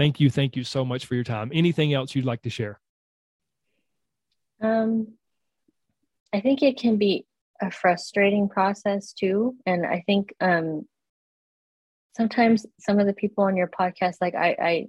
thank 0.00 0.18
you. 0.18 0.30
Thank 0.30 0.56
you 0.56 0.64
so 0.64 0.82
much 0.82 1.04
for 1.04 1.14
your 1.14 1.24
time. 1.24 1.50
Anything 1.52 1.92
else 1.92 2.14
you'd 2.14 2.24
like 2.24 2.40
to 2.42 2.50
share? 2.50 2.80
Um, 4.62 5.08
I 6.32 6.40
think 6.40 6.62
it 6.62 6.78
can 6.78 6.96
be 6.96 7.26
a 7.60 7.70
frustrating 7.70 8.48
process 8.48 9.12
too. 9.12 9.56
And 9.66 9.84
I 9.84 10.02
think 10.06 10.32
um, 10.40 10.88
sometimes 12.16 12.64
some 12.78 12.98
of 12.98 13.06
the 13.06 13.12
people 13.12 13.44
on 13.44 13.58
your 13.58 13.68
podcast, 13.68 14.14
like 14.22 14.34
I, 14.34 14.56
I 14.58 14.88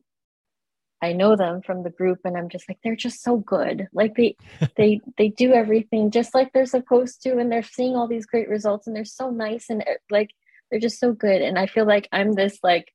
I 1.03 1.13
know 1.13 1.35
them 1.35 1.61
from 1.63 1.83
the 1.83 1.89
group 1.89 2.19
and 2.23 2.37
I'm 2.37 2.47
just 2.47 2.69
like 2.69 2.77
they're 2.81 2.95
just 2.95 3.21
so 3.21 3.35
good. 3.35 3.89
Like 3.91 4.15
they 4.15 4.37
they 4.77 5.01
they 5.17 5.27
do 5.27 5.51
everything 5.51 6.11
just 6.11 6.33
like 6.33 6.53
they're 6.53 6.65
supposed 6.65 7.21
to 7.23 7.37
and 7.37 7.51
they're 7.51 7.63
seeing 7.63 7.97
all 7.97 8.07
these 8.07 8.25
great 8.25 8.47
results 8.47 8.87
and 8.87 8.95
they're 8.95 9.03
so 9.03 9.29
nice 9.29 9.65
and 9.69 9.83
like 10.09 10.29
they're 10.69 10.79
just 10.79 10.99
so 10.99 11.11
good 11.11 11.41
and 11.41 11.59
I 11.59 11.65
feel 11.65 11.85
like 11.85 12.07
I'm 12.13 12.31
this 12.31 12.59
like 12.63 12.93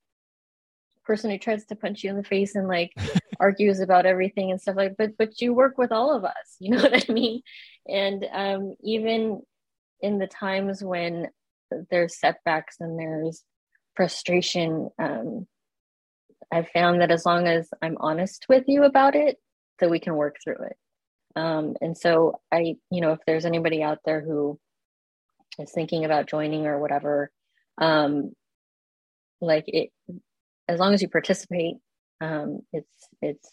person 1.07 1.31
who 1.31 1.37
tries 1.39 1.65
to 1.65 1.75
punch 1.75 2.03
you 2.03 2.09
in 2.09 2.17
the 2.17 2.23
face 2.23 2.55
and 2.55 2.67
like 2.67 2.91
argues 3.39 3.79
about 3.79 4.05
everything 4.05 4.51
and 4.51 4.61
stuff 4.61 4.75
like 4.75 4.95
but 4.97 5.17
but 5.17 5.41
you 5.41 5.53
work 5.53 5.77
with 5.77 5.91
all 5.91 6.15
of 6.15 6.23
us, 6.23 6.55
you 6.59 6.71
know 6.71 6.81
what 6.81 7.09
I 7.09 7.11
mean? 7.11 7.41
And 7.87 8.25
um 8.31 8.75
even 8.83 9.41
in 10.01 10.19
the 10.19 10.27
times 10.27 10.83
when 10.83 11.27
there's 11.89 12.19
setbacks 12.19 12.77
and 12.79 12.99
there's 12.99 13.43
frustration 13.95 14.89
um 14.99 15.47
I've 16.51 16.69
found 16.69 17.01
that 17.01 17.11
as 17.11 17.25
long 17.25 17.47
as 17.47 17.69
I'm 17.81 17.97
honest 17.99 18.45
with 18.47 18.65
you 18.67 18.83
about 18.83 19.15
it, 19.15 19.37
that 19.79 19.89
we 19.89 19.99
can 19.99 20.15
work 20.15 20.37
through 20.43 20.65
it. 20.65 20.77
Um, 21.35 21.75
and 21.81 21.97
so 21.97 22.39
I, 22.51 22.75
you 22.89 23.01
know, 23.01 23.11
if 23.11 23.19
there's 23.27 23.45
anybody 23.45 23.83
out 23.83 23.99
there 24.05 24.21
who 24.21 24.59
is 25.59 25.71
thinking 25.71 26.05
about 26.05 26.27
joining 26.27 26.65
or 26.65 26.79
whatever, 26.79 27.31
um, 27.79 28.31
like 29.41 29.65
it, 29.67 29.89
as 30.67 30.79
long 30.79 30.93
as 30.93 31.01
you 31.01 31.09
participate, 31.09 31.75
um, 32.21 32.59
it's 32.73 33.07
it's 33.21 33.49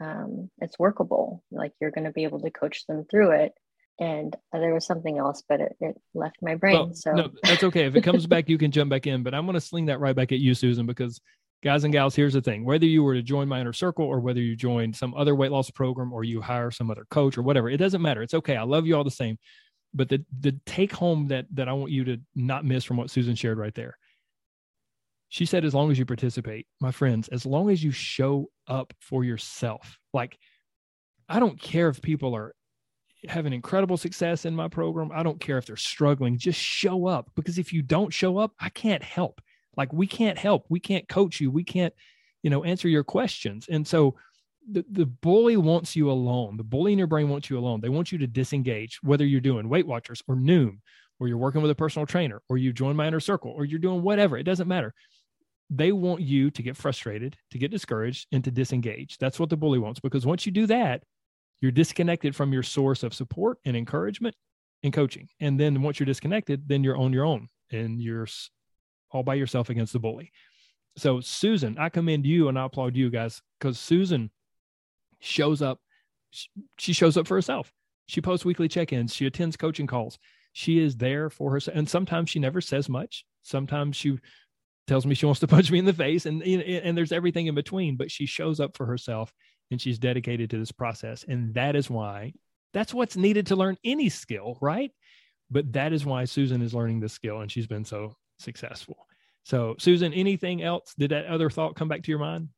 um, 0.00 0.50
it's 0.60 0.78
workable. 0.78 1.42
Like 1.50 1.72
you're 1.80 1.90
going 1.90 2.04
to 2.04 2.12
be 2.12 2.24
able 2.24 2.40
to 2.40 2.50
coach 2.50 2.86
them 2.86 3.04
through 3.10 3.32
it. 3.32 3.52
and 4.00 4.36
there 4.52 4.74
was 4.74 4.86
something 4.86 5.18
else, 5.18 5.42
but 5.48 5.60
it, 5.60 5.76
it 5.80 5.96
left 6.14 6.36
my 6.42 6.54
brain. 6.56 6.74
Well, 6.74 6.94
so 6.94 7.12
no, 7.12 7.30
that's 7.42 7.62
okay. 7.62 7.84
If 7.86 7.94
it 7.94 8.02
comes 8.02 8.26
back, 8.26 8.48
you 8.48 8.58
can 8.58 8.70
jump 8.70 8.90
back 8.90 9.06
in. 9.06 9.22
But 9.22 9.34
I'm 9.34 9.44
going 9.44 9.54
to 9.54 9.60
sling 9.60 9.86
that 9.86 10.00
right 10.00 10.16
back 10.16 10.32
at 10.32 10.38
you, 10.38 10.54
Susan, 10.54 10.86
because 10.86 11.20
guys 11.62 11.84
and 11.84 11.92
gals, 11.92 12.16
here's 12.16 12.32
the 12.32 12.40
thing: 12.40 12.64
whether 12.64 12.86
you 12.86 13.02
were 13.02 13.14
to 13.14 13.22
join 13.22 13.48
my 13.48 13.60
inner 13.60 13.72
circle 13.72 14.06
or 14.06 14.20
whether 14.20 14.40
you 14.40 14.56
join 14.56 14.92
some 14.92 15.14
other 15.14 15.34
weight 15.34 15.52
loss 15.52 15.70
program 15.70 16.12
or 16.12 16.24
you 16.24 16.40
hire 16.40 16.70
some 16.70 16.90
other 16.90 17.06
coach 17.10 17.36
or 17.38 17.42
whatever, 17.42 17.68
it 17.68 17.76
doesn't 17.76 18.02
matter. 18.02 18.22
It's 18.22 18.34
okay. 18.34 18.56
I 18.56 18.62
love 18.62 18.86
you 18.86 18.96
all 18.96 19.04
the 19.04 19.10
same. 19.10 19.38
But 19.94 20.08
the 20.08 20.24
the 20.40 20.58
take 20.66 20.92
home 20.92 21.28
that 21.28 21.46
that 21.52 21.68
I 21.68 21.72
want 21.74 21.92
you 21.92 22.04
to 22.04 22.18
not 22.34 22.64
miss 22.64 22.84
from 22.84 22.96
what 22.96 23.10
Susan 23.10 23.34
shared 23.34 23.58
right 23.58 23.74
there. 23.74 23.98
She 25.32 25.46
said, 25.46 25.64
as 25.64 25.72
long 25.72 25.90
as 25.90 25.98
you 25.98 26.04
participate, 26.04 26.66
my 26.78 26.90
friends, 26.90 27.26
as 27.28 27.46
long 27.46 27.70
as 27.70 27.82
you 27.82 27.90
show 27.90 28.50
up 28.68 28.92
for 29.00 29.24
yourself, 29.24 29.98
like 30.12 30.38
I 31.26 31.40
don't 31.40 31.58
care 31.58 31.88
if 31.88 32.02
people 32.02 32.36
are 32.36 32.54
having 33.26 33.54
incredible 33.54 33.96
success 33.96 34.44
in 34.44 34.54
my 34.54 34.68
program. 34.68 35.08
I 35.10 35.22
don't 35.22 35.40
care 35.40 35.56
if 35.56 35.64
they're 35.64 35.76
struggling. 35.76 36.36
Just 36.36 36.60
show 36.60 37.06
up 37.06 37.30
because 37.34 37.56
if 37.56 37.72
you 37.72 37.80
don't 37.80 38.12
show 38.12 38.36
up, 38.36 38.52
I 38.60 38.68
can't 38.68 39.02
help. 39.02 39.40
Like 39.74 39.90
we 39.90 40.06
can't 40.06 40.36
help. 40.36 40.66
We 40.68 40.80
can't 40.80 41.08
coach 41.08 41.40
you. 41.40 41.50
We 41.50 41.64
can't, 41.64 41.94
you 42.42 42.50
know, 42.50 42.62
answer 42.64 42.88
your 42.88 43.02
questions. 43.02 43.68
And 43.70 43.88
so 43.88 44.16
the, 44.70 44.84
the 44.90 45.06
bully 45.06 45.56
wants 45.56 45.96
you 45.96 46.10
alone. 46.10 46.58
The 46.58 46.62
bully 46.62 46.92
in 46.92 46.98
your 46.98 47.06
brain 47.06 47.30
wants 47.30 47.48
you 47.48 47.58
alone. 47.58 47.80
They 47.80 47.88
want 47.88 48.12
you 48.12 48.18
to 48.18 48.26
disengage, 48.26 48.98
whether 49.02 49.24
you're 49.24 49.40
doing 49.40 49.70
Weight 49.70 49.86
Watchers 49.86 50.22
or 50.28 50.34
Noom, 50.34 50.80
or 51.18 51.26
you're 51.26 51.38
working 51.38 51.62
with 51.62 51.70
a 51.70 51.74
personal 51.74 52.04
trainer, 52.04 52.42
or 52.50 52.58
you 52.58 52.74
join 52.74 52.96
my 52.96 53.08
inner 53.08 53.18
circle, 53.18 53.52
or 53.56 53.64
you're 53.64 53.78
doing 53.78 54.02
whatever. 54.02 54.36
It 54.36 54.42
doesn't 54.42 54.68
matter. 54.68 54.92
They 55.74 55.90
want 55.90 56.20
you 56.20 56.50
to 56.50 56.62
get 56.62 56.76
frustrated, 56.76 57.36
to 57.50 57.58
get 57.58 57.70
discouraged, 57.70 58.26
and 58.30 58.44
to 58.44 58.50
disengage. 58.50 59.16
That's 59.16 59.40
what 59.40 59.48
the 59.48 59.56
bully 59.56 59.78
wants. 59.78 60.00
Because 60.00 60.26
once 60.26 60.44
you 60.44 60.52
do 60.52 60.66
that, 60.66 61.02
you're 61.62 61.70
disconnected 61.70 62.36
from 62.36 62.52
your 62.52 62.62
source 62.62 63.02
of 63.02 63.14
support 63.14 63.58
and 63.64 63.74
encouragement 63.74 64.34
and 64.82 64.92
coaching. 64.92 65.28
And 65.40 65.58
then 65.58 65.80
once 65.80 65.98
you're 65.98 66.06
disconnected, 66.06 66.68
then 66.68 66.84
you're 66.84 66.98
on 66.98 67.12
your 67.12 67.24
own 67.24 67.48
and 67.70 68.02
you're 68.02 68.26
all 69.10 69.22
by 69.22 69.34
yourself 69.34 69.70
against 69.70 69.94
the 69.94 69.98
bully. 69.98 70.30
So, 70.98 71.20
Susan, 71.20 71.78
I 71.78 71.88
commend 71.88 72.26
you 72.26 72.48
and 72.48 72.58
I 72.58 72.66
applaud 72.66 72.94
you 72.94 73.08
guys 73.08 73.40
because 73.58 73.78
Susan 73.78 74.30
shows 75.20 75.62
up. 75.62 75.80
She 76.78 76.92
shows 76.92 77.16
up 77.16 77.26
for 77.26 77.36
herself. 77.36 77.72
She 78.06 78.20
posts 78.20 78.44
weekly 78.44 78.68
check 78.68 78.92
ins. 78.92 79.14
She 79.14 79.24
attends 79.26 79.56
coaching 79.56 79.86
calls. 79.86 80.18
She 80.52 80.78
is 80.78 80.96
there 80.96 81.30
for 81.30 81.50
herself. 81.50 81.76
And 81.78 81.88
sometimes 81.88 82.28
she 82.28 82.40
never 82.40 82.60
says 82.60 82.88
much. 82.88 83.24
Sometimes 83.42 83.96
she 83.96 84.18
tells 84.86 85.06
me 85.06 85.14
she 85.14 85.26
wants 85.26 85.40
to 85.40 85.46
punch 85.46 85.70
me 85.70 85.78
in 85.78 85.84
the 85.84 85.92
face 85.92 86.26
and, 86.26 86.42
and 86.42 86.96
there's 86.96 87.12
everything 87.12 87.46
in 87.46 87.54
between, 87.54 87.96
but 87.96 88.10
she 88.10 88.26
shows 88.26 88.60
up 88.60 88.76
for 88.76 88.86
herself 88.86 89.32
and 89.70 89.80
she's 89.80 89.98
dedicated 89.98 90.50
to 90.50 90.58
this 90.58 90.72
process. 90.72 91.24
And 91.26 91.54
that 91.54 91.76
is 91.76 91.88
why 91.88 92.34
that's 92.72 92.94
what's 92.94 93.16
needed 93.16 93.46
to 93.48 93.56
learn 93.56 93.76
any 93.84 94.08
skill, 94.08 94.58
right? 94.60 94.90
But 95.50 95.72
that 95.74 95.92
is 95.92 96.04
why 96.04 96.24
Susan 96.24 96.62
is 96.62 96.74
learning 96.74 97.00
this 97.00 97.12
skill 97.12 97.40
and 97.40 97.50
she's 97.50 97.66
been 97.66 97.84
so 97.84 98.16
successful. 98.38 99.06
So, 99.44 99.76
Susan, 99.78 100.12
anything 100.12 100.62
else? 100.62 100.94
Did 100.96 101.10
that 101.10 101.26
other 101.26 101.50
thought 101.50 101.74
come 101.74 101.88
back 101.88 102.02
to 102.04 102.10
your 102.10 102.20
mind? 102.20 102.48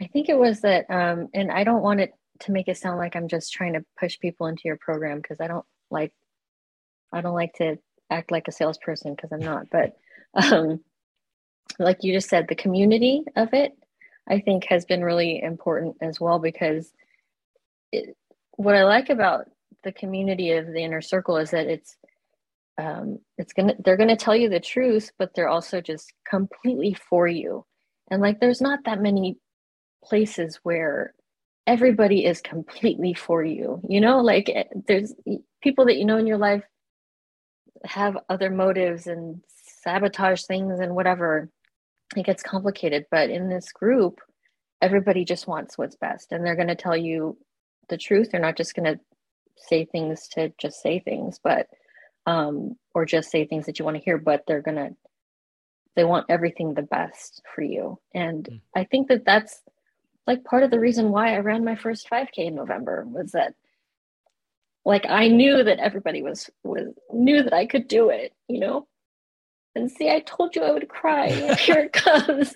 I 0.00 0.06
think 0.06 0.28
it 0.28 0.38
was 0.38 0.60
that, 0.62 0.86
um, 0.90 1.28
and 1.34 1.50
I 1.50 1.64
don't 1.64 1.82
want 1.82 2.00
it 2.00 2.12
to 2.40 2.52
make 2.52 2.68
it 2.68 2.76
sound 2.76 2.98
like 2.98 3.16
I'm 3.16 3.28
just 3.28 3.52
trying 3.52 3.74
to 3.74 3.84
push 3.98 4.18
people 4.18 4.46
into 4.46 4.62
your 4.64 4.76
program 4.76 5.18
because 5.18 5.40
I 5.40 5.48
don't 5.48 5.64
like, 5.90 6.12
I 7.12 7.20
don't 7.20 7.34
like 7.34 7.54
to 7.54 7.78
act 8.10 8.30
like 8.30 8.48
a 8.48 8.52
salesperson 8.52 9.14
because 9.14 9.32
I'm 9.32 9.40
not. 9.40 9.66
But 9.70 9.96
um, 10.52 10.80
like 11.78 11.98
you 12.02 12.12
just 12.12 12.28
said, 12.28 12.46
the 12.48 12.54
community 12.54 13.24
of 13.36 13.52
it 13.52 13.76
I 14.28 14.40
think 14.40 14.64
has 14.68 14.84
been 14.84 15.04
really 15.04 15.40
important 15.40 15.96
as 16.00 16.20
well 16.20 16.38
because 16.38 16.92
it, 17.92 18.16
what 18.52 18.74
I 18.74 18.84
like 18.84 19.08
about 19.08 19.46
the 19.84 19.92
community 19.92 20.52
of 20.52 20.66
the 20.66 20.82
inner 20.82 21.00
circle 21.00 21.36
is 21.36 21.50
that 21.50 21.66
it's 21.66 21.96
um, 22.78 23.18
it's 23.38 23.52
gonna 23.52 23.74
they're 23.84 23.96
gonna 23.96 24.16
tell 24.16 24.36
you 24.36 24.50
the 24.50 24.60
truth, 24.60 25.10
but 25.18 25.34
they're 25.34 25.48
also 25.48 25.80
just 25.80 26.12
completely 26.28 26.94
for 26.94 27.26
you. 27.26 27.64
And 28.10 28.20
like, 28.20 28.40
there's 28.40 28.60
not 28.60 28.80
that 28.84 29.00
many 29.00 29.38
places 30.04 30.60
where 30.62 31.14
everybody 31.66 32.24
is 32.24 32.40
completely 32.40 33.14
for 33.14 33.42
you. 33.42 33.80
You 33.88 34.00
know, 34.00 34.20
like 34.20 34.50
eh, 34.54 34.64
there's 34.86 35.14
people 35.62 35.86
that 35.86 35.96
you 35.96 36.04
know 36.04 36.18
in 36.18 36.26
your 36.26 36.38
life 36.38 36.64
have 37.84 38.18
other 38.28 38.50
motives 38.50 39.06
and 39.06 39.40
sabotage 39.82 40.42
things 40.44 40.80
and 40.80 40.94
whatever 40.94 41.48
it 42.14 42.26
gets 42.26 42.42
complicated. 42.42 43.06
But 43.10 43.30
in 43.30 43.48
this 43.48 43.72
group, 43.72 44.20
everybody 44.80 45.24
just 45.24 45.46
wants 45.46 45.78
what's 45.78 45.96
best 45.96 46.32
and 46.32 46.44
they're 46.44 46.56
going 46.56 46.68
to 46.68 46.74
tell 46.74 46.96
you 46.96 47.36
the 47.88 47.96
truth. 47.96 48.30
They're 48.30 48.40
not 48.40 48.56
just 48.56 48.74
going 48.74 48.92
to 48.92 49.00
say 49.56 49.84
things 49.86 50.28
to 50.28 50.52
just 50.58 50.82
say 50.82 51.00
things, 51.00 51.40
but, 51.42 51.66
um, 52.26 52.76
or 52.94 53.06
just 53.06 53.30
say 53.30 53.46
things 53.46 53.66
that 53.66 53.78
you 53.78 53.84
want 53.84 53.96
to 53.96 54.02
hear, 54.02 54.18
but 54.18 54.44
they're 54.46 54.62
going 54.62 54.76
to, 54.76 54.94
they 55.94 56.04
want 56.04 56.26
everything 56.28 56.74
the 56.74 56.82
best 56.82 57.42
for 57.54 57.62
you. 57.62 57.98
And 58.14 58.44
mm. 58.44 58.60
I 58.74 58.84
think 58.84 59.08
that 59.08 59.24
that's 59.24 59.62
like 60.26 60.44
part 60.44 60.62
of 60.62 60.70
the 60.70 60.80
reason 60.80 61.10
why 61.10 61.34
I 61.34 61.38
ran 61.38 61.64
my 61.64 61.76
first 61.76 62.10
5K 62.10 62.38
in 62.38 62.54
November 62.54 63.06
was 63.08 63.32
that 63.32 63.54
like 64.84 65.04
I 65.08 65.28
knew 65.28 65.64
that 65.64 65.80
everybody 65.80 66.22
was 66.22 66.48
was 66.62 66.86
knew 67.12 67.42
that 67.42 67.52
I 67.52 67.66
could 67.66 67.88
do 67.88 68.10
it, 68.10 68.32
you 68.48 68.60
know. 68.60 68.86
And 69.76 69.90
see, 69.90 70.08
I 70.08 70.20
told 70.20 70.56
you 70.56 70.62
I 70.62 70.72
would 70.72 70.88
cry. 70.88 71.28
Here 71.58 71.90
it 71.90 71.92
comes. 71.92 72.54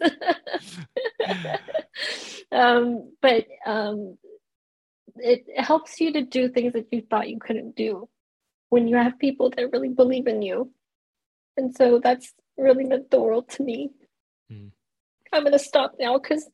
um, 2.51 3.13
but 3.21 3.47
um, 3.67 4.17
it 5.17 5.45
helps 5.55 6.01
you 6.01 6.15
to 6.15 6.23
do 6.23 6.49
things 6.49 6.73
that 6.73 6.87
you 6.91 7.03
thought 7.03 7.29
you 7.29 7.39
couldn't 7.39 7.77
do 7.77 8.09
when 8.71 8.89
you 8.89 8.97
have 8.97 9.19
people 9.19 9.51
that 9.51 9.71
really 9.71 9.91
believe 9.91 10.27
in 10.29 10.41
you. 10.41 10.73
And 11.59 11.77
so 11.77 12.01
that's 12.03 12.33
really 12.57 12.85
meant 12.85 13.11
the 13.11 13.21
world 13.21 13.51
to 13.51 13.65
me. 13.65 13.91
Mm. 14.51 14.71
I'm 15.31 15.43
going 15.43 15.53
to 15.53 15.59
stop 15.59 15.97
now 16.01 16.17
because 16.17 16.49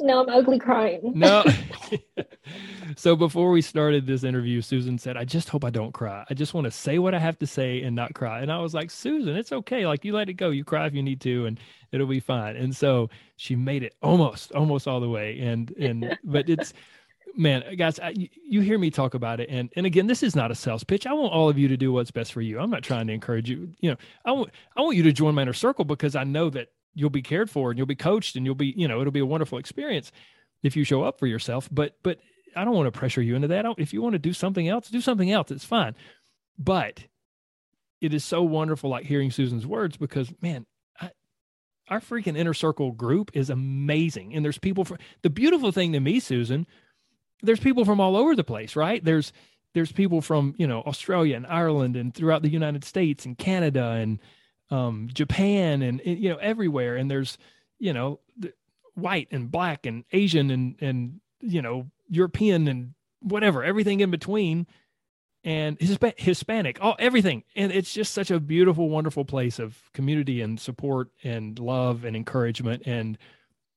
now 0.00 0.22
I'm 0.22 0.28
ugly 0.28 0.58
crying. 0.58 1.12
no. 1.14 1.44
so 2.96 3.14
before 3.14 3.50
we 3.50 3.60
started 3.60 4.06
this 4.06 4.24
interview, 4.24 4.60
Susan 4.60 4.98
said, 4.98 5.16
I 5.16 5.24
just 5.24 5.48
hope 5.48 5.64
I 5.64 5.70
don't 5.70 5.92
cry. 5.92 6.24
I 6.28 6.34
just 6.34 6.54
want 6.54 6.64
to 6.64 6.70
say 6.70 6.98
what 6.98 7.14
I 7.14 7.18
have 7.18 7.38
to 7.40 7.46
say 7.46 7.82
and 7.82 7.94
not 7.94 8.14
cry. 8.14 8.40
And 8.40 8.50
I 8.50 8.58
was 8.58 8.74
like, 8.74 8.90
Susan, 8.90 9.36
it's 9.36 9.52
okay. 9.52 9.86
Like 9.86 10.04
you 10.04 10.14
let 10.14 10.28
it 10.28 10.34
go. 10.34 10.50
You 10.50 10.64
cry 10.64 10.86
if 10.86 10.94
you 10.94 11.02
need 11.02 11.20
to, 11.22 11.46
and 11.46 11.60
it'll 11.92 12.06
be 12.06 12.20
fine. 12.20 12.56
And 12.56 12.74
so 12.74 13.10
she 13.36 13.54
made 13.54 13.82
it 13.82 13.94
almost, 14.02 14.52
almost 14.52 14.88
all 14.88 15.00
the 15.00 15.08
way. 15.08 15.38
And, 15.40 15.70
and, 15.78 16.18
but 16.24 16.48
it's, 16.48 16.72
man, 17.36 17.62
guys, 17.76 17.98
I, 18.00 18.14
you 18.16 18.60
hear 18.60 18.78
me 18.78 18.90
talk 18.90 19.14
about 19.14 19.40
it. 19.40 19.48
And, 19.50 19.70
and 19.76 19.86
again, 19.86 20.06
this 20.06 20.22
is 20.22 20.34
not 20.34 20.50
a 20.50 20.54
sales 20.54 20.84
pitch. 20.84 21.06
I 21.06 21.12
want 21.12 21.32
all 21.32 21.48
of 21.48 21.58
you 21.58 21.68
to 21.68 21.76
do 21.76 21.92
what's 21.92 22.10
best 22.10 22.32
for 22.32 22.40
you. 22.40 22.58
I'm 22.58 22.70
not 22.70 22.82
trying 22.82 23.06
to 23.08 23.12
encourage 23.12 23.48
you. 23.50 23.70
You 23.80 23.90
know, 23.90 23.96
I 24.24 24.32
want, 24.32 24.50
I 24.76 24.80
want 24.80 24.96
you 24.96 25.02
to 25.04 25.12
join 25.12 25.34
my 25.34 25.42
inner 25.42 25.52
circle 25.52 25.84
because 25.84 26.16
I 26.16 26.24
know 26.24 26.50
that 26.50 26.68
you'll 26.94 27.10
be 27.10 27.22
cared 27.22 27.50
for 27.50 27.70
and 27.70 27.78
you'll 27.78 27.86
be 27.86 27.96
coached 27.96 28.36
and 28.36 28.44
you'll 28.44 28.54
be, 28.54 28.74
you 28.76 28.88
know, 28.88 29.00
it'll 29.00 29.12
be 29.12 29.20
a 29.20 29.26
wonderful 29.26 29.58
experience 29.58 30.12
if 30.62 30.76
you 30.76 30.84
show 30.84 31.02
up 31.02 31.18
for 31.18 31.26
yourself. 31.26 31.68
But, 31.72 31.96
but 32.02 32.18
I 32.56 32.64
don't 32.64 32.74
want 32.74 32.92
to 32.92 32.98
pressure 32.98 33.22
you 33.22 33.34
into 33.34 33.48
that. 33.48 33.64
if 33.78 33.92
you 33.92 34.02
want 34.02 34.14
to 34.14 34.18
do 34.18 34.32
something 34.32 34.68
else, 34.68 34.88
do 34.88 35.00
something 35.00 35.30
else. 35.30 35.50
It's 35.50 35.64
fine. 35.64 35.94
But 36.58 37.04
it 38.00 38.12
is 38.12 38.24
so 38.24 38.42
wonderful, 38.42 38.90
like 38.90 39.06
hearing 39.06 39.30
Susan's 39.30 39.66
words, 39.66 39.96
because 39.96 40.32
man, 40.40 40.66
I, 41.00 41.10
our 41.88 42.00
freaking 42.00 42.36
inner 42.36 42.54
circle 42.54 42.92
group 42.92 43.30
is 43.34 43.48
amazing. 43.48 44.34
And 44.34 44.44
there's 44.44 44.58
people 44.58 44.84
from 44.84 44.98
the 45.22 45.30
beautiful 45.30 45.72
thing 45.72 45.92
to 45.92 46.00
me, 46.00 46.20
Susan, 46.20 46.66
there's 47.42 47.60
people 47.60 47.84
from 47.84 48.00
all 48.00 48.16
over 48.16 48.36
the 48.36 48.44
place, 48.44 48.76
right? 48.76 49.02
There's, 49.02 49.32
there's 49.74 49.90
people 49.90 50.20
from, 50.20 50.54
you 50.58 50.66
know, 50.66 50.82
Australia 50.82 51.36
and 51.36 51.46
Ireland 51.46 51.96
and 51.96 52.14
throughout 52.14 52.42
the 52.42 52.50
United 52.50 52.84
States 52.84 53.24
and 53.24 53.38
Canada 53.38 53.92
and, 53.92 54.20
um, 54.72 55.08
Japan 55.12 55.82
and, 55.82 56.00
you 56.04 56.30
know 56.30 56.36
everywhere. 56.36 56.96
And 56.96 57.10
there's 57.10 57.38
you 57.78 57.92
know 57.92 58.20
white 58.94 59.28
and 59.30 59.50
black 59.50 59.86
and 59.86 60.04
Asian 60.12 60.50
and 60.50 60.76
and 60.80 61.20
you 61.40 61.62
know 61.62 61.90
European 62.08 62.68
and 62.68 62.94
whatever 63.20 63.62
everything 63.62 64.00
in 64.00 64.10
between 64.10 64.66
and 65.44 65.76
Hispanic, 65.80 66.78
all 66.80 66.94
everything. 66.98 67.42
And 67.56 67.72
it's 67.72 67.92
just 67.92 68.14
such 68.14 68.30
a 68.30 68.38
beautiful, 68.38 68.88
wonderful 68.88 69.24
place 69.24 69.58
of 69.58 69.76
community 69.92 70.40
and 70.40 70.58
support 70.60 71.08
and 71.24 71.58
love 71.58 72.04
and 72.04 72.14
encouragement. 72.14 72.84
And 72.86 73.18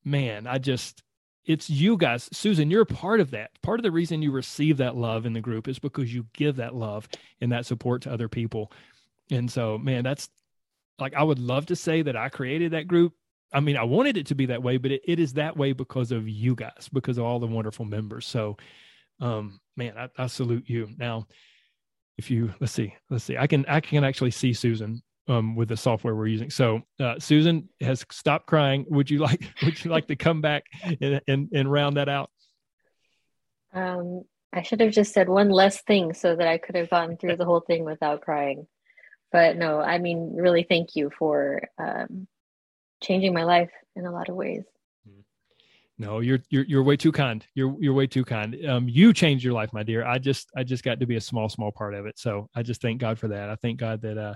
man, 0.04 0.46
I 0.46 0.58
just, 0.58 1.02
it's 1.44 1.68
you 1.68 1.96
guys, 1.96 2.28
Susan, 2.32 2.70
you're 2.70 2.84
part 2.84 3.18
of 3.18 3.32
that. 3.32 3.50
Part 3.62 3.80
of 3.80 3.82
the 3.82 3.90
reason 3.90 4.22
you 4.22 4.30
receive 4.30 4.76
that 4.76 4.96
love 4.96 5.26
in 5.26 5.32
the 5.32 5.40
group 5.40 5.66
is 5.66 5.80
because 5.80 6.14
you 6.14 6.26
give 6.34 6.56
that 6.56 6.74
love 6.74 7.08
and 7.40 7.50
that 7.50 7.66
support 7.66 8.02
to 8.02 8.12
other 8.12 8.28
people. 8.28 8.70
And 9.30 9.50
so, 9.50 9.76
man, 9.76 10.04
that's 10.04 10.28
like 10.98 11.14
I 11.14 11.22
would 11.22 11.38
love 11.38 11.66
to 11.66 11.76
say 11.76 12.02
that 12.02 12.16
I 12.16 12.28
created 12.28 12.72
that 12.72 12.88
group. 12.88 13.12
I 13.52 13.60
mean, 13.60 13.76
I 13.76 13.84
wanted 13.84 14.16
it 14.16 14.26
to 14.26 14.34
be 14.34 14.46
that 14.46 14.62
way, 14.62 14.76
but 14.76 14.90
it, 14.90 15.02
it 15.04 15.18
is 15.18 15.34
that 15.34 15.56
way 15.56 15.72
because 15.72 16.12
of 16.12 16.28
you 16.28 16.54
guys, 16.54 16.88
because 16.92 17.18
of 17.18 17.24
all 17.24 17.38
the 17.38 17.46
wonderful 17.46 17.84
members. 17.84 18.26
So, 18.26 18.56
um, 19.20 19.60
man, 19.76 19.94
I, 19.96 20.08
I 20.18 20.26
salute 20.26 20.64
you. 20.68 20.88
Now, 20.98 21.26
if 22.18 22.30
you 22.30 22.52
let's 22.60 22.72
see, 22.72 22.94
let's 23.10 23.24
see, 23.24 23.36
I 23.36 23.46
can 23.46 23.64
I 23.66 23.80
can 23.80 24.04
actually 24.04 24.30
see 24.30 24.52
Susan 24.52 25.02
um, 25.28 25.56
with 25.56 25.68
the 25.68 25.76
software 25.76 26.14
we're 26.14 26.26
using. 26.26 26.50
So 26.50 26.82
uh, 27.00 27.18
Susan 27.18 27.68
has 27.80 28.04
stopped 28.10 28.46
crying. 28.46 28.86
Would 28.88 29.10
you 29.10 29.18
like 29.18 29.42
Would 29.62 29.84
you 29.84 29.90
like 29.90 30.08
to 30.08 30.16
come 30.16 30.40
back 30.40 30.64
and, 30.82 31.20
and 31.28 31.48
and 31.52 31.70
round 31.70 31.96
that 31.96 32.08
out? 32.08 32.30
Um, 33.72 34.22
I 34.52 34.62
should 34.62 34.80
have 34.80 34.92
just 34.92 35.12
said 35.12 35.28
one 35.28 35.50
less 35.50 35.82
thing 35.82 36.14
so 36.14 36.34
that 36.34 36.48
I 36.48 36.58
could 36.58 36.76
have 36.76 36.90
gone 36.90 37.16
through 37.16 37.36
the 37.36 37.44
whole 37.44 37.60
thing 37.60 37.84
without 37.84 38.22
crying. 38.22 38.66
But 39.36 39.58
no, 39.58 39.80
I 39.82 39.98
mean, 39.98 40.32
really, 40.34 40.62
thank 40.62 40.96
you 40.96 41.10
for 41.18 41.60
um, 41.76 42.26
changing 43.02 43.34
my 43.34 43.44
life 43.44 43.68
in 43.94 44.06
a 44.06 44.10
lot 44.10 44.30
of 44.30 44.34
ways. 44.34 44.64
No, 45.98 46.20
you're 46.20 46.38
you're 46.48 46.64
you're 46.64 46.82
way 46.82 46.96
too 46.96 47.12
kind. 47.12 47.44
You're 47.54 47.76
you're 47.78 47.92
way 47.92 48.06
too 48.06 48.24
kind. 48.24 48.56
Um, 48.66 48.88
you 48.88 49.12
changed 49.12 49.44
your 49.44 49.52
life, 49.52 49.74
my 49.74 49.82
dear. 49.82 50.06
I 50.06 50.16
just 50.16 50.48
I 50.56 50.64
just 50.64 50.82
got 50.82 51.00
to 51.00 51.06
be 51.06 51.16
a 51.16 51.20
small 51.20 51.50
small 51.50 51.70
part 51.70 51.92
of 51.92 52.06
it. 52.06 52.18
So 52.18 52.48
I 52.54 52.62
just 52.62 52.80
thank 52.80 52.98
God 52.98 53.18
for 53.18 53.28
that. 53.28 53.50
I 53.50 53.56
thank 53.56 53.78
God 53.78 54.00
that 54.00 54.16
uh 54.16 54.34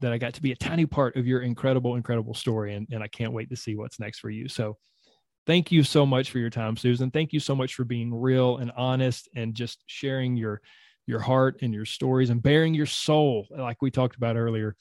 that 0.00 0.14
I 0.14 0.16
got 0.16 0.32
to 0.32 0.42
be 0.42 0.52
a 0.52 0.56
tiny 0.56 0.86
part 0.86 1.16
of 1.16 1.26
your 1.26 1.42
incredible 1.42 1.96
incredible 1.96 2.32
story, 2.32 2.74
and 2.74 2.88
and 2.90 3.02
I 3.02 3.08
can't 3.08 3.34
wait 3.34 3.50
to 3.50 3.56
see 3.56 3.76
what's 3.76 4.00
next 4.00 4.20
for 4.20 4.30
you. 4.30 4.48
So 4.48 4.78
thank 5.46 5.70
you 5.70 5.82
so 5.82 6.06
much 6.06 6.30
for 6.30 6.38
your 6.38 6.48
time, 6.48 6.78
Susan. 6.78 7.10
Thank 7.10 7.34
you 7.34 7.40
so 7.40 7.54
much 7.54 7.74
for 7.74 7.84
being 7.84 8.14
real 8.14 8.56
and 8.56 8.72
honest 8.78 9.28
and 9.36 9.54
just 9.54 9.84
sharing 9.84 10.38
your 10.38 10.62
your 11.06 11.20
heart 11.20 11.58
and 11.62 11.72
your 11.72 11.84
stories 11.84 12.30
and 12.30 12.42
baring 12.42 12.74
your 12.74 12.86
soul, 12.86 13.46
like 13.50 13.80
we 13.80 13.90
talked 13.90 14.16
about 14.16 14.36
earlier 14.36 14.76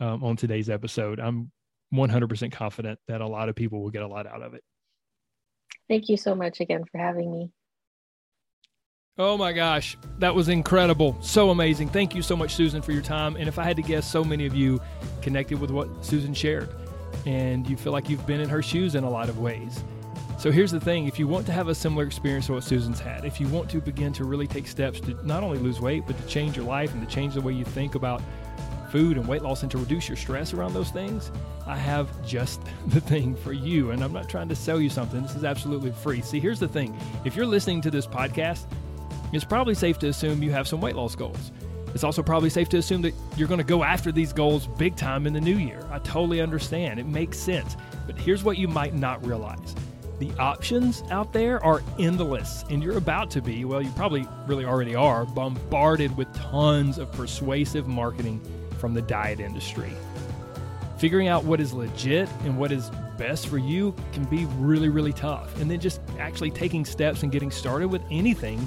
um, 0.00 0.24
on 0.24 0.36
today's 0.36 0.68
episode. 0.68 1.20
I'm 1.20 1.50
100% 1.94 2.52
confident 2.52 2.98
that 3.08 3.20
a 3.20 3.26
lot 3.26 3.48
of 3.48 3.54
people 3.54 3.82
will 3.82 3.90
get 3.90 4.02
a 4.02 4.08
lot 4.08 4.26
out 4.26 4.42
of 4.42 4.54
it. 4.54 4.62
Thank 5.88 6.08
you 6.08 6.16
so 6.16 6.34
much 6.34 6.60
again 6.60 6.84
for 6.90 6.98
having 6.98 7.32
me. 7.32 7.50
Oh 9.20 9.36
my 9.36 9.52
gosh, 9.52 9.96
that 10.18 10.32
was 10.32 10.48
incredible. 10.48 11.16
So 11.20 11.50
amazing. 11.50 11.88
Thank 11.88 12.14
you 12.14 12.22
so 12.22 12.36
much, 12.36 12.54
Susan, 12.54 12.82
for 12.82 12.92
your 12.92 13.02
time. 13.02 13.34
And 13.34 13.48
if 13.48 13.58
I 13.58 13.64
had 13.64 13.74
to 13.76 13.82
guess, 13.82 14.08
so 14.08 14.22
many 14.22 14.46
of 14.46 14.54
you 14.54 14.80
connected 15.22 15.60
with 15.60 15.72
what 15.72 16.04
Susan 16.04 16.32
shared, 16.32 16.68
and 17.26 17.68
you 17.68 17.76
feel 17.76 17.92
like 17.92 18.08
you've 18.08 18.26
been 18.28 18.40
in 18.40 18.48
her 18.48 18.62
shoes 18.62 18.94
in 18.94 19.02
a 19.02 19.10
lot 19.10 19.28
of 19.28 19.40
ways. 19.40 19.82
So 20.38 20.52
here's 20.52 20.70
the 20.70 20.78
thing 20.78 21.08
if 21.08 21.18
you 21.18 21.26
want 21.26 21.46
to 21.46 21.52
have 21.52 21.66
a 21.66 21.74
similar 21.74 22.04
experience 22.04 22.46
to 22.46 22.52
what 22.52 22.62
Susan's 22.62 23.00
had, 23.00 23.24
if 23.24 23.40
you 23.40 23.48
want 23.48 23.68
to 23.70 23.80
begin 23.80 24.12
to 24.12 24.24
really 24.24 24.46
take 24.46 24.68
steps 24.68 25.00
to 25.00 25.18
not 25.26 25.42
only 25.42 25.58
lose 25.58 25.80
weight, 25.80 26.04
but 26.06 26.16
to 26.16 26.26
change 26.28 26.56
your 26.56 26.64
life 26.64 26.94
and 26.94 27.06
to 27.06 27.12
change 27.12 27.34
the 27.34 27.40
way 27.40 27.52
you 27.52 27.64
think 27.64 27.96
about 27.96 28.22
food 28.92 29.16
and 29.16 29.26
weight 29.26 29.42
loss 29.42 29.62
and 29.62 29.70
to 29.72 29.78
reduce 29.78 30.08
your 30.08 30.16
stress 30.16 30.54
around 30.54 30.74
those 30.74 30.90
things, 30.90 31.32
I 31.66 31.76
have 31.76 32.08
just 32.24 32.60
the 32.86 33.00
thing 33.00 33.34
for 33.34 33.52
you. 33.52 33.90
And 33.90 34.00
I'm 34.00 34.12
not 34.12 34.28
trying 34.28 34.48
to 34.48 34.54
sell 34.54 34.80
you 34.80 34.88
something, 34.88 35.22
this 35.22 35.34
is 35.34 35.42
absolutely 35.42 35.90
free. 35.90 36.22
See, 36.22 36.38
here's 36.38 36.60
the 36.60 36.68
thing 36.68 36.96
if 37.24 37.34
you're 37.34 37.44
listening 37.44 37.80
to 37.80 37.90
this 37.90 38.06
podcast, 38.06 38.64
it's 39.32 39.44
probably 39.44 39.74
safe 39.74 39.98
to 39.98 40.06
assume 40.06 40.40
you 40.40 40.52
have 40.52 40.68
some 40.68 40.80
weight 40.80 40.94
loss 40.94 41.16
goals. 41.16 41.50
It's 41.94 42.04
also 42.04 42.22
probably 42.22 42.50
safe 42.50 42.68
to 42.68 42.76
assume 42.76 43.02
that 43.02 43.14
you're 43.36 43.48
going 43.48 43.58
to 43.58 43.64
go 43.64 43.82
after 43.82 44.12
these 44.12 44.32
goals 44.32 44.68
big 44.68 44.94
time 44.94 45.26
in 45.26 45.32
the 45.32 45.40
new 45.40 45.56
year. 45.56 45.84
I 45.90 45.98
totally 45.98 46.40
understand. 46.40 47.00
It 47.00 47.06
makes 47.06 47.38
sense. 47.38 47.76
But 48.06 48.16
here's 48.16 48.44
what 48.44 48.56
you 48.56 48.68
might 48.68 48.94
not 48.94 49.26
realize 49.26 49.74
the 50.18 50.32
options 50.38 51.04
out 51.10 51.32
there 51.32 51.64
are 51.64 51.82
endless, 51.98 52.64
and 52.70 52.82
you're 52.82 52.96
about 52.96 53.30
to 53.30 53.40
be, 53.40 53.64
well, 53.64 53.80
you 53.80 53.90
probably 53.90 54.26
really 54.46 54.64
already 54.64 54.94
are, 54.94 55.24
bombarded 55.24 56.16
with 56.16 56.32
tons 56.34 56.98
of 56.98 57.10
persuasive 57.12 57.86
marketing 57.86 58.40
from 58.78 58.94
the 58.94 59.02
diet 59.02 59.40
industry. 59.40 59.92
Figuring 60.98 61.28
out 61.28 61.44
what 61.44 61.60
is 61.60 61.72
legit 61.72 62.28
and 62.42 62.58
what 62.58 62.72
is 62.72 62.90
best 63.16 63.48
for 63.48 63.58
you 63.58 63.94
can 64.12 64.24
be 64.24 64.46
really, 64.56 64.88
really 64.88 65.12
tough. 65.12 65.60
And 65.60 65.70
then 65.70 65.78
just 65.78 66.00
actually 66.18 66.50
taking 66.50 66.84
steps 66.84 67.22
and 67.22 67.30
getting 67.30 67.50
started 67.50 67.88
with 67.88 68.02
anything 68.10 68.66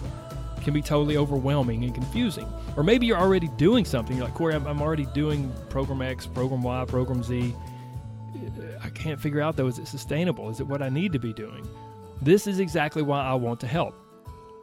can 0.61 0.73
be 0.73 0.81
totally 0.81 1.17
overwhelming 1.17 1.83
and 1.83 1.93
confusing. 1.93 2.47
Or 2.77 2.83
maybe 2.83 3.05
you're 3.05 3.17
already 3.17 3.47
doing 3.57 3.83
something. 3.83 4.15
You're 4.15 4.25
like, 4.25 4.35
Corey, 4.35 4.53
I'm, 4.53 4.67
I'm 4.67 4.81
already 4.81 5.07
doing 5.07 5.51
program 5.69 6.01
X, 6.01 6.27
program 6.27 6.61
Y, 6.61 6.85
program 6.85 7.23
Z. 7.23 7.55
I 8.83 8.89
can't 8.89 9.19
figure 9.19 9.41
out 9.41 9.55
though, 9.55 9.67
is 9.67 9.79
it 9.79 9.87
sustainable? 9.87 10.49
Is 10.49 10.59
it 10.59 10.67
what 10.67 10.81
I 10.81 10.89
need 10.89 11.13
to 11.13 11.19
be 11.19 11.33
doing? 11.33 11.67
This 12.21 12.47
is 12.47 12.59
exactly 12.59 13.01
why 13.01 13.23
I 13.23 13.33
want 13.33 13.59
to 13.61 13.67
help. 13.67 13.95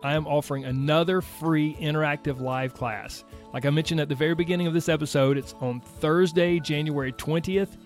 I 0.02 0.14
am 0.14 0.26
offering 0.26 0.64
another 0.64 1.20
free 1.20 1.76
interactive 1.80 2.40
live 2.40 2.72
class. 2.72 3.24
Like 3.52 3.66
I 3.66 3.70
mentioned 3.70 4.00
at 4.00 4.08
the 4.08 4.14
very 4.14 4.34
beginning 4.34 4.68
of 4.68 4.74
this 4.74 4.88
episode, 4.88 5.36
it's 5.36 5.54
on 5.60 5.80
Thursday, 5.80 6.60
January 6.60 7.12
20th 7.12 7.76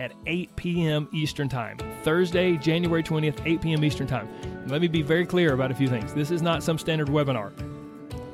at 0.00 0.12
8 0.26 0.56
p.m. 0.56 1.08
Eastern 1.12 1.48
Time. 1.48 1.78
Thursday, 2.02 2.56
January 2.56 3.02
20th, 3.02 3.46
8 3.46 3.60
p.m. 3.60 3.84
Eastern 3.84 4.08
Time. 4.08 4.28
Let 4.66 4.80
me 4.80 4.88
be 4.88 5.02
very 5.02 5.24
clear 5.24 5.52
about 5.52 5.70
a 5.70 5.74
few 5.74 5.88
things. 5.88 6.12
This 6.12 6.32
is 6.32 6.42
not 6.42 6.62
some 6.62 6.78
standard 6.78 7.08
webinar. 7.08 7.52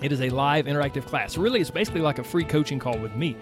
It 0.02 0.12
is 0.12 0.22
a 0.22 0.30
live 0.30 0.66
interactive 0.66 1.04
class. 1.04 1.36
Really, 1.36 1.60
it's 1.60 1.70
basically 1.70 2.00
like 2.00 2.18
a 2.18 2.24
free 2.24 2.44
coaching 2.44 2.78
call 2.78 2.96
with 2.98 3.14
me. 3.14 3.36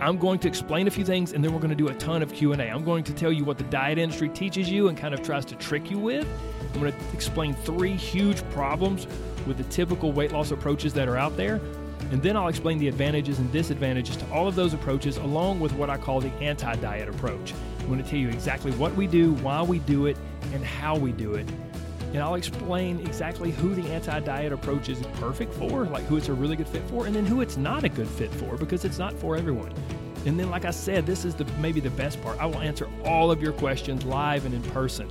I'm 0.00 0.16
going 0.16 0.38
to 0.38 0.48
explain 0.48 0.86
a 0.86 0.90
few 0.90 1.04
things 1.04 1.32
and 1.34 1.44
then 1.44 1.52
we're 1.52 1.60
going 1.60 1.70
to 1.70 1.76
do 1.76 1.88
a 1.88 1.94
ton 1.94 2.22
of 2.22 2.32
Q&A. 2.32 2.56
I'm 2.56 2.84
going 2.84 3.04
to 3.04 3.12
tell 3.12 3.30
you 3.30 3.44
what 3.44 3.58
the 3.58 3.64
diet 3.64 3.98
industry 3.98 4.30
teaches 4.30 4.70
you 4.70 4.88
and 4.88 4.96
kind 4.96 5.12
of 5.12 5.22
tries 5.22 5.44
to 5.46 5.54
trick 5.56 5.90
you 5.90 5.98
with. 5.98 6.26
I'm 6.72 6.80
going 6.80 6.92
to 6.92 6.98
explain 7.12 7.52
three 7.52 7.92
huge 7.92 8.42
problems 8.50 9.06
with 9.46 9.58
the 9.58 9.64
typical 9.64 10.10
weight 10.10 10.32
loss 10.32 10.52
approaches 10.52 10.94
that 10.94 11.06
are 11.06 11.18
out 11.18 11.36
there. 11.36 11.60
And 12.12 12.22
then 12.22 12.34
I'll 12.34 12.48
explain 12.48 12.78
the 12.78 12.88
advantages 12.88 13.38
and 13.40 13.52
disadvantages 13.52 14.16
to 14.16 14.30
all 14.32 14.48
of 14.48 14.54
those 14.54 14.72
approaches, 14.72 15.18
along 15.18 15.60
with 15.60 15.72
what 15.74 15.90
I 15.90 15.98
call 15.98 16.20
the 16.20 16.32
anti 16.40 16.74
diet 16.76 17.08
approach. 17.08 17.52
I'm 17.80 17.86
going 17.86 18.02
to 18.02 18.08
tell 18.08 18.18
you 18.18 18.30
exactly 18.30 18.72
what 18.72 18.94
we 18.94 19.06
do, 19.06 19.34
why 19.34 19.62
we 19.62 19.80
do 19.80 20.06
it, 20.06 20.16
and 20.54 20.64
how 20.64 20.96
we 20.96 21.12
do 21.12 21.34
it. 21.34 21.46
And 22.12 22.22
I'll 22.22 22.34
explain 22.34 23.00
exactly 23.00 23.52
who 23.52 23.74
the 23.74 23.88
anti 23.88 24.18
diet 24.20 24.52
approach 24.52 24.88
is 24.88 25.00
perfect 25.14 25.54
for, 25.54 25.84
like 25.86 26.04
who 26.04 26.16
it's 26.16 26.28
a 26.28 26.32
really 26.32 26.56
good 26.56 26.68
fit 26.68 26.82
for, 26.88 27.06
and 27.06 27.14
then 27.14 27.24
who 27.24 27.40
it's 27.40 27.56
not 27.56 27.84
a 27.84 27.88
good 27.88 28.08
fit 28.08 28.32
for 28.34 28.56
because 28.56 28.84
it's 28.84 28.98
not 28.98 29.14
for 29.14 29.36
everyone. 29.36 29.72
And 30.26 30.38
then, 30.38 30.50
like 30.50 30.64
I 30.64 30.70
said, 30.70 31.06
this 31.06 31.24
is 31.24 31.34
the 31.34 31.44
maybe 31.60 31.80
the 31.80 31.90
best 31.90 32.20
part. 32.20 32.38
I 32.40 32.46
will 32.46 32.58
answer 32.58 32.88
all 33.04 33.30
of 33.30 33.40
your 33.40 33.52
questions 33.52 34.04
live 34.04 34.44
and 34.44 34.54
in 34.54 34.62
person. 34.72 35.10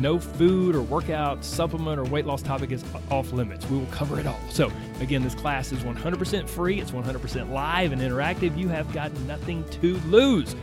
No 0.00 0.18
food 0.18 0.76
or 0.76 0.82
workout, 0.82 1.42
supplement, 1.42 1.98
or 1.98 2.04
weight 2.04 2.26
loss 2.26 2.42
topic 2.42 2.70
is 2.70 2.84
off 3.10 3.32
limits. 3.32 3.68
We 3.70 3.78
will 3.78 3.86
cover 3.86 4.20
it 4.20 4.26
all. 4.26 4.38
So, 4.50 4.70
again, 5.00 5.22
this 5.22 5.34
class 5.34 5.72
is 5.72 5.78
100% 5.80 6.48
free, 6.48 6.80
it's 6.80 6.90
100% 6.90 7.50
live 7.50 7.92
and 7.92 8.02
interactive. 8.02 8.56
You 8.58 8.68
have 8.68 8.92
got 8.92 9.10
nothing 9.20 9.64
to 9.80 9.94
lose. 10.06 10.54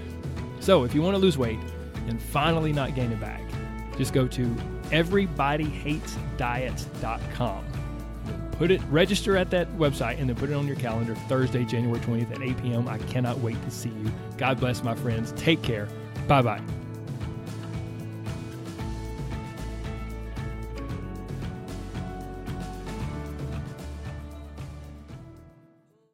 So, 0.59 0.84
if 0.84 0.93
you 0.93 1.01
want 1.01 1.15
to 1.15 1.19
lose 1.19 1.38
weight 1.38 1.59
and 2.07 2.21
finally 2.21 2.71
not 2.71 2.93
gain 2.93 3.11
it 3.11 3.19
back, 3.19 3.41
just 3.97 4.13
go 4.13 4.28
to 4.28 4.55
everybodyhatesdiets.com. 4.94 7.66
Put 8.54 8.72
it, 8.72 8.82
register 8.89 9.36
at 9.36 9.50
that 9.50 9.68
website, 9.78 10.20
and 10.20 10.30
then 10.30 10.36
put 10.36 10.52
it 10.52 10.54
on 10.54 10.68
your 10.68 10.76
calendar 10.76 11.16
Thursday, 11.28 11.66
January 11.66 12.00
20th 12.00 12.32
at 12.32 12.41
8 12.41 12.62
p.m. 12.62 12.88
I 12.88 13.00
cannot 13.00 13.39
wait 13.39 13.62
to 13.64 13.72
see 13.72 13.89
you. 13.89 14.12
God 14.38 14.60
bless, 14.60 14.84
my 14.84 14.96
friends. 14.96 15.34
Take 15.36 15.64
care. 15.64 15.88
Bye 16.28 16.44
bye. 16.44 16.62